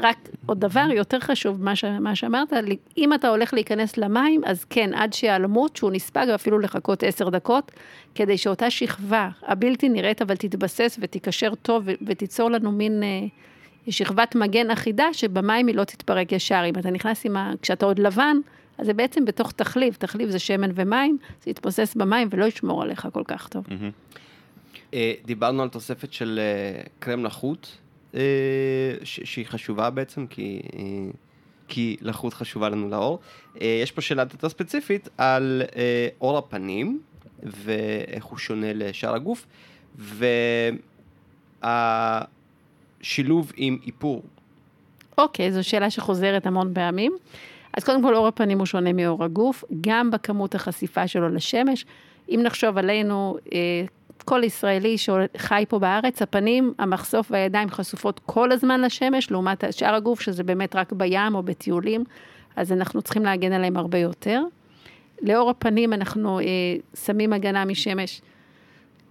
רק 0.00 0.16
עוד 0.46 0.60
דבר 0.60 0.86
יותר 0.94 1.20
חשוב, 1.20 1.62
מה, 1.62 1.76
ש, 1.76 1.84
מה 1.84 2.14
שאמרת, 2.14 2.52
אם 2.98 3.14
אתה 3.14 3.28
הולך 3.28 3.54
להיכנס 3.54 3.96
למים, 3.96 4.40
אז 4.46 4.64
כן, 4.64 4.90
עד 4.94 5.12
שיעלמות, 5.12 5.76
שהוא 5.76 5.90
נספג, 5.90 6.26
ואפילו 6.32 6.58
לחכות 6.58 7.02
עשר 7.02 7.28
דקות, 7.28 7.72
כדי 8.14 8.38
שאותה 8.38 8.70
שכבה 8.70 9.28
הבלתי 9.42 9.88
נראית, 9.88 10.22
אבל 10.22 10.36
תתבסס 10.36 10.98
ותיקשר 11.00 11.54
טוב 11.54 11.88
ותיצור 12.06 12.50
לנו 12.50 12.72
מין 12.72 13.02
אה, 13.02 13.26
שכבת 13.92 14.34
מגן 14.34 14.70
אחידה, 14.70 15.06
שבמים 15.12 15.66
היא 15.66 15.74
לא 15.74 15.84
תתפרק 15.84 16.32
ישר. 16.32 16.62
אם 16.68 16.78
אתה 16.78 16.90
נכנס 16.90 17.26
עם 17.26 17.36
ה... 17.36 17.52
כשאתה 17.62 17.86
עוד 17.86 17.98
לבן, 17.98 18.36
אז 18.78 18.86
זה 18.86 18.92
בעצם 18.92 19.24
בתוך 19.24 19.52
תחליב, 19.52 19.94
תחליב 19.94 20.30
זה 20.30 20.38
שמן 20.38 20.70
ומים, 20.74 21.18
זה 21.44 21.50
יתבוסס 21.50 21.94
במים 21.94 22.28
ולא 22.30 22.44
ישמור 22.44 22.82
עליך 22.82 23.08
כל 23.12 23.22
כך 23.26 23.48
טוב. 23.48 23.64
אה, 24.94 25.12
דיברנו 25.24 25.62
על 25.62 25.68
תוספת 25.68 26.12
של 26.12 26.40
אה, 26.42 26.82
קרם 26.98 27.24
לחות, 27.24 27.78
אה, 28.14 28.20
שהיא 29.04 29.46
חשובה 29.46 29.90
בעצם, 29.90 30.26
כי... 30.26 30.62
כי 31.70 31.96
לחות 32.00 32.34
חשובה 32.34 32.68
לנו 32.68 32.88
לאור. 32.88 33.18
יש 33.54 33.92
פה 33.92 34.00
שאלה 34.00 34.24
יותר 34.32 34.48
ספציפית 34.48 35.08
על 35.18 35.62
אור 36.20 36.38
הפנים 36.38 37.00
ואיך 37.42 38.24
הוא 38.24 38.38
שונה 38.38 38.72
לשאר 38.72 39.14
הגוף, 39.14 39.46
והשילוב 42.98 43.52
עם 43.56 43.78
איפור. 43.86 44.22
אוקיי, 45.18 45.52
זו 45.52 45.68
שאלה 45.68 45.90
שחוזרת 45.90 46.46
המון 46.46 46.74
פעמים. 46.74 47.12
אז 47.76 47.84
קודם 47.84 48.02
כל, 48.02 48.14
אור 48.14 48.26
הפנים 48.26 48.58
הוא 48.58 48.66
שונה 48.66 48.92
מאור 48.92 49.24
הגוף, 49.24 49.64
גם 49.80 50.10
בכמות 50.10 50.54
החשיפה 50.54 51.08
שלו 51.08 51.28
לשמש. 51.28 51.84
אם 52.28 52.40
נחשוב 52.42 52.78
עלינו, 52.78 53.36
אה, 53.52 53.58
כל 54.24 54.44
ישראלי 54.44 54.96
שחי 54.98 55.64
פה 55.68 55.78
בארץ, 55.78 56.22
הפנים, 56.22 56.74
המחשוף 56.78 57.30
והידיים 57.30 57.70
חשופות 57.70 58.20
כל 58.26 58.52
הזמן 58.52 58.80
לשמש, 58.80 59.30
לעומת 59.30 59.64
שאר 59.70 59.94
הגוף, 59.94 60.20
שזה 60.20 60.42
באמת 60.42 60.76
רק 60.76 60.92
בים 60.92 61.34
או 61.34 61.42
בטיולים, 61.42 62.04
אז 62.56 62.72
אנחנו 62.72 63.02
צריכים 63.02 63.24
להגן 63.24 63.52
עליהם 63.52 63.76
הרבה 63.76 63.98
יותר. 63.98 64.42
לאור 65.22 65.50
הפנים 65.50 65.92
אנחנו 65.92 66.40
אה, 66.40 66.44
שמים 67.04 67.32
הגנה 67.32 67.64
משמש. 67.64 68.20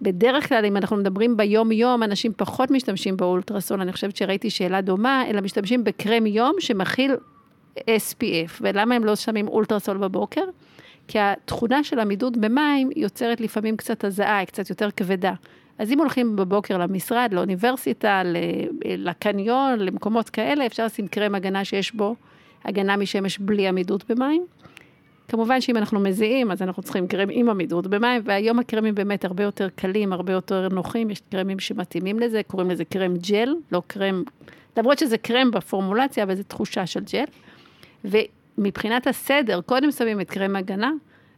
בדרך 0.02 0.48
כלל, 0.48 0.64
אם 0.64 0.76
אנחנו 0.76 0.96
מדברים 0.96 1.36
ביום-יום, 1.36 2.02
אנשים 2.02 2.32
פחות 2.36 2.70
משתמשים 2.70 3.16
באולטרסול, 3.16 3.80
אני 3.80 3.92
חושבת 3.92 4.16
שראיתי 4.16 4.50
שאלה 4.50 4.80
דומה, 4.80 5.24
אלא 5.30 5.40
משתמשים 5.40 5.84
בקרם 5.84 6.26
יום 6.26 6.54
שמכיל 6.58 7.16
SPF, 7.78 8.60
ולמה 8.60 8.94
הם 8.94 9.04
לא 9.04 9.16
שמים 9.16 9.48
אולטרסול 9.48 9.96
בבוקר? 9.96 10.44
כי 11.08 11.18
התכונה 11.18 11.84
של 11.84 12.00
עמידות 12.00 12.36
במים 12.36 12.90
יוצרת 12.96 13.40
לפעמים 13.40 13.76
קצת 13.76 14.04
הזעה, 14.04 14.38
היא 14.38 14.46
קצת 14.46 14.70
יותר 14.70 14.90
כבדה. 14.90 15.32
אז 15.78 15.92
אם 15.92 15.98
הולכים 15.98 16.36
בבוקר 16.36 16.78
למשרד, 16.78 17.30
לאוניברסיטה, 17.32 18.22
לקניון, 18.84 19.78
למקומות 19.78 20.30
כאלה, 20.30 20.66
אפשר 20.66 20.84
לשים 20.84 21.08
קרם 21.08 21.34
הגנה 21.34 21.64
שיש 21.64 21.94
בו 21.94 22.14
הגנה 22.64 22.96
משמש 22.96 23.38
בלי 23.38 23.68
עמידות 23.68 24.10
במים. 24.10 24.46
כמובן 25.28 25.60
שאם 25.60 25.76
אנחנו 25.76 26.00
מזיעים, 26.00 26.50
אז 26.50 26.62
אנחנו 26.62 26.82
צריכים 26.82 27.06
קרם 27.06 27.28
עם 27.30 27.50
עמידות 27.50 27.86
במים, 27.86 28.22
והיום 28.24 28.58
הקרמים 28.58 28.94
באמת 28.94 29.24
הרבה 29.24 29.42
יותר 29.44 29.68
קלים, 29.74 30.12
הרבה 30.12 30.32
יותר 30.32 30.68
נוחים, 30.68 31.10
יש 31.10 31.20
קרמים 31.30 31.58
שמתאימים 31.58 32.18
לזה, 32.18 32.40
קוראים 32.46 32.70
לזה 32.70 32.84
קרם 32.84 33.16
ג'ל, 33.16 33.54
לא 33.72 33.82
קרם, 33.86 34.22
למרות 34.76 34.98
שזה 34.98 35.18
קרם 35.18 35.50
בפורמולציה, 35.50 36.24
אבל 36.24 36.34
זו 36.34 36.42
תחושה 36.42 36.86
של 36.86 37.00
ג'ל. 37.12 37.24
ומבחינת 38.04 39.06
הסדר, 39.06 39.60
קודם 39.60 39.90
שמים 39.90 40.20
את 40.20 40.30
קרם 40.30 40.56
הגנה, 40.56 40.92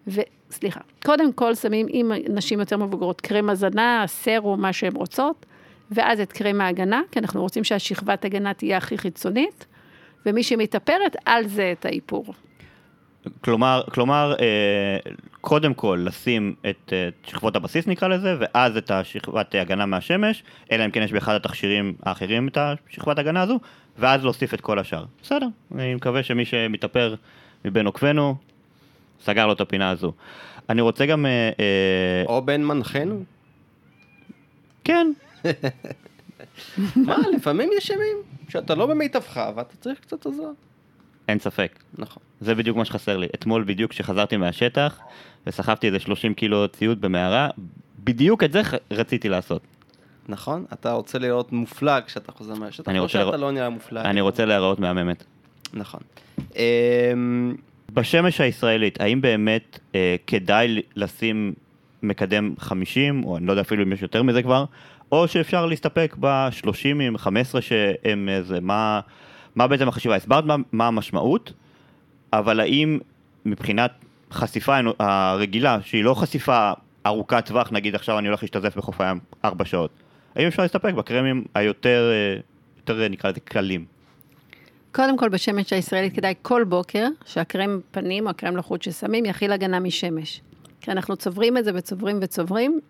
וסליחה, 0.07 0.81
קודם 1.05 1.33
כל 1.33 1.55
שמים 1.55 1.87
עם 1.91 2.13
נשים 2.29 2.61
יותר 2.61 2.77
מבוגרות 2.77 3.21
קרם 3.21 3.51
הזנה, 3.51 4.05
סרום, 4.07 4.61
מה 4.61 4.73
שהן 4.73 4.97
רוצות, 4.97 5.47
ואז 5.91 6.21
את 6.21 6.33
קרם 6.33 6.61
ההגנה, 6.61 7.03
כי 7.11 7.19
אנחנו 7.19 7.43
רוצים 7.43 7.65
שהשכבת 7.65 8.25
הגנה 8.25 8.55
תהיה 8.55 8.77
הכי 8.77 8.99
חיצונית, 8.99 9.67
ומי 10.27 10.43
שמתאפרת, 10.43 11.17
על 11.25 11.47
זה 11.47 11.73
את 11.73 11.85
האיפור. 11.87 12.25
כלומר, 13.41 13.83
כלומר, 13.93 14.35
אה, 14.41 15.13
קודם 15.41 15.75
כל 15.75 16.05
לשים 16.07 16.55
את 16.71 16.93
שכבות 17.27 17.57
הבסיס 17.57 17.87
נקרא 17.87 18.09
לזה, 18.09 18.37
ואז 18.41 18.77
את 18.77 18.91
השכבת 18.91 19.55
הגנה 19.55 19.87
מהשמש, 19.87 20.43
אלא 20.73 20.85
אם 20.85 20.91
כן 20.91 21.03
יש 21.03 21.13
באחד 21.13 21.35
התכשירים 21.35 21.95
האחרים 22.03 22.49
את 22.49 22.59
השכבת 22.61 23.19
הגנה 23.19 23.43
הזו, 23.43 23.59
ואז 23.99 24.25
להוסיף 24.25 24.55
את 24.55 24.61
כל 24.61 24.79
השאר. 24.79 25.05
בסדר, 25.23 25.47
אני 25.75 25.95
מקווה 25.95 26.23
שמי 26.23 26.45
שמתאפר 26.45 27.15
מבין 27.65 27.87
עוקבינו, 27.87 28.35
סגר 29.25 29.47
לו 29.47 29.53
את 29.53 29.61
הפינה 29.61 29.91
הזו. 29.91 30.13
אני 30.69 30.81
רוצה 30.81 31.07
גם... 31.07 31.27
אה, 31.27 31.51
אה, 31.61 32.25
או 32.27 32.43
בן 32.43 32.65
מנחנו. 32.65 33.25
כן, 34.85 35.13
מה, 37.07 37.17
לפעמים 37.37 37.71
יש 37.79 37.91
ימים 37.91 38.17
שאתה 38.49 38.75
לא 38.75 38.87
במיטבך 38.87 39.41
ואתה 39.57 39.77
צריך 39.77 40.01
קצת 40.01 40.27
עזרה. 40.27 40.51
אין 41.31 41.39
ספק. 41.39 41.79
נכון. 41.99 42.23
זה 42.41 42.55
בדיוק 42.55 42.77
מה 42.77 42.85
שחסר 42.85 43.17
לי. 43.17 43.27
אתמול 43.35 43.65
בדיוק 43.65 43.91
כשחזרתי 43.91 44.37
מהשטח 44.37 44.99
וסחבתי 45.47 45.87
איזה 45.87 45.99
30 45.99 46.35
קילו 46.35 46.69
ציוד 46.69 47.01
במערה, 47.01 47.49
בדיוק 48.05 48.45
את 48.45 48.53
זה 48.53 48.61
רציתי 48.91 49.29
לעשות. 49.29 49.63
נכון? 50.29 50.65
אתה 50.73 50.93
רוצה 50.93 51.19
להיות 51.19 51.53
מופלא 51.53 52.01
כשאתה 52.01 52.33
חוזר 52.33 52.55
מהשטח, 52.55 52.93
או 52.93 53.03
רוצה 53.03 53.13
שאתה 53.25 53.37
לא 53.37 53.51
נראה 53.51 53.69
מופלא. 53.69 54.01
אני 54.01 54.21
רוצה 54.21 54.45
להיראות 54.45 54.79
מהממת. 54.79 55.25
נכון. 55.75 56.01
בשמש 57.93 58.41
הישראלית, 58.41 59.01
האם 59.01 59.21
באמת 59.21 59.79
אה, 59.95 60.17
כדאי 60.27 60.83
לשים 60.97 61.53
מקדם 62.03 62.55
50, 62.59 63.25
או 63.25 63.37
אני 63.37 63.47
לא 63.47 63.53
יודע 63.53 63.63
אפילו 63.63 63.83
אם 63.83 63.93
יש 63.93 64.03
יותר 64.03 64.23
מזה 64.23 64.43
כבר, 64.43 64.65
או 65.13 65.29
שאפשר 65.29 65.67
להסתפק 65.67 66.17
ב-30 66.21 67.03
עם 67.03 67.19
15 67.19 67.63
שהם 67.63 68.29
איזה, 68.29 68.61
מה, 68.61 69.01
מה 69.55 69.67
בעצם 69.67 69.89
החשיבה? 69.89 70.17
הסברת 70.17 70.45
מה, 70.45 70.57
מה 70.73 70.87
המשמעות, 70.87 71.53
אבל 72.33 72.61
האם 72.61 72.99
מבחינת 73.45 73.93
חשיפה 74.33 74.77
הרגילה, 74.99 75.79
שהיא 75.83 76.05
לא 76.05 76.15
חשיפה 76.15 76.73
ארוכת 77.07 77.47
טווח, 77.47 77.73
נגיד 77.73 77.95
עכשיו 77.95 78.19
אני 78.19 78.29
הולך 78.29 78.43
להשתזף 78.43 78.77
בחוף 78.77 79.01
הים 79.01 79.19
4 79.45 79.65
שעות, 79.65 79.91
האם 80.35 80.47
אפשר 80.47 80.63
להסתפק 80.63 80.95
בקרמים 80.95 81.45
היותר, 81.55 82.11
אה, 82.13 82.41
יותר 82.77 83.03
אה, 83.03 83.09
נקרא 83.09 83.31
לזה 83.31 83.41
קלים? 83.41 83.85
קודם 84.93 85.19
כל, 85.19 85.29
בשמש 85.29 85.73
הישראלית 85.73 86.15
כדאי 86.15 86.35
כל 86.43 86.65
בוקר 86.65 87.07
שהקרם 87.25 87.81
פנים 87.91 88.25
או 88.25 88.31
הקרם 88.31 88.57
לחוץ 88.57 88.85
ששמים 88.85 89.25
יכיל 89.25 89.53
הגנה 89.53 89.81
משמש. 89.81 90.41
כי 90.81 90.91
אנחנו 90.91 91.17
צוברים 91.17 91.57
את 91.57 91.65
זה 91.65 91.71
וצוברים 91.75 92.19
וצוברים, 92.23 92.81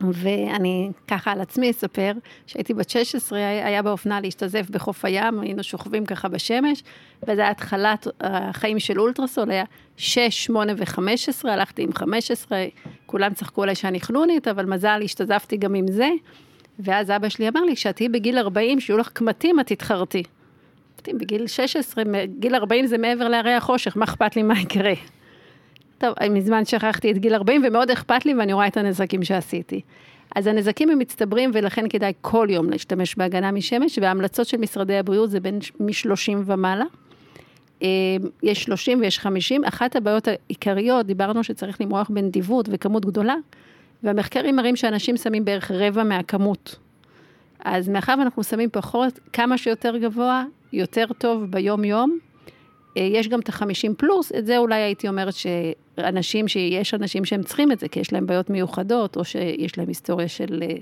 ואני 0.00 0.90
ככה 1.08 1.32
על 1.32 1.40
עצמי 1.40 1.70
אספר, 1.70 2.12
שהייתי 2.46 2.74
בת 2.74 2.90
16, 2.90 3.38
היה 3.38 3.82
באופנה 3.82 4.20
להשתזף 4.20 4.70
בחוף 4.70 5.04
הים, 5.04 5.40
היינו 5.40 5.62
שוכבים 5.62 6.06
ככה 6.06 6.28
בשמש, 6.28 6.82
וזה 7.22 7.40
היה 7.40 7.50
התחלת 7.50 8.06
החיים 8.20 8.78
של 8.78 9.00
אולטרסול, 9.00 9.50
היה 9.50 9.64
6, 9.96 10.44
8 10.44 10.72
ו-15, 10.76 11.48
הלכתי 11.48 11.82
עם 11.82 11.92
15, 11.92 12.64
כולם 13.06 13.34
צחקו 13.34 13.62
עליי 13.62 13.74
שאני 13.74 14.00
חנונית, 14.00 14.48
אבל 14.48 14.64
מזל, 14.64 15.00
השתזפתי 15.04 15.56
גם 15.56 15.74
עם 15.74 15.88
זה. 15.88 16.08
ואז 16.78 17.10
אבא 17.10 17.28
שלי 17.28 17.48
אמר 17.48 17.60
לי, 17.60 17.76
כשאת 17.76 17.96
תהיי 17.96 18.08
בגיל 18.08 18.38
40, 18.38 18.80
שיהיו 18.80 18.98
לך 18.98 19.08
קמטים, 19.08 19.60
את 19.60 19.66
תתחרטי. 19.66 20.22
אמרתי, 20.94 21.12
בגיל 21.12 21.46
16, 21.46 22.04
גיל 22.38 22.54
40 22.54 22.86
זה 22.86 22.98
מעבר 22.98 23.28
להרי 23.28 23.54
החושך, 23.54 23.96
מה 23.96 24.04
אכפת 24.04 24.36
לי 24.36 24.42
מה 24.42 24.60
יקרה? 24.60 24.92
טוב, 25.98 26.14
מזמן 26.30 26.64
שכחתי 26.64 27.10
את 27.10 27.18
גיל 27.18 27.34
40 27.34 27.62
ומאוד 27.66 27.90
אכפת 27.90 28.26
לי 28.26 28.34
ואני 28.34 28.52
רואה 28.52 28.66
את 28.66 28.76
הנזקים 28.76 29.24
שעשיתי. 29.24 29.80
אז 30.36 30.46
הנזקים 30.46 30.90
הם 30.90 30.98
מצטברים 30.98 31.50
ולכן 31.54 31.88
כדאי 31.88 32.12
כל 32.20 32.46
יום 32.50 32.70
להשתמש 32.70 33.14
בהגנה 33.14 33.52
משמש, 33.52 33.98
וההמלצות 34.02 34.46
של 34.46 34.56
משרדי 34.56 34.96
הבריאות 34.96 35.30
זה 35.30 35.40
בין 35.40 35.58
מ-30 35.80 36.36
ומעלה. 36.46 36.84
אה, 37.82 37.88
יש 38.42 38.62
30 38.62 39.00
ויש 39.00 39.18
50. 39.18 39.64
אחת 39.64 39.96
הבעיות 39.96 40.28
העיקריות, 40.28 41.06
דיברנו 41.06 41.44
שצריך 41.44 41.80
למרוח 41.80 42.10
בנדיבות 42.10 42.68
וכמות 42.72 43.06
גדולה, 43.06 43.34
והמחקרים 44.02 44.56
מראים 44.56 44.76
שאנשים 44.76 45.16
שמים 45.16 45.44
בערך 45.44 45.70
רבע 45.70 46.04
מהכמות. 46.04 46.76
אז 47.64 47.88
מאחר 47.88 48.14
ואנחנו 48.18 48.44
שמים 48.44 48.68
פחות, 48.72 49.18
כמה 49.32 49.58
שיותר 49.58 49.96
גבוה, 49.96 50.44
יותר 50.72 51.04
טוב 51.18 51.44
ביום-יום. 51.44 52.18
אה, 52.96 53.02
יש 53.02 53.28
גם 53.28 53.40
את 53.40 53.48
החמישים 53.48 53.94
פלוס, 53.94 54.32
את 54.38 54.46
זה 54.46 54.58
אולי 54.58 54.80
הייתי 54.80 55.08
אומרת 55.08 55.34
שאנשים, 55.98 56.48
שיש 56.48 56.94
אנשים 56.94 57.24
שהם 57.24 57.42
צריכים 57.42 57.72
את 57.72 57.78
זה, 57.78 57.88
כי 57.88 58.00
יש 58.00 58.12
להם 58.12 58.26
בעיות 58.26 58.50
מיוחדות, 58.50 59.16
או 59.16 59.24
שיש 59.24 59.78
להם 59.78 59.88
היסטוריה 59.88 60.28
של 60.28 60.62
אה, 60.62 60.76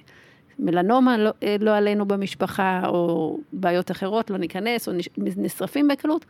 מלנומה 0.58 1.18
לא, 1.18 1.30
אה, 1.42 1.56
לא 1.60 1.76
עלינו 1.76 2.06
במשפחה, 2.08 2.82
או 2.86 3.38
בעיות 3.52 3.90
אחרות, 3.90 4.30
לא 4.30 4.38
ניכנס, 4.38 4.88
או 4.88 4.92
נש- 4.92 5.08
נשרפים 5.18 5.88
בקלות, 5.88 6.24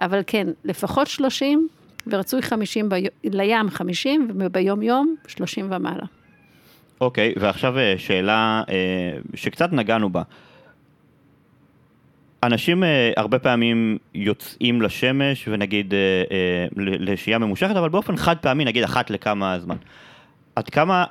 אבל 0.00 0.20
כן, 0.26 0.46
לפחות 0.64 1.06
30, 1.06 1.68
ורצוי 2.06 2.42
50 2.42 2.88
בי... 2.88 3.06
לים 3.24 3.70
50, 3.70 4.28
וביום-יום 4.38 5.14
30 5.26 5.66
ומעלה. 5.72 6.04
אוקיי, 7.00 7.34
ועכשיו 7.36 7.78
אה, 7.78 7.94
שאלה 7.98 8.62
שקצת 9.34 9.72
נגענו 9.72 10.10
בה. 10.10 10.22
אנשים 12.42 12.84
אה, 12.84 13.12
הרבה 13.16 13.38
פעמים 13.38 13.98
יוצאים 14.14 14.82
לשמש 14.82 15.48
ונגיד 15.48 15.94
אה, 15.94 15.98
אה, 16.30 16.66
לשהייה 16.76 17.38
ממושכת, 17.38 17.76
אבל 17.76 17.88
באופן 17.88 18.16
חד 18.16 18.36
פעמי, 18.38 18.64
נגיד 18.64 18.82
אחת 18.82 19.10
לכמה 19.10 19.58
זמן. 19.58 19.76
עד 20.56 20.68
כמה 20.70 21.04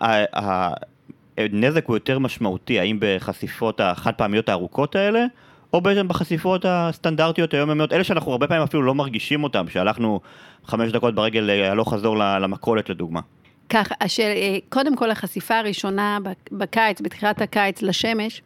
הנזק 1.38 1.86
הוא 1.86 1.95
יותר 1.95 2.19
משמעותי, 2.19 2.80
האם 2.80 2.97
בחשיפות 3.01 3.82
החד 3.82 4.13
פעמיות 4.13 4.49
הארוכות 4.49 4.95
האלה, 4.95 5.25
או 5.73 5.82
בעצם 5.82 6.07
בחשיפות 6.07 6.65
הסטנדרטיות 6.67 7.53
היומיומיות, 7.53 7.93
אלה 7.93 8.03
שאנחנו 8.03 8.32
הרבה 8.32 8.47
פעמים 8.47 8.63
אפילו 8.63 8.84
לא 8.84 8.95
מרגישים 8.95 9.43
אותם, 9.43 9.65
שהלכנו 9.69 10.19
חמש 10.65 10.91
דקות 10.91 11.15
ברגל 11.15 11.49
אה, 11.49 11.71
הלוך 11.71 11.93
חזור 11.93 12.17
למכולת 12.17 12.89
לדוגמה. 12.89 13.19
ככה, 13.69 13.95
אשר, 13.99 14.23
אה, 14.23 14.57
קודם 14.69 14.95
כל 14.95 15.11
החשיפה 15.11 15.57
הראשונה 15.57 16.17
בק- 16.23 16.49
בקיץ, 16.51 17.01
בתחילת 17.01 17.41
הקיץ 17.41 17.82
לשמש, 17.82 18.41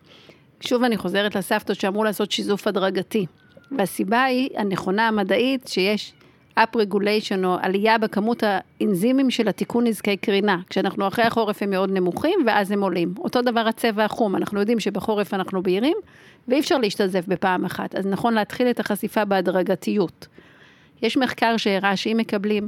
שוב 0.66 0.84
אני 0.84 0.98
חוזרת 0.98 1.36
לסבתות 1.36 1.80
שאמרו 1.80 2.04
לעשות 2.04 2.32
שיזוף 2.32 2.68
הדרגתי. 2.68 3.26
והסיבה 3.72 4.24
היא 4.24 4.50
הנכונה 4.58 5.08
המדעית 5.08 5.68
שיש 5.68 6.14
up 6.60 6.76
regulation 6.76 7.46
או 7.46 7.58
עלייה 7.62 7.98
בכמות 7.98 8.44
האנזימים 8.46 9.32
של 9.32 9.48
התיקון 9.48 9.88
נזקי 9.88 10.18
קרינה. 10.18 10.58
כשאנחנו 10.70 11.08
אחרי 11.08 11.26
החורף 11.26 11.64
הם 11.64 11.70
מאוד 11.70 11.92
נמוכים 11.92 12.40
ואז 12.46 12.72
הם 12.72 12.84
עולים. 12.84 13.14
אותו 13.18 13.42
דבר 13.42 13.68
הצבע 13.68 14.06
החום, 14.06 14.36
אנחנו 14.36 14.60
יודעים 14.60 14.80
שבחורף 14.80 15.34
אנחנו 15.34 15.64
בהירים 15.64 15.98
ואי 16.48 16.60
אפשר 16.60 16.78
להשתזף 16.78 17.28
בפעם 17.28 17.66
אחת. 17.66 17.96
אז 17.96 18.08
נכון 18.08 18.34
להתחיל 18.34 18.68
את 18.68 18.80
החשיפה 18.80 19.26
בהדרגתיות. 19.26 20.28
יש 21.02 21.18
מחקר 21.18 21.58
שהראה 21.58 21.98
שאם 21.98 22.18
מקבלים 22.20 22.68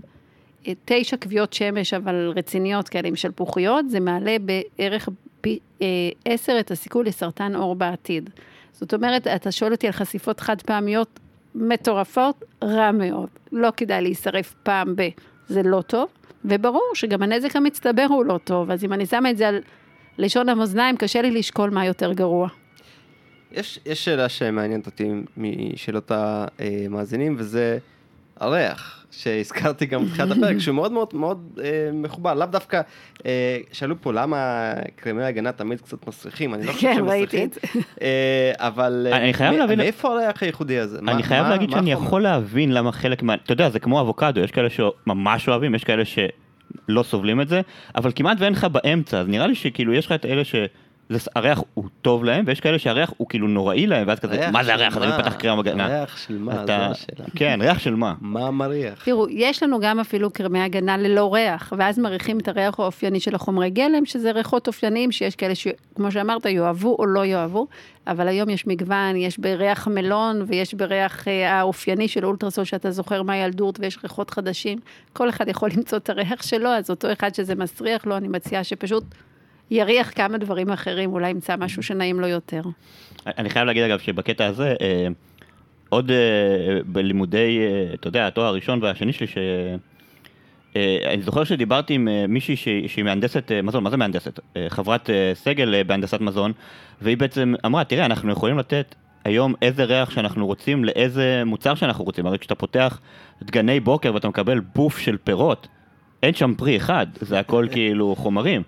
אה, 0.68 0.74
תשע 0.86 1.18
כוויות 1.18 1.54
שמש, 1.54 1.94
אבל 1.94 2.34
רציניות 2.36 2.90
כאלה 2.90 3.08
עם 3.08 3.16
שלפוחיות, 3.16 3.90
זה 3.90 4.00
מעלה 4.00 4.36
בערך 4.40 5.10
פי 5.46 5.60
אה, 5.82 5.88
עשר 6.26 6.58
את 6.60 6.72
הסיכוי 6.72 7.04
לסרטן 7.04 7.56
עור 7.56 7.76
בעתיד. 7.76 8.30
זאת 8.72 8.94
אומרת, 8.94 9.28
אתה 9.28 9.52
שואל 9.52 9.72
אותי 9.72 9.88
על 9.88 9.94
חשיפות 9.94 10.40
חד 10.40 10.62
פעמיות 10.62 11.20
מטורפות, 11.56 12.44
רע 12.64 12.92
מאוד. 12.92 13.30
לא 13.52 13.70
כדאי 13.78 14.02
להישרף 14.02 14.54
פעם 14.64 14.96
ב... 14.96 15.02
זה 15.48 15.64
לא 15.64 15.82
טוב, 15.82 16.10
וברור 16.46 16.92
שגם 16.94 17.24
הנזק 17.24 17.56
המצטבר 17.56 18.06
הוא 18.10 18.26
לא 18.26 18.40
טוב, 18.44 18.72
אז 18.72 18.84
אם 18.84 18.94
אני 18.94 19.06
שמה 19.06 19.30
את 19.30 19.38
זה 19.38 19.48
על 19.48 19.62
לשון 20.18 20.50
המאזניים, 20.50 20.98
קשה 20.98 21.22
לי 21.22 21.32
לשקול 21.32 21.70
מה 21.70 21.86
יותר 21.86 22.14
גרוע. 22.14 22.48
יש, 23.52 23.80
יש 23.86 24.06
שאלה 24.06 24.30
שמעניינת 24.30 24.86
אותי 24.86 25.12
משאלות 25.38 26.12
המאזינים, 26.12 27.36
וזה 27.38 27.78
הריח, 28.40 29.05
שהזכרתי 29.18 29.86
גם 29.86 30.06
בתחילת 30.06 30.32
הפרק, 30.32 30.58
שהוא 30.60 30.76
מאוד 30.76 30.92
מאוד 30.92 31.08
מאוד 31.14 31.60
אה, 31.64 31.70
מחובר. 31.94 32.34
לאו 32.34 32.46
דווקא, 32.48 32.82
אה, 33.26 33.58
שאלו 33.72 34.02
פה 34.02 34.14
למה 34.14 34.72
קרמי 34.96 35.24
הגנה 35.24 35.52
תמיד 35.52 35.82
קצת 35.82 36.08
מסריחים, 36.08 36.54
אני 36.54 36.66
לא 36.66 36.72
חושב 36.72 36.88
כן, 36.88 36.96
שהם 36.96 37.06
מסריחים. 37.06 37.50
אה, 38.02 38.52
אבל 38.58 39.08
אה, 39.12 39.18
אני 39.18 39.34
חייב 39.34 39.54
מ- 39.56 39.58
להבין- 39.58 39.80
מאיפה 39.80 40.08
הריח 40.14 40.44
הייחודי 40.44 40.80
הזה? 40.80 41.02
מה- 41.02 41.12
אני 41.12 41.24
חייב 41.24 41.44
מה- 41.44 41.50
להגיד 41.50 41.70
מה 41.70 41.76
שאני? 41.78 41.92
יכול 41.92 42.22
להבין 42.24 42.72
למה 42.74 42.92
חלק 42.92 43.24
מה... 43.24 43.34
אתה 43.34 43.54
יודע, 43.54 43.70
זה 43.70 43.80
כמו 43.80 44.02
אבוקדו, 44.02 44.40
יש 44.42 44.52
כאלה 44.52 44.68
שממש 44.70 45.50
אוהבים, 45.50 45.76
יש 45.76 45.84
כאלה 45.84 46.04
שלא 46.06 47.04
סובלים 47.04 47.42
את 47.42 47.48
זה, 47.48 47.62
אבל 47.96 48.12
כמעט 48.16 48.38
ואין 48.40 48.54
לך 48.54 48.64
באמצע, 48.64 49.20
אז 49.20 49.28
נראה 49.28 49.48
לי 49.48 49.56
שכאילו 49.56 49.94
יש 49.94 50.06
לך 50.06 50.12
את 50.12 50.26
אלה 50.26 50.42
שהריח 51.18 51.64
הוא 51.74 51.86
טוב 52.02 52.24
להם, 52.24 52.44
ויש 52.48 52.60
כאלה 52.60 52.80
שהריח 52.80 53.14
הוא 53.18 53.28
כאילו 53.30 53.48
נוראי 53.48 53.88
להם, 53.88 54.08
ואז 54.08 54.20
כזה, 54.20 54.52
מה 54.52 54.64
זה 54.64 54.74
הריח 54.74 54.98
הזה? 54.98 55.08
מה? 55.08 55.16
אני 55.16 55.24
פתח 55.24 55.36
קרם 55.36 55.60
הגנה. 55.60 55.88
ריח 55.88 56.18
של 56.18 56.38
מה? 56.38 56.66
זו 56.66 56.72
השאלה. 56.72 57.26
כן, 57.36 57.60
ריח 57.62 57.80
של 57.80 57.96
מה? 57.96 58.14
מה 58.22 58.52
מריח? 58.52 59.06
תראו, 59.06 59.30
יש 59.30 59.64
לנו 59.64 59.80
גם 59.80 60.00
אפילו 60.00 60.30
קרמי 60.30 60.60
הגנה 60.60 60.98
ללא 60.98 61.34
ריח, 61.34 61.74
ואז 61.78 62.00
מריחים 62.00 62.40
את 62.40 62.48
הריח 62.48 62.80
האופייני 62.80 63.20
של 63.20 63.36
החומרי 63.36 63.70
גלם, 63.70 64.06
שזה 64.06 64.32
ריחות 64.32 64.68
אופייניים 64.68 65.12
שיש 65.12 65.36
כאלה 65.36 65.56
שכמו 65.56 66.12
שאמרת, 66.12 66.46
יאהבו 66.46 66.96
או 67.00 67.06
לא 67.06 67.26
יאהבו, 67.26 67.68
אבל 68.08 68.28
היום 68.28 68.50
יש 68.50 68.68
מגוון, 68.68 69.16
יש 69.16 69.40
בריח 69.40 69.88
מלון 69.88 70.42
ויש 70.48 70.74
בריח 70.74 71.28
אה, 71.28 71.54
האופייני 71.54 72.08
של 72.08 72.26
אולטרסול 72.26 72.64
שאתה 72.64 72.92
זוכר 72.92 73.24
מהילדות 73.24 73.80
ויש 73.80 73.98
ריחות 74.04 74.30
חדשים. 74.30 74.80
כל 75.14 75.30
אחד 75.30 75.48
יכול 75.48 75.70
למצוא 75.78 75.98
את 75.98 76.10
הריח 76.10 76.44
שלו, 76.44 76.70
אז 76.70 76.90
אותו 76.90 77.12
אחד 77.12 77.36
שזה 77.36 77.56
מסריח 77.56 78.06
לו, 78.06 78.18
אני 78.18 78.28
מציעה 78.28 78.64
שפשוט 78.64 79.04
יריח 79.72 80.12
כמה 80.16 80.38
דברים 80.38 80.70
אחרים, 80.70 81.14
אולי 81.14 81.30
ימצא 81.30 81.56
משהו 81.56 81.84
שנעים 81.84 82.20
לו 82.20 82.28
יותר. 82.28 82.62
אני 83.28 83.50
חייב 83.50 83.66
להגיד 83.66 83.84
אגב 83.84 84.00
שבקטע 84.00 84.46
הזה, 84.46 84.76
אה, 84.82 85.08
עוד 85.90 86.12
אה, 86.12 86.18
בלימודי, 86.86 87.60
אה, 87.60 87.94
אתה 87.94 88.08
יודע, 88.08 88.28
התואר 88.28 88.46
הראשון 88.46 88.84
והשני 88.84 89.14
שלי, 89.14 89.28
ש... 89.28 89.38
אה, 90.76 90.98
אני 91.14 91.22
זוכר 91.22 91.44
שדיברתי 91.44 91.94
עם 91.94 92.08
אה, 92.08 92.26
מישהי 92.28 92.56
שהיא 92.56 92.88
שהיא 92.88 93.06
מהנדסת 93.06 93.52
אה, 93.52 93.62
מזון, 93.62 93.84
מה 93.84 93.90
זה 93.90 93.98
מהנדסת? 93.98 94.40
אה, 94.58 94.66
חברת 94.70 95.10
אה, 95.10 95.32
סגל 95.34 95.76
אה, 95.76 95.84
בהנדסת 95.84 96.22
מזון, 96.22 96.52
והיא 97.02 97.18
בעצם 97.18 97.54
אמרה, 97.66 97.84
תראה, 97.84 98.06
אנחנו 98.06 98.32
יכולים 98.32 98.58
לתת 98.58 98.96
היום 99.24 99.54
איזה 99.62 99.84
ריח 99.84 100.10
שאנחנו 100.10 100.46
רוצים 100.46 100.86
לאיזה 100.86 101.44
מוצר 101.46 101.76
שאנחנו 101.76 102.04
רוצים. 102.04 102.26
הרי 102.26 102.40
כשאתה 102.40 102.56
פותח 102.56 103.00
דגני 103.44 103.80
בוקר 103.80 104.14
ואתה 104.14 104.28
מקבל 104.30 104.60
בוף 104.60 104.98
של 104.98 105.18
פירות, 105.24 105.68
אין 106.24 106.34
שם 106.34 106.54
פרי 106.58 106.78
אחד, 106.78 107.08
זה 107.22 107.40
הכל 107.40 107.68
כאילו 107.74 108.16
חומרים. 108.16 108.62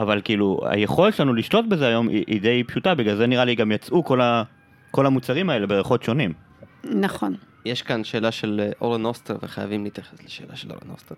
אבל 0.00 0.20
כאילו, 0.24 0.60
היכולת 0.64 1.14
שלנו 1.14 1.34
לשלוט 1.34 1.64
בזה 1.68 1.86
היום 1.86 2.08
היא, 2.08 2.24
היא 2.26 2.40
די 2.40 2.64
פשוטה, 2.64 2.94
בגלל 2.94 3.16
זה 3.16 3.26
נראה 3.26 3.44
לי 3.44 3.54
גם 3.54 3.72
יצאו 3.72 4.04
כל, 4.04 4.20
ה, 4.20 4.42
כל 4.90 5.06
המוצרים 5.06 5.50
האלה 5.50 5.66
בריחות 5.66 6.02
שונים. 6.02 6.32
נכון. 6.84 7.34
יש 7.64 7.82
כאן 7.82 8.04
שאלה 8.04 8.32
של 8.32 8.60
אה, 8.62 8.72
אורן 8.80 9.04
אוסטר, 9.04 9.36
וחייבים 9.42 9.84
להתייחס 9.84 10.22
לשאלה 10.24 10.56
של 10.56 10.70
אורן 10.70 10.90
אוסטר. 10.90 11.14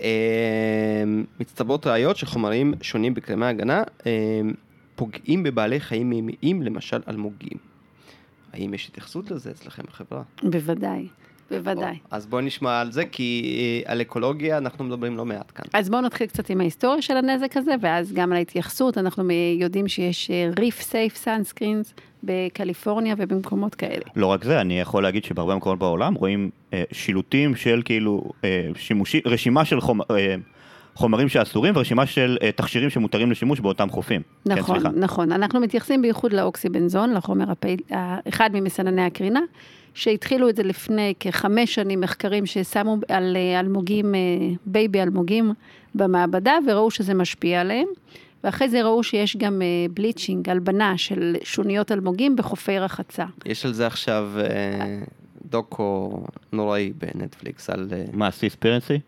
אה, 0.00 1.04
מצטברות 1.40 1.86
ראיות 1.86 2.16
שחומרים 2.16 2.74
שונים 2.82 3.14
בקרמי 3.14 3.46
הגנה 3.46 3.82
אה, 4.06 4.12
פוגעים 4.96 5.42
בבעלי 5.42 5.80
חיים 5.80 6.10
מימיים, 6.10 6.62
למשל 6.62 7.00
אלמוגים. 7.08 7.58
האם 8.52 8.74
יש 8.74 8.88
התייחסות 8.88 9.30
לזה 9.30 9.50
אצלכם 9.50 9.82
בחברה? 9.88 10.22
בוודאי, 10.42 11.08
בוודאי. 11.58 11.92
או, 11.92 12.16
אז 12.16 12.26
בואי 12.26 12.44
נשמע 12.44 12.80
על 12.80 12.92
זה, 12.92 13.04
כי 13.04 13.56
אה, 13.86 13.92
על 13.92 14.00
אקולוגיה 14.00 14.58
אנחנו 14.58 14.84
מדברים 14.84 15.16
לא 15.16 15.24
מעט 15.24 15.52
כאן. 15.54 15.64
אז 15.72 15.90
בואו 15.90 16.00
נתחיל 16.00 16.26
קצת 16.26 16.50
עם 16.50 16.60
ההיסטוריה 16.60 17.02
של 17.02 17.16
הנזק 17.16 17.56
הזה, 17.56 17.74
ואז 17.80 18.12
גם 18.12 18.32
על 18.32 18.36
ההתייחסות. 18.38 18.98
אנחנו 18.98 19.24
יודעים 19.58 19.88
שיש 19.88 20.30
ריף 20.58 20.80
סייף 20.80 21.16
סאנסקרינס 21.16 21.94
בקליפורניה 22.24 23.14
ובמקומות 23.18 23.74
כאלה. 23.74 24.04
לא 24.16 24.26
רק 24.26 24.44
זה, 24.44 24.60
אני 24.60 24.80
יכול 24.80 25.02
להגיד 25.02 25.24
שבהרבה 25.24 25.56
מקומות 25.56 25.78
בעולם 25.78 26.14
רואים 26.14 26.50
אה, 26.72 26.82
שילוטים 26.92 27.56
של 27.56 27.82
כאילו 27.84 28.30
אה, 28.44 28.68
שימושי, 28.76 29.20
רשימה 29.26 29.64
של 29.64 29.80
חומ, 29.80 30.00
אה, 30.00 30.34
חומרים 30.94 31.28
שאסורים 31.28 31.76
ורשימה 31.76 32.06
של 32.06 32.36
אה, 32.42 32.52
תכשירים 32.52 32.90
שמותרים 32.90 33.30
לשימוש 33.30 33.60
באותם 33.60 33.90
חופים. 33.90 34.22
נכון, 34.46 34.80
כן. 34.80 34.88
נכון. 34.96 35.32
אנחנו 35.32 35.60
מתייחסים 35.60 36.02
בייחוד 36.02 36.32
לאוקסיבנזון, 36.32 37.14
לחומר 37.14 37.50
הפעיל, 37.50 37.80
אחד 38.28 38.50
ממסנני 38.52 39.02
הקרינה, 39.02 39.40
שהתחילו 39.94 40.48
את 40.48 40.56
זה 40.56 40.62
לפני 40.62 41.14
כחמש 41.20 41.74
שנים 41.74 42.00
מחקרים 42.00 42.46
ששמו 42.46 42.96
על 43.08 43.36
אה, 43.36 43.60
אלמוגים, 43.60 44.14
אה, 44.14 44.20
baby 44.66 45.02
אלמוגים 45.02 45.52
במעבדה, 45.94 46.58
וראו 46.66 46.90
שזה 46.90 47.14
משפיע 47.14 47.60
עליהם. 47.60 47.86
ואחרי 48.44 48.68
זה 48.68 48.82
ראו 48.82 49.02
שיש 49.02 49.36
גם 49.36 49.62
bleaching, 49.94 50.50
הלבנה 50.50 50.98
של 50.98 51.36
שוניות 51.42 51.92
אלמוגים 51.92 52.36
בחופי 52.36 52.78
רחצה. 52.78 53.24
יש 53.44 53.64
על 53.66 53.72
זה 53.72 53.86
עכשיו 53.86 54.30
אה, 54.38 54.98
דוקו 55.44 56.24
נוראי 56.52 56.92
בנטפליקס 56.98 57.70
על... 57.70 57.88
אה, 57.92 58.04
מה, 58.12 58.30
Seaspiracy? 58.30 59.00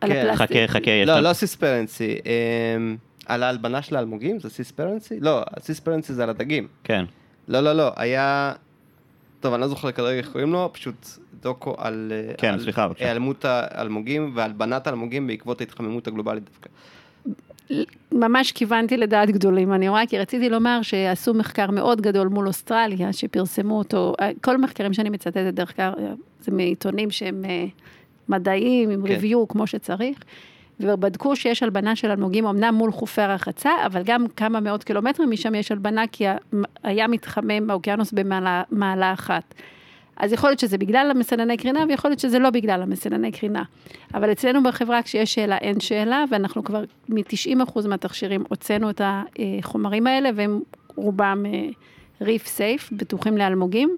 על 0.00 0.12
כן, 0.12 0.26
הפלסטיק. 0.26 0.56
חכה, 0.56 0.72
חכה, 0.72 0.90
יש 0.90 1.08
לא, 1.08 1.20
לא 1.20 1.32
Seaspiracy. 1.32 2.18
אה, 2.26 2.94
על 3.26 3.42
ההלבנה 3.42 3.82
של 3.82 3.96
האלמוגים 3.96 4.40
זה 4.40 4.50
סיספרנסי? 4.50 5.20
לא, 5.20 5.42
הסיספרנסי 5.56 6.12
זה 6.12 6.22
על 6.22 6.30
הדגים. 6.30 6.68
כן. 6.84 7.04
לא, 7.48 7.60
לא, 7.60 7.72
לא, 7.72 7.92
היה... 7.96 8.52
טוב, 9.40 9.54
אני 9.54 9.60
לא 9.60 9.68
זוכר 9.68 9.92
כרגע 9.92 10.18
איך 10.18 10.32
קוראים 10.32 10.52
לו, 10.52 10.70
פשוט 10.72 11.06
דוקו 11.42 11.74
על... 11.78 12.12
כן, 12.38 12.52
על 12.52 12.60
סליחה, 12.60 12.88
בבקשה. 12.88 13.04
היעלמות 13.04 13.44
האלמוגים 13.44 14.32
והלבנת 14.34 14.86
האלמוגים 14.86 15.26
בעקבות 15.26 15.60
ההתחממות 15.60 16.06
הגלובלית 16.06 16.44
דווקא. 16.44 16.68
ממש 18.12 18.52
כיוונתי 18.52 18.96
לדעת 18.96 19.30
גדולים, 19.30 19.72
אני 19.72 19.88
רואה, 19.88 20.06
כי 20.06 20.18
רציתי 20.18 20.48
לומר 20.48 20.82
שעשו 20.82 21.34
מחקר 21.34 21.70
מאוד 21.70 22.00
גדול 22.00 22.28
מול 22.28 22.46
אוסטרליה, 22.46 23.12
שפרסמו 23.12 23.78
אותו, 23.78 24.14
כל 24.40 24.54
המחקרים 24.54 24.92
שאני 24.92 25.10
מצטטת 25.10 25.54
דרך 25.54 25.76
כלל, 25.76 25.92
זה 26.40 26.52
מעיתונים 26.52 27.10
שהם 27.10 27.44
אה, 27.44 27.64
מדעיים, 28.28 28.90
עם 28.90 29.02
כן. 29.02 29.08
ריוויו 29.08 29.48
כמו 29.48 29.66
שצריך, 29.66 30.18
ובדקו 30.80 31.36
שיש 31.36 31.62
הלבנה 31.62 31.96
של 31.96 32.10
אלמוגים, 32.10 32.46
אמנם 32.46 32.74
מול 32.74 32.92
חופי 32.92 33.22
הרחצה, 33.22 33.70
אבל 33.86 34.02
גם 34.04 34.26
כמה 34.36 34.60
מאות 34.60 34.84
קילומטרים 34.84 35.30
משם 35.30 35.54
יש 35.54 35.72
הלבנה, 35.72 36.06
כי 36.12 36.24
היה 36.82 37.08
מתחמם 37.08 37.70
האוקיינוס 37.70 38.12
במעלה 38.12 38.62
מעלה 38.70 39.12
אחת. 39.12 39.54
אז 40.16 40.32
יכול 40.32 40.50
להיות 40.50 40.60
שזה 40.60 40.78
בגלל 40.78 41.10
המסנני 41.10 41.56
קרינה, 41.56 41.84
ויכול 41.88 42.10
להיות 42.10 42.20
שזה 42.20 42.38
לא 42.38 42.50
בגלל 42.50 42.82
המסנני 42.82 43.32
קרינה. 43.32 43.62
אבל 44.14 44.32
אצלנו 44.32 44.62
בחברה, 44.62 45.02
כשיש 45.02 45.34
שאלה, 45.34 45.56
אין 45.56 45.80
שאלה, 45.80 46.24
ואנחנו 46.30 46.64
כבר 46.64 46.84
מ-90% 47.08 47.88
מהתכשירים 47.88 48.44
הוצאנו 48.48 48.90
את 48.90 49.00
החומרים 49.04 50.06
האלה, 50.06 50.30
והם 50.34 50.60
רובם 50.96 51.44
ריף 52.20 52.46
סייף, 52.46 52.92
בטוחים 52.92 53.38
לאלמוגים. 53.38 53.96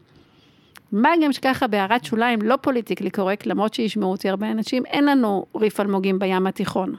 מה 0.93 1.11
גם 1.25 1.33
שככה 1.33 1.67
בהערת 1.67 2.05
שוליים, 2.05 2.43
לא 2.43 2.57
פוליטיקלי 2.63 3.11
קורקט, 3.11 3.47
למרות 3.47 3.75
שישמעו 3.75 4.11
אותי 4.11 4.29
הרבה 4.29 4.51
אנשים, 4.51 4.87
אין 4.87 5.05
לנו 5.05 5.47
ריף 5.57 5.81
אלמוגים 5.81 6.19
בים 6.19 6.47
התיכון. 6.47 6.95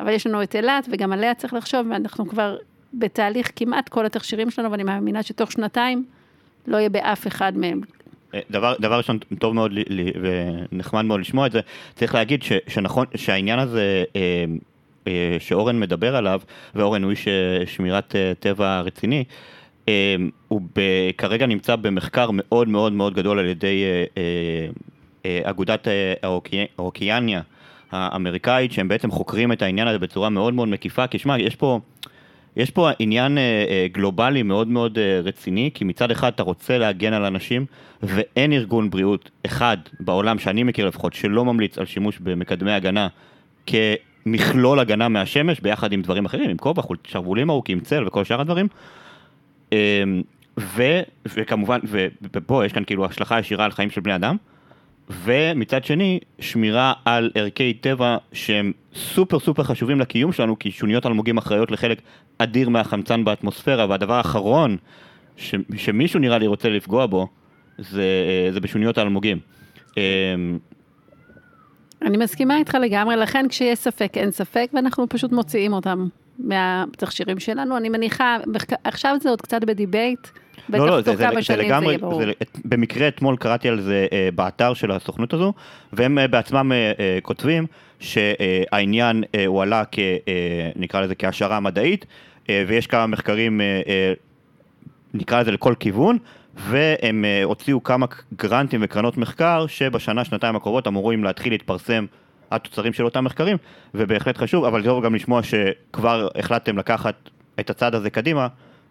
אבל 0.00 0.10
יש 0.12 0.26
לנו 0.26 0.42
את 0.42 0.56
אילת, 0.56 0.88
וגם 0.92 1.12
עליה 1.12 1.34
צריך 1.34 1.54
לחשוב, 1.54 1.86
ואנחנו 1.90 2.28
כבר 2.28 2.56
בתהליך 2.94 3.50
כמעט 3.56 3.88
כל 3.88 4.06
התכשירים 4.06 4.50
שלנו, 4.50 4.70
ואני 4.70 4.82
מאמינה 4.82 5.22
שתוך 5.22 5.52
שנתיים 5.52 6.04
לא 6.66 6.76
יהיה 6.76 6.88
באף 6.88 7.26
אחד 7.26 7.52
מהם. 7.58 7.80
אה, 8.34 8.40
דבר, 8.50 8.74
דבר 8.80 8.96
ראשון, 8.98 9.18
טוב 9.38 9.54
מאוד 9.54 9.72
לי- 9.72 9.84
לי- 9.88 10.12
ונחמד 10.72 11.04
מאוד 11.04 11.20
לשמוע 11.20 11.46
את 11.46 11.52
זה. 11.52 11.60
צריך 11.94 12.14
להגיד 12.14 12.42
ש, 12.42 12.52
שנכון, 12.68 13.06
שהעניין 13.14 13.58
הזה 13.58 14.04
אה, 14.16 14.44
אה, 15.06 15.36
שאורן 15.38 15.80
מדבר 15.80 16.16
עליו, 16.16 16.40
ואורן 16.74 17.02
הוא 17.02 17.10
איש 17.10 17.28
אה, 17.28 17.32
שמירת 17.66 18.14
טבע 18.40 18.80
רציני, 18.80 19.24
הוא 20.48 20.60
ב, 20.76 20.80
כרגע 21.18 21.46
נמצא 21.46 21.76
במחקר 21.76 22.30
מאוד 22.32 22.68
מאוד 22.68 22.92
מאוד 22.92 23.14
גדול 23.14 23.38
על 23.38 23.46
ידי 23.46 23.84
אה, 23.84 24.04
אה, 24.16 24.68
אה, 25.26 25.50
אגודת 25.50 25.88
האוקי- 26.22 26.66
האוקיאניה 26.78 27.40
האמריקאית, 27.92 28.72
שהם 28.72 28.88
בעצם 28.88 29.10
חוקרים 29.10 29.52
את 29.52 29.62
העניין 29.62 29.88
הזה 29.88 29.98
בצורה 29.98 30.28
מאוד 30.30 30.54
מאוד 30.54 30.68
מקיפה, 30.68 31.06
כי 31.06 31.18
שמע, 31.18 31.38
יש 31.40 31.56
פה... 31.56 31.80
יש 32.56 32.70
פה 32.70 32.90
עניין 32.98 33.38
אה, 33.38 33.42
אה, 33.68 33.86
גלובלי 33.92 34.42
מאוד 34.42 34.68
מאוד 34.68 34.98
אה, 34.98 35.20
רציני, 35.24 35.70
כי 35.74 35.84
מצד 35.84 36.10
אחד 36.10 36.32
אתה 36.34 36.42
רוצה 36.42 36.78
להגן 36.78 37.12
על 37.12 37.24
אנשים, 37.24 37.66
ואין 38.02 38.52
ארגון 38.52 38.90
בריאות 38.90 39.30
אחד 39.46 39.76
בעולם, 40.00 40.38
שאני 40.38 40.62
מכיר 40.62 40.86
לפחות, 40.86 41.14
שלא 41.14 41.44
ממליץ 41.44 41.78
על 41.78 41.86
שימוש 41.86 42.18
במקדמי 42.18 42.72
הגנה 42.72 43.08
כמכלול 43.66 44.80
הגנה 44.80 45.08
מהשמש, 45.08 45.60
ביחד 45.60 45.92
עם 45.92 46.02
דברים 46.02 46.24
אחרים, 46.24 46.50
עם 46.50 46.56
כובע, 46.56 46.82
שרוולים 47.04 47.50
ארוכים, 47.50 47.80
צל 47.80 48.06
וכל 48.06 48.24
שאר 48.24 48.40
הדברים. 48.40 48.68
אה, 49.72 50.02
ו, 50.60 50.82
וכמובן, 51.26 51.78
ופה 52.34 52.66
יש 52.66 52.72
כאן 52.72 52.84
כאילו 52.84 53.04
השלכה 53.04 53.40
ישירה 53.40 53.64
על 53.64 53.70
חיים 53.70 53.90
של 53.90 54.00
בני 54.00 54.14
אדם. 54.14 54.36
ומצד 55.10 55.84
שני, 55.84 56.20
שמירה 56.38 56.92
על 57.04 57.30
ערכי 57.34 57.74
טבע 57.74 58.16
שהם 58.32 58.72
סופר 58.94 59.38
סופר 59.38 59.62
חשובים 59.62 60.00
לקיום 60.00 60.32
שלנו, 60.32 60.58
כי 60.58 60.70
שוניות 60.70 61.06
אלמוגים 61.06 61.38
אחראיות 61.38 61.70
לחלק 61.70 62.02
אדיר 62.38 62.68
מהחמצן 62.68 63.24
באטמוספירה, 63.24 63.86
והדבר 63.88 64.14
האחרון 64.14 64.76
ש, 65.36 65.54
שמישהו 65.76 66.20
נראה 66.20 66.38
לי 66.38 66.46
רוצה 66.46 66.68
לפגוע 66.68 67.06
בו, 67.06 67.28
זה, 67.78 68.04
זה 68.52 68.60
בשוניות 68.60 68.98
האלמוגים. 68.98 69.38
אמ, 69.96 70.58
אני 72.02 72.16
מסכימה 72.16 72.58
איתך 72.58 72.74
לגמרי, 72.74 73.16
לכן 73.16 73.46
כשיש 73.48 73.78
ספק, 73.78 74.12
אין 74.16 74.30
ספק, 74.30 74.70
ואנחנו 74.74 75.08
פשוט 75.08 75.32
מוציאים 75.32 75.72
אותם 75.72 76.08
מהתכשירים 76.38 77.38
שלנו. 77.38 77.76
אני 77.76 77.88
מניחה, 77.88 78.36
עכשיו 78.84 79.16
זה 79.20 79.30
עוד 79.30 79.40
קצת 79.40 79.64
בדיבייט, 79.64 80.28
בטח 80.68 80.78
לא, 80.78 80.86
לא, 80.86 81.00
תוך 81.00 81.10
זה, 81.10 81.16
זה, 81.16 81.24
כמה 81.24 81.34
זה 81.34 81.42
שנים 81.42 81.60
זה 81.60 81.66
לגמרי, 81.66 81.88
יהיה 81.88 81.98
ברור. 81.98 82.22
זה, 82.24 82.32
במקרה 82.64 83.08
אתמול 83.08 83.36
קראתי 83.36 83.68
על 83.68 83.80
זה 83.80 84.06
אה, 84.12 84.28
באתר 84.34 84.74
של 84.74 84.90
הסוכנות 84.90 85.32
הזו, 85.32 85.52
והם 85.92 86.18
אה, 86.18 86.28
בעצמם 86.28 86.72
אה, 86.72 86.92
אה, 86.98 87.18
כותבים 87.22 87.66
שהעניין 88.00 89.24
אה, 89.34 89.46
הועלה 89.46 89.84
כ... 89.92 89.98
אה, 89.98 90.70
נקרא 90.76 91.00
לזה 91.00 91.14
כהשערה 91.14 91.60
מדעית, 91.60 92.06
אה, 92.50 92.64
ויש 92.68 92.86
כמה 92.86 93.06
מחקרים, 93.06 93.60
אה, 93.60 93.80
אה, 93.88 94.12
נקרא 95.14 95.40
לזה 95.40 95.52
לכל 95.52 95.74
כיוון, 95.80 96.18
והם 96.54 97.24
אה, 97.24 97.44
הוציאו 97.44 97.82
כמה 97.82 98.06
גרנטים 98.36 98.80
וקרנות 98.84 99.16
מחקר, 99.16 99.66
שבשנה, 99.66 100.24
שנתיים 100.24 100.56
הקרובות 100.56 100.86
אמורים 100.86 101.24
להתחיל 101.24 101.52
להתפרסם 101.52 102.06
התוצרים 102.50 102.92
של 102.92 103.04
אותם 103.04 103.24
מחקרים, 103.24 103.56
ובהחלט 103.94 104.36
חשוב, 104.36 104.64
אבל 104.64 104.84
טוב 104.84 105.04
גם 105.04 105.14
לשמוע 105.14 105.40
שכבר 105.42 106.28
החלטתם 106.34 106.78
לקחת 106.78 107.14
את 107.60 107.70
הצעד 107.70 107.94
הזה 107.94 108.10
קדימה, 108.10 108.48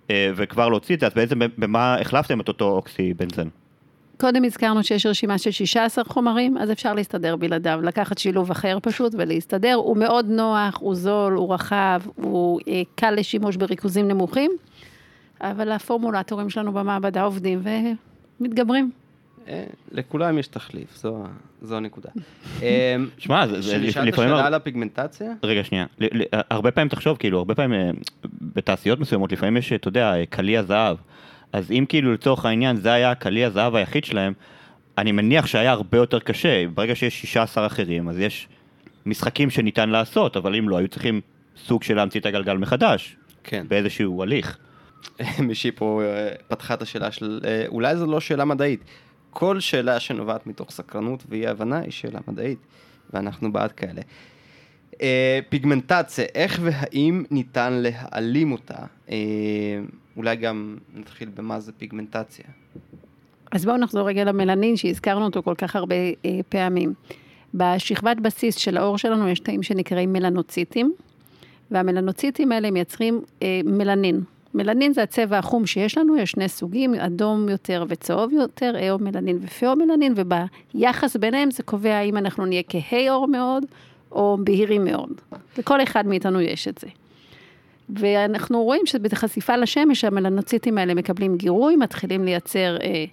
אה, 0.10 0.32
וכבר 0.36 0.70
להוציא 0.70 0.96
את 0.96 1.00
זה, 1.00 1.08
אז 1.08 1.14
בעצם 1.14 1.40
במה 1.58 1.96
החלפתם 2.02 2.42
את 2.42 2.48
אותו 2.48 2.72
אוקסי 2.72 3.14
בנזן? 3.14 3.48
קודם 4.20 4.44
הזכרנו 4.44 4.84
שיש 4.84 5.06
רשימה 5.06 5.38
של 5.38 5.52
16 5.52 6.04
חומרים, 6.04 6.58
אז 6.58 6.72
אפשר 6.72 6.94
להסתדר 6.94 7.36
בלעדיו, 7.36 7.80
לקחת 7.84 8.18
שילוב 8.18 8.52
אחר 8.52 8.78
פשוט 8.82 9.16
ולהסתדר. 9.18 9.74
הוא 9.74 9.98
מאוד 9.98 10.26
נוח, 10.30 10.78
הוא 10.80 10.96
זול, 10.96 11.34
הוא 11.34 11.54
רחב, 11.54 12.02
הוא 12.16 12.60
אה, 12.68 12.82
קל 12.96 13.12
לשימוש 13.12 13.56
בריכוזים 13.56 14.08
נמוכים, 14.08 14.52
אבל 15.42 15.72
הפורמולטורים 15.72 16.50
שלנו 16.50 16.72
במעבדה 16.72 17.24
עובדים 17.24 17.62
ומתגברים. 18.40 18.92
אה, 19.48 19.64
לכולם 19.92 20.38
יש 20.38 20.48
תחליף, 20.48 20.98
זו, 20.98 21.24
זו 21.62 21.78
הנקודה. 21.78 22.10
אה, 22.62 22.96
שמע, 23.18 23.48
זה, 23.48 23.62
זה 23.62 23.72
שנשאלת 23.72 24.08
לפעמים... 24.08 24.30
שאלה 24.30 24.46
על 24.48 24.54
הפיגמנטציה? 24.54 25.34
רגע, 25.44 25.64
שנייה. 25.64 25.86
ל- 26.00 26.22
ל- 26.22 26.26
הרבה 26.50 26.72
פעמים 26.72 26.90
תחשוב, 26.90 27.18
כאילו, 27.18 27.38
הרבה 27.38 27.56
פעמים 27.56 27.80
אה, 27.80 27.92
בתעשיות 28.42 29.00
מסוימות, 29.00 29.32
לפעמים 29.32 29.58
יש, 29.58 29.74
אתה 29.74 29.88
יודע, 29.88 30.14
קליע 30.30 30.64
זהב. 30.64 30.98
אז 31.54 31.72
אם 31.72 31.86
כאילו 31.90 32.14
לצורך 32.14 32.46
העניין 32.46 32.76
זה 32.76 32.94
היה 32.94 33.12
הקליע 33.12 33.50
זהב 33.50 33.76
היחיד 33.76 34.06
שלהם, 34.06 34.34
אני 34.98 35.12
מניח 35.12 35.46
שהיה 35.46 35.72
הרבה 35.72 35.98
יותר 35.98 36.20
קשה. 36.20 36.64
ברגע 36.74 36.96
שיש 36.96 37.22
16 37.22 37.66
אחרים, 37.66 38.10
אז 38.10 38.20
יש 38.20 38.48
משחקים 39.06 39.50
שניתן 39.50 39.90
לעשות, 39.90 40.38
אבל 40.38 40.56
אם 40.56 40.70
לא, 40.70 40.78
היו 40.78 40.88
צריכים 40.88 41.22
סוג 41.58 41.84
של 41.84 41.96
להמציא 41.96 42.20
את 42.20 42.26
הגלגל 42.26 42.58
מחדש, 42.58 43.18
כן. 43.44 43.66
באיזשהו 43.68 44.24
הליך. 44.24 44.58
מישהי 45.40 45.72
פה 45.72 46.02
פתחה 46.48 46.74
את 46.74 46.82
השאלה 46.82 47.12
של, 47.12 47.40
אולי 47.68 47.96
זו 47.96 48.06
לא 48.06 48.20
שאלה 48.20 48.46
מדעית. 48.46 48.84
כל 49.38 49.60
שאלה 49.60 50.00
שנובעת 50.00 50.48
מתוך 50.48 50.72
סקרנות 50.72 51.24
ואי 51.30 51.48
הבנה 51.48 51.80
היא 51.80 51.92
שאלה 51.92 52.20
מדעית, 52.28 52.58
ואנחנו 53.14 53.52
בעד 53.54 53.72
כאלה. 53.72 54.02
אה, 55.02 55.40
פיגמנטציה, 55.50 56.26
איך 56.36 56.60
והאם 56.64 57.24
ניתן 57.32 57.74
להעלים 57.74 58.52
אותה? 58.52 58.76
אה, 59.10 59.16
אולי 60.18 60.36
גם 60.36 60.78
נתחיל 60.94 61.30
במה 61.36 61.60
זה 61.60 61.72
פיגמנטציה. 61.72 62.46
אז 63.52 63.66
בואו 63.66 63.78
נחזור 63.78 64.08
רגע 64.08 64.24
למלנין, 64.24 64.78
שהזכרנו 64.78 65.26
אותו 65.26 65.44
כל 65.44 65.56
כך 65.58 65.76
הרבה 65.76 65.96
אה, 65.96 66.40
פעמים. 66.50 66.94
בשכבת 67.54 68.18
בסיס 68.18 68.56
של 68.56 68.78
העור 68.78 68.98
שלנו 68.98 69.30
יש 69.30 69.40
תאים 69.40 69.64
שנקראים 69.64 70.14
מלנוציטים, 70.14 70.94
והמלנוציטים 71.72 72.52
האלה 72.52 72.72
מייצרים 72.72 73.22
אה, 73.42 73.62
מלנין. 73.66 74.22
מלנין 74.56 74.94
זה 74.94 75.04
הצבע 75.04 75.38
החום 75.38 75.66
שיש 75.66 75.98
לנו, 75.98 76.18
יש 76.18 76.32
שני 76.32 76.50
סוגים, 76.50 76.94
אדום 76.94 77.50
יותר 77.50 77.86
וצהוב 77.88 78.34
יותר, 78.34 78.76
איו-מלנין 78.78 79.40
ופאו-מלנין, 79.42 80.14
וביחס 80.16 81.16
ביניהם 81.16 81.52
זה 81.52 81.64
קובע 81.64 82.02
אם 82.02 82.18
אנחנו 82.18 82.46
נהיה 82.46 82.62
כהי 82.70 83.08
עור 83.10 83.28
מאוד, 83.28 83.66
או 84.12 84.38
בהירים 84.44 84.86
מאוד. 84.86 85.22
לכל 85.58 85.84
אחד 85.84 86.08
מאיתנו 86.08 86.42
יש 86.42 86.68
את 86.68 86.78
זה. 86.78 86.88
ואנחנו 87.90 88.64
רואים 88.64 88.86
שבחשיפה 88.86 89.56
לשמש 89.56 90.06
המלנוציטים 90.06 90.78
האלה 90.78 90.94
מקבלים 90.94 91.38
גירוי, 91.38 91.76
מתחילים 91.76 92.26
לייצר 92.26 92.78
אה, 92.82 93.06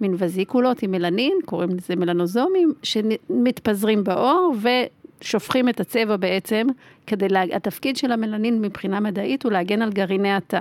מין 0.00 0.14
וזיקולות 0.18 0.82
עם 0.82 0.90
מלנין, 0.90 1.38
קוראים 1.44 1.70
לזה 1.70 1.96
מלנוזומים, 1.96 2.72
שמתפזרים 2.82 4.04
בעור 4.04 4.54
ושופכים 5.20 5.68
את 5.68 5.80
הצבע 5.80 6.16
בעצם, 6.16 6.66
כדי, 7.06 7.28
לה... 7.28 7.42
התפקיד 7.42 7.96
של 7.96 8.12
המלנין 8.12 8.62
מבחינה 8.62 9.00
מדעית 9.00 9.44
הוא 9.44 9.52
להגן 9.52 9.82
על 9.82 9.90
גרעיני 9.90 10.32
התא. 10.32 10.60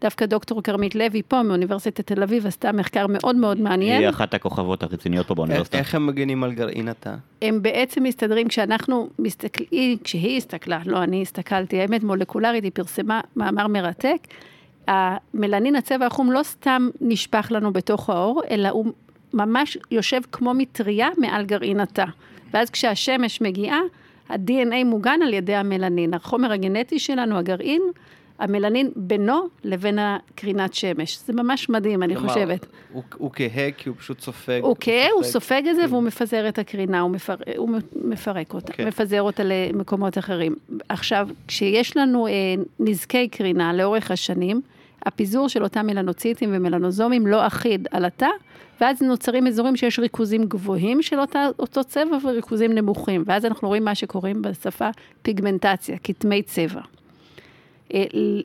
דווקא 0.00 0.26
דוקטור 0.26 0.62
כרמית 0.62 0.94
לוי 0.94 1.22
פה 1.28 1.42
מאוניברסיטת 1.42 2.12
תל 2.12 2.22
אביב 2.22 2.46
עשתה 2.46 2.72
מחקר 2.72 3.06
מאוד 3.08 3.36
מאוד 3.36 3.60
מעניין. 3.60 4.02
היא 4.02 4.08
אחת 4.08 4.34
הכוכבות 4.34 4.82
הרציניות 4.82 5.26
פה 5.26 5.34
באוניברסיטה. 5.34 5.78
איך 5.78 5.94
הם 5.94 6.06
מגנים 6.06 6.44
על 6.44 6.52
גרעין 6.52 6.88
התא? 6.88 7.14
הם 7.42 7.62
בעצם 7.62 8.02
מסתדרים 8.02 8.48
כשאנחנו 8.48 9.08
מסתכלים, 9.18 9.98
כשהיא 10.04 10.36
הסתכלה, 10.36 10.80
לא 10.86 11.02
אני 11.02 11.22
הסתכלתי, 11.22 11.80
האמת 11.80 12.02
מולקולרית, 12.02 12.64
היא 12.64 12.72
פרסמה 12.74 13.20
מאמר 13.36 13.66
מרתק. 13.66 14.18
המלנין 14.86 15.76
הצבע 15.76 16.06
החום 16.06 16.32
לא 16.32 16.42
סתם 16.42 16.88
נשפך 17.00 17.48
לנו 17.50 17.72
בתוך 17.72 18.10
העור, 18.10 18.42
אלא 18.50 18.68
הוא 18.68 18.86
ממש 19.34 19.78
יושב 19.90 20.20
כמו 20.32 20.54
מטריה 20.54 21.08
מעל 21.18 21.44
גרעין 21.44 21.80
התא. 21.80 22.04
ואז 22.54 22.70
כשהשמש 22.70 23.40
מגיעה, 23.40 23.80
ה-DNA 24.28 24.84
מוגן 24.84 25.18
על 25.22 25.34
ידי 25.34 25.54
המלנין. 25.54 26.14
החומר 26.14 26.52
הגנטי 26.52 26.98
שלנו, 26.98 27.38
הגרעין, 27.38 27.82
המלנין 28.38 28.90
בינו 28.96 29.48
לבין 29.64 29.98
הקרינת 29.98 30.74
שמש. 30.74 31.18
זה 31.26 31.32
ממש 31.32 31.68
מדהים, 31.68 32.02
אני 32.02 32.16
כלומר, 32.16 32.28
חושבת. 32.28 32.66
הוא, 32.92 33.02
הוא 33.16 33.30
כהה 33.34 33.70
כי 33.76 33.88
הוא 33.88 33.96
פשוט 33.98 34.20
סופג. 34.20 34.60
הוא 34.62 34.76
כהה, 34.80 35.10
הוא 35.14 35.22
סופג 35.22 35.62
את 35.70 35.76
זה 35.76 35.82
כן. 35.82 35.88
והוא 35.90 36.02
מפזר 36.02 36.48
את 36.48 36.58
הקרינה, 36.58 37.00
הוא, 37.00 37.10
מפר, 37.10 37.34
הוא 37.56 37.70
מפרק 38.04 38.54
אותה, 38.54 38.72
כן. 38.72 38.88
מפזר 38.88 39.22
אותה 39.22 39.42
למקומות 39.44 40.18
אחרים. 40.18 40.56
עכשיו, 40.88 41.28
כשיש 41.48 41.96
לנו 41.96 42.26
אה, 42.26 42.32
נזקי 42.80 43.28
קרינה 43.28 43.72
לאורך 43.72 44.10
השנים, 44.10 44.60
הפיזור 45.06 45.48
של 45.48 45.62
אותם 45.62 45.86
מלנוציטים 45.86 46.50
ומלנוזומים 46.52 47.26
לא 47.26 47.46
אחיד 47.46 47.88
על 47.90 48.04
התא, 48.04 48.28
ואז 48.80 49.02
נוצרים 49.02 49.46
אזורים 49.46 49.76
שיש 49.76 49.98
ריכוזים 49.98 50.44
גבוהים 50.44 51.02
של 51.02 51.20
אותה, 51.20 51.46
אותו 51.58 51.84
צבע 51.84 52.18
וריכוזים 52.22 52.72
נמוכים, 52.72 53.22
ואז 53.26 53.44
אנחנו 53.44 53.68
רואים 53.68 53.84
מה 53.84 53.94
שקוראים 53.94 54.42
בשפה 54.42 54.88
פיגמנטציה, 55.22 55.96
כתמי 56.04 56.42
צבע. 56.42 56.80
אה, 57.94 58.04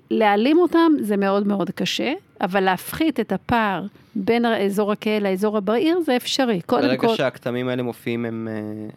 להעלים 0.10 0.58
אותם 0.58 0.92
זה 1.00 1.18
מאוד 1.18 1.48
מאוד 1.48 1.72
קשה, 1.72 2.14
אבל 2.42 2.64
להפחית 2.64 3.20
את 3.20 3.32
הפער 3.32 3.86
בין 4.16 4.46
האזור 4.46 4.92
הכהה 4.92 5.20
לאזור 5.20 5.58
הבעיר 5.58 6.00
זה 6.00 6.16
אפשרי. 6.16 6.62
קודם 6.62 6.88
ברגע 6.88 7.02
כל, 7.02 7.16
שהכתמים 7.16 7.68
האלה 7.68 7.84
מופיעים, 7.84 8.26
הם 8.26 8.48
אה, 8.52 8.90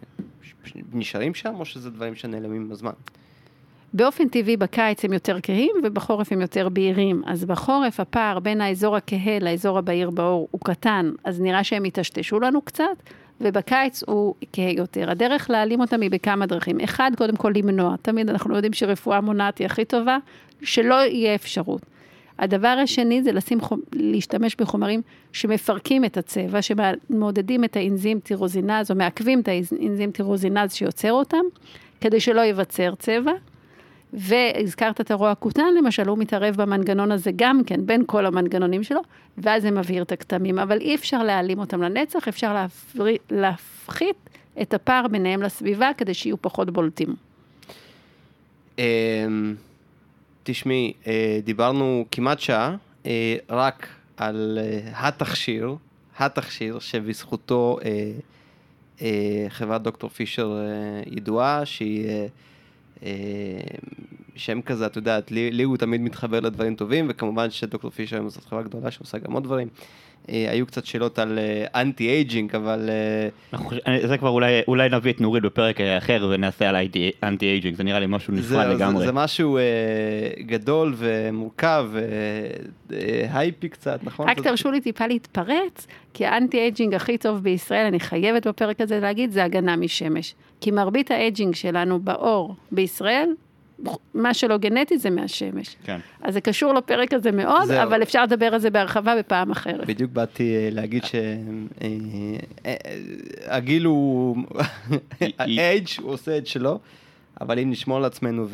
נשארים 0.92 1.34
שם, 1.34 1.54
או 1.54 1.64
שזה 1.64 1.90
דברים 1.90 2.14
שנעלמים 2.14 2.68
בזמן? 2.68 2.92
באופן 3.94 4.28
טבעי 4.28 4.56
בקיץ 4.56 5.04
הם 5.04 5.12
יותר 5.12 5.38
כהים 5.42 5.72
ובחורף 5.84 6.32
הם 6.32 6.40
יותר 6.40 6.68
בהירים. 6.68 7.22
אז 7.26 7.44
בחורף 7.44 8.00
הפער 8.00 8.38
בין 8.38 8.60
האזור 8.60 8.96
הכהה 8.96 9.38
לאזור 9.38 9.78
הבהיר 9.78 10.10
בעור 10.10 10.48
הוא 10.50 10.60
קטן, 10.64 11.12
אז 11.24 11.40
נראה 11.40 11.64
שהם 11.64 11.84
יטשטשו 11.84 12.40
לנו 12.40 12.62
קצת, 12.62 12.84
ובקיץ 13.40 14.02
הוא 14.06 14.34
כהה 14.52 14.70
יותר. 14.70 15.10
הדרך 15.10 15.50
להעלים 15.50 15.80
אותם 15.80 16.00
היא 16.00 16.10
בכמה 16.10 16.46
דרכים. 16.46 16.80
אחד, 16.80 17.10
קודם 17.16 17.36
כל 17.36 17.52
למנוע. 17.56 17.96
תמיד 18.02 18.30
אנחנו 18.30 18.54
יודעים 18.54 18.72
שרפואה 18.72 19.20
מונעת 19.20 19.58
היא 19.58 19.66
הכי 19.66 19.84
טובה, 19.84 20.18
שלא 20.62 20.94
יהיה 20.94 21.34
אפשרות. 21.34 21.82
הדבר 22.38 22.68
השני 22.82 23.22
זה 23.22 23.32
לשים, 23.32 23.58
להשתמש 23.92 24.56
בחומרים 24.56 25.02
שמפרקים 25.32 26.04
את 26.04 26.16
הצבע, 26.16 26.58
שמעודדים 26.62 27.64
את 27.64 27.76
האנזים 27.76 28.20
טירוזינז, 28.20 28.90
או 28.90 28.96
מעכבים 28.96 29.40
את 29.40 29.48
האנזים 29.48 30.10
טירוזינז 30.10 30.72
שיוצר 30.72 31.12
אותם, 31.12 31.44
כדי 32.00 32.20
שלא 32.20 32.40
ייווצר 32.40 32.94
צבע. 32.94 33.32
והזכרת 34.12 35.00
את 35.00 35.10
הרוע 35.10 35.30
הכותן, 35.30 35.74
למשל, 35.78 36.08
הוא 36.08 36.18
מתערב 36.18 36.56
במנגנון 36.56 37.12
הזה 37.12 37.30
גם 37.36 37.64
כן, 37.64 37.86
בין 37.86 38.02
כל 38.06 38.26
המנגנונים 38.26 38.82
שלו, 38.82 39.00
ואז 39.38 39.62
זה 39.62 39.70
מבהיר 39.70 40.02
את 40.02 40.12
הכתמים. 40.12 40.58
אבל 40.58 40.80
אי 40.80 40.94
אפשר 40.94 41.22
להעלים 41.22 41.58
אותם 41.58 41.82
לנצח, 41.82 42.28
אפשר 42.28 42.54
להפרי, 42.54 43.16
להפחית 43.30 44.16
את 44.62 44.74
הפער 44.74 45.08
ביניהם 45.08 45.42
לסביבה, 45.42 45.90
כדי 45.96 46.14
שיהיו 46.14 46.42
פחות 46.42 46.70
בולטים. 46.70 47.14
אמ, 48.78 49.54
תשמעי, 50.42 50.92
אה, 51.06 51.38
דיברנו 51.44 52.04
כמעט 52.10 52.40
שעה 52.40 52.76
אה, 53.06 53.36
רק 53.50 53.88
על 54.16 54.58
אה, 54.62 55.08
התכשיר, 55.08 55.74
התכשיר 56.18 56.78
שבזכותו 56.78 57.78
חברת 59.48 59.82
דוקטור 59.82 60.10
פישר 60.10 60.58
ידועה, 61.06 61.66
שהיא 61.66 62.08
שם 64.36 64.62
כזה, 64.62 64.86
את 64.86 64.96
יודעת, 64.96 65.30
לי, 65.30 65.50
לי 65.50 65.62
הוא 65.62 65.76
תמיד 65.76 66.00
מתחבר 66.00 66.40
לדברים 66.40 66.74
טובים, 66.74 67.06
וכמובן 67.08 67.50
שדוקטור 67.50 67.90
פישר 67.90 68.16
היום 68.16 68.28
זאת 68.28 68.44
חברה 68.44 68.62
גדולה 68.62 68.90
שעושה 68.90 69.18
גם 69.18 69.32
עוד 69.32 69.44
דברים. 69.44 69.68
אה, 70.28 70.46
היו 70.50 70.66
קצת 70.66 70.86
שאלות 70.86 71.18
על 71.18 71.38
אה, 71.38 71.80
anti-aging, 71.80 72.54
אבל... 72.56 72.90
אה, 73.86 73.98
זה 74.06 74.18
כבר 74.18 74.28
אולי, 74.28 74.60
אולי 74.68 74.88
נביא 74.88 75.12
את 75.12 75.20
נורית 75.20 75.42
בפרק 75.42 75.80
אה, 75.80 75.98
אחר 75.98 76.28
ונעשה 76.30 76.68
על 76.68 76.76
anti-aging, 77.22 77.76
זה 77.76 77.84
נראה 77.84 78.00
לי 78.00 78.06
משהו 78.08 78.34
זה, 78.34 78.40
נפרד 78.40 78.66
זה, 78.68 78.74
לגמרי. 78.74 79.06
זה 79.06 79.12
משהו 79.12 79.56
אה, 79.58 79.62
גדול 80.42 80.94
ומורכב, 80.96 81.90
אה, 81.94 82.00
אה, 82.96 83.26
hype-y 83.38 83.68
קצת, 83.68 84.00
נכון? 84.04 84.28
רק 84.28 84.38
זה- 84.38 84.44
תרשו 84.44 84.70
לי 84.70 84.80
טיפה 84.80 85.06
להתפרץ, 85.06 85.86
כי 86.14 86.26
ה 86.26 86.58
anti-aging 86.58 86.94
הכי 86.94 87.18
טוב 87.18 87.42
בישראל, 87.42 87.86
אני 87.86 88.00
חייבת 88.00 88.46
בפרק 88.46 88.80
הזה 88.80 89.00
להגיד, 89.00 89.30
זה 89.30 89.44
הגנה 89.44 89.76
משמש. 89.76 90.34
כי 90.60 90.70
מרבית 90.70 91.10
ה 91.10 91.18
aging 91.18 91.54
שלנו 91.54 91.98
בעור 92.00 92.54
בישראל, 92.72 93.28
מה 94.14 94.34
שלא 94.34 94.56
גנטי 94.56 94.98
זה 94.98 95.10
מהשמש. 95.10 95.76
כן. 95.84 95.98
אז 96.22 96.34
זה 96.34 96.40
קשור 96.40 96.74
לפרק 96.74 97.14
הזה 97.14 97.32
מאוד, 97.32 97.64
זהו. 97.64 97.82
אבל 97.82 98.02
אפשר 98.02 98.22
לדבר 98.22 98.46
על 98.46 98.58
זה 98.58 98.70
בהרחבה 98.70 99.16
בפעם 99.18 99.50
אחרת. 99.50 99.86
בדיוק 99.86 100.10
באתי 100.12 100.56
אה, 100.56 100.68
להגיד 100.72 101.02
שהגיל 103.44 103.84
הוא, 103.84 104.36
ה 105.38 105.51
age 105.51 105.88
הוא 106.00 106.12
עושה 106.12 106.38
את 106.38 106.46
שלו, 106.46 106.78
אבל 107.40 107.58
אם 107.58 107.70
נשמור 107.70 107.96
על 107.96 108.04
עצמנו 108.04 108.46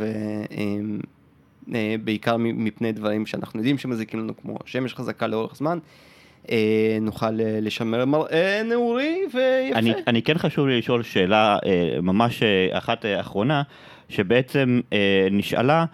ובעיקר 1.68 2.36
מפני 2.36 2.92
דברים 2.92 3.26
שאנחנו 3.26 3.60
יודעים 3.60 3.78
שמזיקים 3.78 4.20
לנו, 4.20 4.36
כמו 4.36 4.58
שמש 4.66 4.94
חזקה 4.94 5.26
לאורך 5.26 5.56
זמן, 5.56 5.78
אה, 6.50 6.98
נוכל 7.00 7.40
אה, 7.40 7.58
לשמר 7.60 8.04
מראה 8.04 8.62
נעורי 8.64 9.20
ויפה. 9.24 9.78
אני, 9.78 9.92
אני 10.06 10.22
כן 10.22 10.38
חשוב 10.38 10.66
לי 10.66 10.78
לשאול 10.78 11.02
שאלה 11.02 11.58
אה, 11.66 12.00
ממש 12.02 12.42
אה, 12.42 12.78
אחת 12.78 13.04
אה, 13.04 13.20
אחרונה, 13.20 13.62
שבעצם 14.08 14.80
אה, 14.92 15.28
נשאלה, 15.30 15.84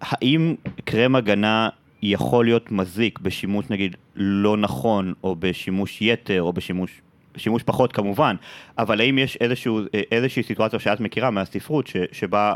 האם 0.00 0.54
קרם 0.84 1.16
הגנה 1.16 1.68
יכול 2.02 2.44
להיות 2.44 2.72
מזיק 2.72 3.18
בשימוש 3.18 3.70
נגיד 3.70 3.96
לא 4.16 4.56
נכון, 4.56 5.12
או 5.24 5.36
בשימוש 5.38 6.02
יתר, 6.02 6.42
או 6.42 6.52
בשימוש... 6.52 7.00
שימוש 7.36 7.62
פחות 7.62 7.92
כמובן, 7.92 8.36
אבל 8.78 9.00
האם 9.00 9.18
יש 9.18 9.36
איזשהו, 9.36 9.80
אה, 9.94 10.02
איזושהי 10.12 10.42
סיטואציה 10.42 10.78
שאת 10.78 11.00
מכירה 11.00 11.30
מהספרות 11.30 11.86
ש, 11.86 11.96
שבה 12.12 12.54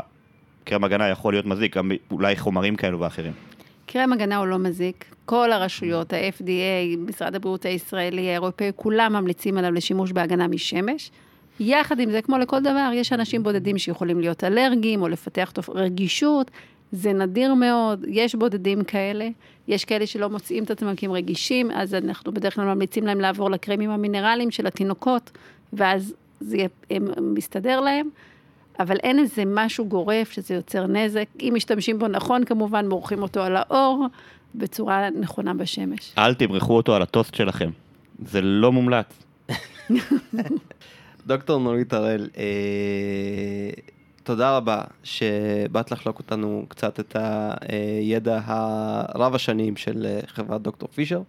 קרם 0.63 0.83
הגנה 0.83 1.09
יכול 1.09 1.33
להיות 1.33 1.45
מזיק, 1.45 1.77
גם 1.77 1.91
אולי 2.11 2.35
חומרים 2.35 2.75
כאלו 2.75 2.99
ואחרים? 2.99 3.33
קרם 3.85 4.13
הגנה 4.13 4.37
הוא 4.37 4.47
לא 4.47 4.57
מזיק. 4.57 5.05
כל 5.25 5.51
הרשויות, 5.51 6.13
ה-FDA, 6.13 6.97
משרד 6.97 7.35
הבריאות 7.35 7.65
הישראלי, 7.65 8.29
האירופאי, 8.29 8.71
כולם 8.75 9.13
ממליצים 9.13 9.57
עליו 9.57 9.71
לשימוש 9.71 10.11
בהגנה 10.11 10.47
משמש. 10.47 11.11
יחד 11.59 11.99
עם 11.99 12.11
זה, 12.11 12.21
כמו 12.21 12.37
לכל 12.37 12.59
דבר, 12.59 12.89
יש 12.93 13.13
אנשים 13.13 13.43
בודדים 13.43 13.77
שיכולים 13.77 14.19
להיות 14.19 14.43
אלרגיים 14.43 15.01
או 15.01 15.07
לפתח 15.07 15.51
תופ... 15.53 15.69
רגישות. 15.69 16.51
זה 16.91 17.13
נדיר 17.13 17.53
מאוד, 17.53 18.05
יש 18.07 18.35
בודדים 18.35 18.83
כאלה, 18.83 19.27
יש 19.67 19.85
כאלה 19.85 20.07
שלא 20.07 20.29
מוצאים 20.29 20.63
את 20.63 20.71
עצמם 20.71 20.95
כי 20.95 21.05
הם 21.05 21.11
רגישים, 21.11 21.71
אז 21.71 21.93
אנחנו 21.93 22.31
בדרך 22.31 22.55
כלל 22.55 22.65
ממליצים 22.65 23.05
להם 23.05 23.19
לעבור 23.19 23.51
לקרמים 23.51 23.89
המינרליים 23.89 24.51
של 24.51 24.67
התינוקות, 24.67 25.31
ואז 25.73 26.13
זה 26.39 26.57
מסתדר 27.21 27.79
להם. 27.81 28.09
אבל 28.79 28.97
אין 29.03 29.19
איזה 29.19 29.43
משהו 29.45 29.85
גורף 29.85 30.31
שזה 30.31 30.53
יוצר 30.53 30.87
נזק. 30.87 31.25
אם 31.41 31.51
משתמשים 31.55 31.99
בו 31.99 32.07
נכון, 32.07 32.43
כמובן, 32.43 32.87
מורחים 32.87 33.21
אותו 33.21 33.41
על 33.43 33.55
האור, 33.55 34.05
בצורה 34.55 35.09
נכונה 35.09 35.53
בשמש. 35.53 36.13
אל 36.17 36.33
תמרחו 36.33 36.75
אותו 36.77 36.95
על 36.95 37.01
הטוסט 37.01 37.35
שלכם. 37.35 37.69
זה 38.25 38.41
לא 38.41 38.71
מומלץ. 38.71 39.05
דוקטור 41.27 41.59
נורית 41.59 41.93
הראל, 41.93 42.29
אה, 42.37 42.43
תודה 44.23 44.57
רבה 44.57 44.81
שבאת 45.03 45.91
לחלוק 45.91 46.19
אותנו 46.19 46.65
קצת 46.67 46.99
את 46.99 47.15
הידע 47.19 48.39
הרב 48.45 49.35
השנים 49.35 49.75
של 49.75 50.05
אה, 50.05 50.19
חברת 50.27 50.61
דוקטור 50.61 50.89
פישר. 50.93 51.21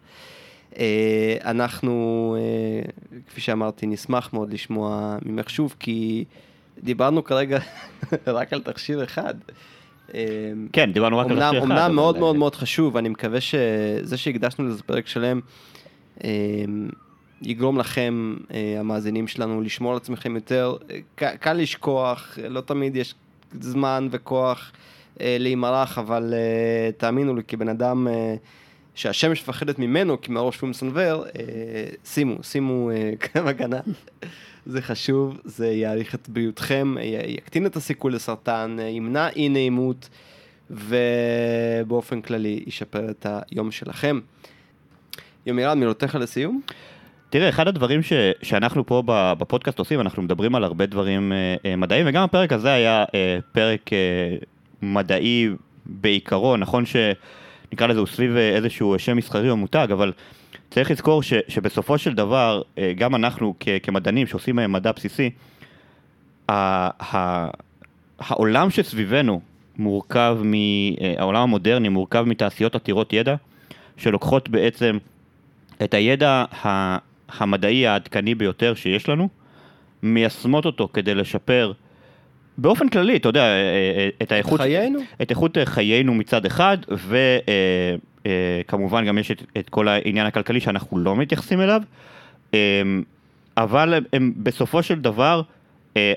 אה, 0.79 1.37
אנחנו, 1.45 2.37
אה, 2.39 2.91
כפי 3.27 3.41
שאמרתי, 3.41 3.87
נשמח 3.87 4.33
מאוד 4.33 4.53
לשמוע 4.53 5.17
ממך 5.23 5.51
שוב, 5.51 5.75
כי 5.79 6.25
דיברנו 6.83 7.25
כרגע 7.25 7.59
רק 8.27 8.53
על 8.53 8.63
תכשיר 8.63 9.05
אחד. 9.05 9.35
אה, 10.15 10.21
כן, 10.73 10.93
דיברנו 10.93 11.19
רק 11.19 11.31
על 11.31 11.43
השיר 11.43 11.59
אחד. 11.59 11.67
אמנם 11.67 11.79
אבל, 11.79 11.93
מאוד 11.93 12.15
אה, 12.15 12.21
מאוד 12.21 12.37
מאוד 12.37 12.55
חשוב, 12.55 12.97
אני 12.97 13.09
מקווה 13.09 13.41
שזה 13.41 14.17
שהקדשנו 14.17 14.69
לזה 14.69 14.83
פרק 14.83 15.07
שלם, 15.07 15.41
יגרום 17.43 17.79
לכם, 17.79 18.37
אה, 18.55 18.77
המאזינים 18.81 19.29
שלנו, 19.29 19.61
לשמור 19.61 19.91
על 19.91 19.97
עצמכם 19.97 20.35
יותר. 20.35 20.77
אה, 20.91 20.99
ק- 21.15 21.37
קל 21.41 21.53
לשכוח, 21.53 22.39
לא 22.49 22.61
תמיד 22.61 22.97
יש 22.97 23.15
זמן 23.61 24.09
וכוח 24.11 24.73
אה, 25.21 25.37
להימרח, 25.41 25.99
אבל 25.99 26.35
אה, 26.35 26.91
תאמינו 26.93 27.35
לי, 27.37 27.43
כבן 27.49 27.69
אדם 27.69 28.09
אה, 28.09 28.35
שהשמש 28.95 29.43
מפחדת 29.43 29.79
ממנו, 29.79 30.21
כי 30.21 30.33
מראש 30.33 30.61
הוא 30.61 30.69
מסנוור, 30.71 31.25
אה, 31.27 31.31
שימו, 32.05 32.43
שימו 32.43 32.91
אה, 32.91 33.11
קרם 33.21 33.47
הגנה. 33.47 33.81
זה 34.67 34.83
חשוב, 34.83 35.41
זה 35.45 35.69
יעריך 35.69 36.15
את 36.15 36.29
בריאותכם, 36.29 36.95
י- 37.01 37.03
יקטין 37.33 37.67
את 37.67 37.77
הסיכוי 37.77 38.13
לסרטן, 38.13 38.77
אה, 38.81 38.85
ימנע 38.85 39.29
אי 39.29 39.49
נעימות, 39.49 40.09
ובאופן 40.71 42.21
כללי 42.21 42.65
ישפר 42.67 43.11
את 43.11 43.27
היום 43.51 43.71
שלכם. 43.71 44.21
יומירן, 45.47 45.79
מילותיך 45.81 46.15
לסיום? 46.15 46.61
תראה, 47.39 47.49
אחד 47.49 47.69
הדברים 47.69 48.03
ש, 48.03 48.13
שאנחנו 48.43 48.87
פה 48.87 49.03
בפודקאסט 49.39 49.79
עושים, 49.79 50.01
אנחנו 50.01 50.23
מדברים 50.23 50.55
על 50.55 50.65
הרבה 50.65 50.87
דברים 50.87 51.33
אה, 51.33 51.57
אה, 51.65 51.77
מדעיים, 51.77 52.07
וגם 52.09 52.23
הפרק 52.23 52.53
הזה 52.53 52.73
היה 52.73 53.05
אה, 53.15 53.39
פרק 53.53 53.93
אה, 53.93 54.37
מדעי 54.83 55.49
בעיקרו, 55.87 56.57
נכון 56.57 56.85
שנקרא 56.87 57.87
לזה 57.87 57.99
הוא 57.99 58.07
סביב 58.07 58.37
אה, 58.37 58.57
איזשהו 58.57 58.99
שם 58.99 59.17
מסחרי 59.17 59.51
או 59.51 59.57
מותג, 59.57 59.89
אבל 59.93 60.13
צריך 60.71 60.91
לזכור 60.91 61.23
ש, 61.23 61.33
שבסופו 61.49 61.99
של 61.99 62.15
דבר, 62.15 62.63
אה, 62.79 62.93
גם 62.97 63.15
אנחנו 63.15 63.55
כ, 63.61 63.69
כמדענים 63.83 64.27
שעושים 64.27 64.59
אה, 64.59 64.67
מדע 64.67 64.93
בסיסי, 64.93 65.31
ה, 66.49 66.55
ה, 67.17 67.49
העולם 68.19 68.71
שסביבנו 68.71 69.41
מורכב, 69.79 70.39
מ, 70.45 70.55
אה, 70.55 71.15
העולם 71.19 71.43
המודרני 71.43 71.89
מורכב 71.89 72.23
מתעשיות 72.23 72.75
עתירות 72.75 73.13
ידע, 73.13 73.35
שלוקחות 73.97 74.49
בעצם 74.49 74.99
את 75.83 75.95
הידע 75.95 76.45
המדעי 77.29 77.87
העדכני 77.87 78.35
ביותר 78.35 78.75
שיש 78.75 79.09
לנו, 79.09 79.29
מיישמות 80.03 80.67
אותו 80.67 80.89
כדי 80.93 81.15
לשפר 81.15 81.73
באופן 82.59 82.89
כללי, 82.89 83.17
אתה 83.17 83.29
יודע, 83.29 83.43
אה, 83.43 83.47
אה, 83.97 84.09
את 84.23 84.33
האיכות, 84.33 84.61
חיינו? 84.61 84.99
את 85.23 85.31
איכות 85.31 85.59
אה, 85.59 85.67
חיינו 85.67 86.15
מצד 86.15 86.47
אחד, 86.47 86.79
וכמובן 88.67 89.07
גם 89.07 89.19
יש 89.19 89.31
את, 89.31 89.43
את 89.59 89.69
כל 89.69 89.89
העניין 89.89 90.27
הכלכלי 90.27 90.61
שאנחנו 90.61 90.99
לא 90.99 91.17
מתייחסים 91.17 91.61
אליו, 91.61 91.83
אבל 93.57 93.95
הם, 93.95 94.05
הם 94.13 94.33
בסופו 94.37 94.83
של 94.83 95.01
דבר, 95.01 95.43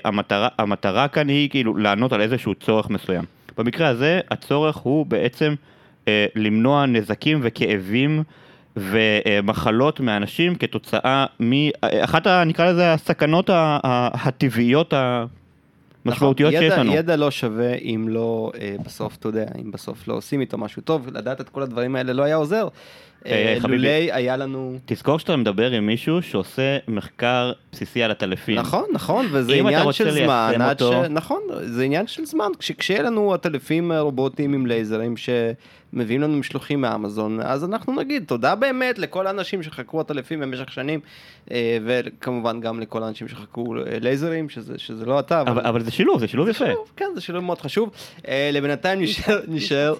המטרה, 0.04 0.48
המטרה 0.58 1.08
כאן 1.08 1.28
היא 1.28 1.50
כאילו 1.50 1.76
לענות 1.76 2.12
על 2.12 2.20
איזשהו 2.20 2.54
צורך 2.54 2.90
מסוים. 2.90 3.24
במקרה 3.58 3.88
הזה, 3.88 4.20
הצורך 4.30 4.76
הוא 4.76 5.06
בעצם 5.06 5.54
למנוע 6.36 6.86
נזקים 6.86 7.40
וכאבים 7.42 8.22
ומחלות 8.80 10.00
מאנשים 10.00 10.54
כתוצאה 10.54 11.26
מאחת, 11.40 12.26
נקרא 12.26 12.72
לזה, 12.72 12.92
הסכנות 12.92 13.50
הטבעיות 13.52 14.94
המשמעותיות 16.06 16.52
נכון, 16.54 16.68
שיש 16.68 16.78
לנו. 16.78 16.94
ידע 16.94 17.16
לא 17.16 17.30
שווה 17.30 17.74
אם 17.74 18.06
לא, 18.08 18.52
אה, 18.60 18.76
בסוף, 18.84 19.16
אתה 19.16 19.28
יודע, 19.28 19.46
אם 19.62 19.70
בסוף 19.70 20.08
לא 20.08 20.14
עושים 20.14 20.40
איתו 20.40 20.58
משהו 20.58 20.82
טוב, 20.82 21.08
לדעת 21.12 21.40
את 21.40 21.48
כל 21.48 21.62
הדברים 21.62 21.96
האלה 21.96 22.12
לא 22.12 22.22
היה 22.22 22.36
עוזר. 22.36 22.68
אה, 23.26 23.32
אה. 23.62 23.68
לולי 23.68 23.88
היה 24.12 24.36
לנו... 24.36 24.78
תזכור 24.86 25.18
שאתה 25.18 25.36
מדבר 25.36 25.70
עם 25.70 25.86
מישהו 25.86 26.22
שעושה 26.22 26.78
מחקר 26.88 27.52
בסיסי 27.72 28.02
על 28.02 28.10
הטלפין. 28.10 28.58
נכון, 28.58 28.84
נכון, 28.92 29.26
וזה 29.30 29.54
עניין 29.54 29.92
של 29.92 30.10
זמן, 30.10 30.54
עד 30.60 30.78
ש... 30.78 30.82
אותו- 30.82 31.08
נכון, 31.08 31.40
זה 31.62 31.82
עניין 31.84 32.06
של 32.06 32.24
זמן. 32.24 32.48
כש- 32.58 32.72
כשיהיה 32.72 33.02
לנו 33.02 33.34
עטלפים 33.34 33.92
רובוטיים 33.92 34.54
עם 34.54 34.66
לייזרים 34.66 35.14
שמביאים 35.16 36.20
לנו 36.20 36.36
משלוחים 36.36 36.80
מאמזון, 36.80 37.40
אז 37.42 37.64
אנחנו 37.64 37.94
נגיד 37.94 38.24
תודה 38.26 38.54
באמת 38.54 38.98
לכל 38.98 39.26
האנשים 39.26 39.62
שחקרו 39.62 40.00
עטלפים 40.00 40.40
במשך 40.40 40.72
שנים, 40.72 41.00
אה, 41.50 41.78
וכמובן 41.84 42.60
גם 42.60 42.80
לכל 42.80 43.02
האנשים 43.02 43.28
שחקרו 43.28 43.74
לייזרים, 44.00 44.48
שזה, 44.48 44.74
שזה 44.78 45.04
לא 45.06 45.20
אתה, 45.20 45.40
אבל, 45.40 45.66
אבל 45.66 45.82
זה 45.82 45.90
שילוב, 45.90 46.20
זה 46.20 46.28
שילוב 46.28 46.48
יפה. 46.48 46.64
כן, 46.96 47.06
זה 47.14 47.20
שילוב 47.20 47.44
מאוד 47.44 47.60
חשוב. 47.60 47.90
לבינתיים 48.52 49.00
נשאר, 49.48 49.94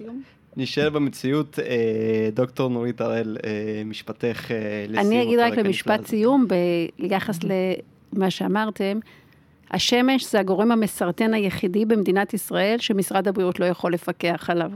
נשאר 0.56 0.90
במציאות, 0.90 1.58
אה, 1.58 2.28
דוקטור 2.34 2.70
נורית 2.70 3.00
הראל, 3.00 3.36
אה, 3.44 3.82
משפטך 3.84 4.50
אה, 4.50 4.56
לסיום. 4.88 5.06
אני 5.06 5.22
אגיד 5.22 5.38
רק 5.38 5.52
למשפט. 5.52 6.06
סיום 6.06 6.46
ביחס 6.98 7.38
למה 8.12 8.30
שאמרתם. 8.30 8.98
השמש 9.70 10.32
זה 10.32 10.40
הגורם 10.40 10.72
המסרטן 10.72 11.34
היחידי 11.34 11.84
במדינת 11.84 12.34
ישראל 12.34 12.76
שמשרד 12.78 13.28
הבריאות 13.28 13.60
לא 13.60 13.64
יכול 13.64 13.92
לפקח 13.92 14.50
עליו. 14.50 14.70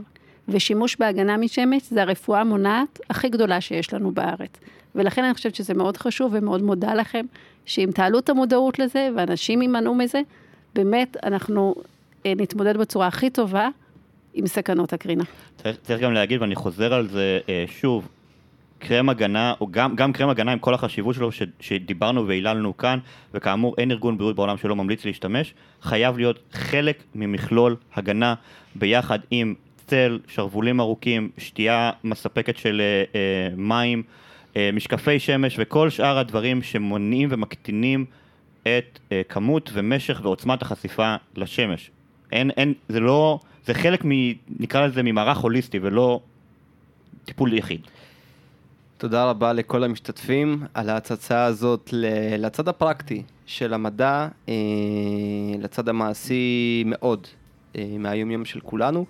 ושימוש 0.47 0.95
בהגנה 0.99 1.37
משמש 1.37 1.81
זה 1.89 2.01
הרפואה 2.01 2.41
המונעת 2.41 2.99
הכי 3.09 3.29
גדולה 3.29 3.61
שיש 3.61 3.93
לנו 3.93 4.11
בארץ. 4.11 4.51
ולכן 4.95 5.23
אני 5.23 5.33
חושבת 5.33 5.55
שזה 5.55 5.73
מאוד 5.73 5.97
חשוב 5.97 6.31
ומאוד 6.35 6.61
מודה 6.61 6.93
לכם, 6.93 7.25
שאם 7.65 7.89
תעלו 7.93 8.19
את 8.19 8.29
המודעות 8.29 8.79
לזה 8.79 9.09
ואנשים 9.15 9.61
יימנעו 9.61 9.95
מזה, 9.95 10.21
באמת 10.75 11.17
אנחנו 11.23 11.75
אה, 12.25 12.33
נתמודד 12.37 12.77
בצורה 12.77 13.07
הכי 13.07 13.29
טובה 13.29 13.69
עם 14.35 14.47
סכנות 14.47 14.93
הקרינה. 14.93 15.23
צריך, 15.57 15.77
צריך 15.83 16.01
גם 16.01 16.13
להגיד, 16.13 16.41
ואני 16.41 16.55
חוזר 16.55 16.93
על 16.93 17.07
זה 17.07 17.39
אה, 17.49 17.65
שוב, 17.67 18.07
קרם 18.79 19.09
הגנה, 19.09 19.53
או 19.61 19.67
גם, 19.71 19.95
גם 19.95 20.13
קרם 20.13 20.29
הגנה 20.29 20.51
עם 20.51 20.59
כל 20.59 20.73
החשיבות 20.73 21.15
שלו 21.15 21.31
ש, 21.31 21.41
שדיברנו 21.59 22.27
והיללנו 22.27 22.77
כאן, 22.77 22.99
וכאמור 23.33 23.75
אין 23.77 23.91
ארגון 23.91 24.17
בריאות 24.17 24.35
בעולם 24.35 24.57
שלא 24.57 24.75
ממליץ 24.75 25.05
להשתמש, 25.05 25.53
חייב 25.81 26.17
להיות 26.17 26.39
חלק 26.51 27.03
ממכלול 27.15 27.75
הגנה 27.95 28.33
ביחד 28.75 29.19
עם 29.31 29.53
צל, 29.87 30.19
שרוולים 30.27 30.79
ארוכים, 30.79 31.29
שתייה 31.37 31.91
מספקת 32.03 32.57
של 32.57 32.81
אה, 32.81 33.03
אה, 33.19 33.55
מים, 33.57 34.03
אה, 34.57 34.69
משקפי 34.73 35.19
שמש 35.19 35.55
וכל 35.59 35.89
שאר 35.89 36.17
הדברים 36.17 36.61
שמונעים 36.61 37.29
ומקטינים 37.31 38.05
את 38.61 38.99
אה, 39.11 39.21
כמות 39.29 39.69
ומשך 39.73 40.19
ועוצמת 40.23 40.61
החשיפה 40.61 41.15
לשמש. 41.35 41.91
אין, 42.31 42.51
אין, 42.51 42.73
זה 42.89 42.99
לא, 42.99 43.39
זה 43.65 43.73
חלק 43.73 44.05
מ... 44.05 44.09
נקרא 44.59 44.85
לזה 44.87 45.03
ממערך 45.03 45.37
הוליסטי 45.37 45.79
ולא 45.81 46.19
טיפול 47.25 47.53
יחיד. 47.53 47.81
תודה 48.97 49.25
רבה 49.25 49.53
לכל 49.53 49.83
המשתתפים 49.83 50.63
על 50.73 50.89
ההצצה 50.89 51.43
הזאת 51.45 51.89
לצד 52.39 52.67
הפרקטי 52.67 53.23
של 53.45 53.73
המדע, 53.73 54.27
אה, 54.49 54.53
לצד 55.59 55.89
המעשי 55.89 56.83
מאוד 56.85 57.27
אה, 57.75 57.85
מהיום-יום 57.99 58.45
של 58.45 58.59
כולנו. 58.59 59.05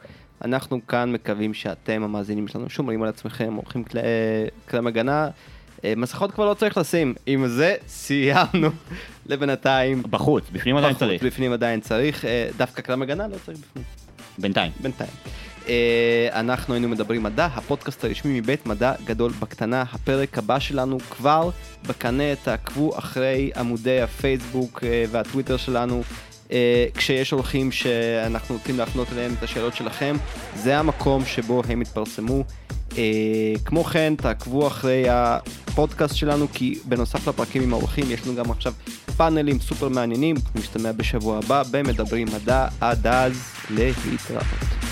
אנחנו 0.46 0.88
כאן 0.88 1.12
מקווים 1.12 1.54
שאתם, 1.54 2.04
המאזינים 2.04 2.48
שלנו, 2.48 2.70
שומרים 2.70 3.04
על 3.04 3.10
עצמכם, 3.10 3.54
עורכים 3.54 3.84
כל- 3.84 3.98
קרם 4.66 4.88
הגנה. 4.88 5.30
אה, 5.86 5.94
מסכות 5.98 6.32
כבר 6.32 6.46
לא 6.50 6.54
צריך 6.54 6.78
לשים. 6.78 7.14
עם 7.26 7.48
זה 7.48 7.76
סיימנו 7.88 8.70
לבינתיים. 9.30 10.04
בחוץ, 10.10 10.44
בפנים 10.52 10.78
עדיין 10.78 10.94
בחוץ, 10.94 11.08
צריך, 11.08 11.24
בפנים 11.24 11.52
עדיין 11.52 11.80
צריך. 11.82 12.26
דווקא 12.58 12.82
קרם 12.82 13.02
הגנה 13.02 13.28
לא 13.28 13.36
צריך 13.46 13.58
בפנים. 13.60 14.05
בינתיים. 14.38 14.72
בינתיים. 14.82 15.10
אה, 15.70 16.28
אנחנו 16.34 16.74
היינו 16.74 16.90
מדברים 16.90 17.24
מדע, 17.24 17.46
הפודקאסט 17.46 18.04
הרשמי 18.04 18.40
מבית 18.40 18.66
מדע 18.66 18.94
גדול 19.06 19.32
בקטנה. 19.32 19.84
הפרק 19.94 20.38
הבא 20.38 20.60
שלנו 20.60 21.00
כבר 21.00 21.50
בקנה, 21.88 22.36
תעקבו 22.44 22.98
אחרי 22.98 23.52
עמודי 23.56 24.02
הפייסבוק 24.02 24.84
אה, 24.84 25.06
והטוויטר 25.12 25.58
שלנו. 25.58 26.04
אה, 26.52 26.86
כשיש 26.94 27.34
אורחים 27.34 27.72
שאנחנו 27.72 28.56
רוצים 28.56 28.78
להפנות 28.78 29.08
אליהם 29.12 29.34
את 29.38 29.44
השאלות 29.44 29.76
שלכם, 29.76 30.16
זה 30.56 30.78
המקום 30.78 31.26
שבו 31.26 31.62
הם 31.70 31.82
יתפרסמו. 31.82 32.44
אה, 32.98 33.54
כמו 33.66 33.84
כן, 33.84 34.14
תעקבו 34.18 34.68
אחרי 34.68 35.06
הפודקאסט 35.10 36.16
שלנו, 36.16 36.48
כי 36.54 36.80
בנוסף 36.86 37.28
לפרקים 37.28 37.64
עם 37.64 37.74
האורחים, 37.74 38.06
יש 38.12 38.28
לנו 38.28 38.36
גם 38.36 38.52
עכשיו 38.52 38.74
פאנלים 39.18 39.60
סופר 39.60 39.90
מעניינים. 39.90 40.36
נשתמע 40.56 40.92
בשבוע 40.92 41.38
הבא 41.38 41.64
במדברים 41.72 42.28
מדע. 42.34 42.68
עד 42.82 43.08
אז, 43.08 43.34
להתראות. 43.70 44.85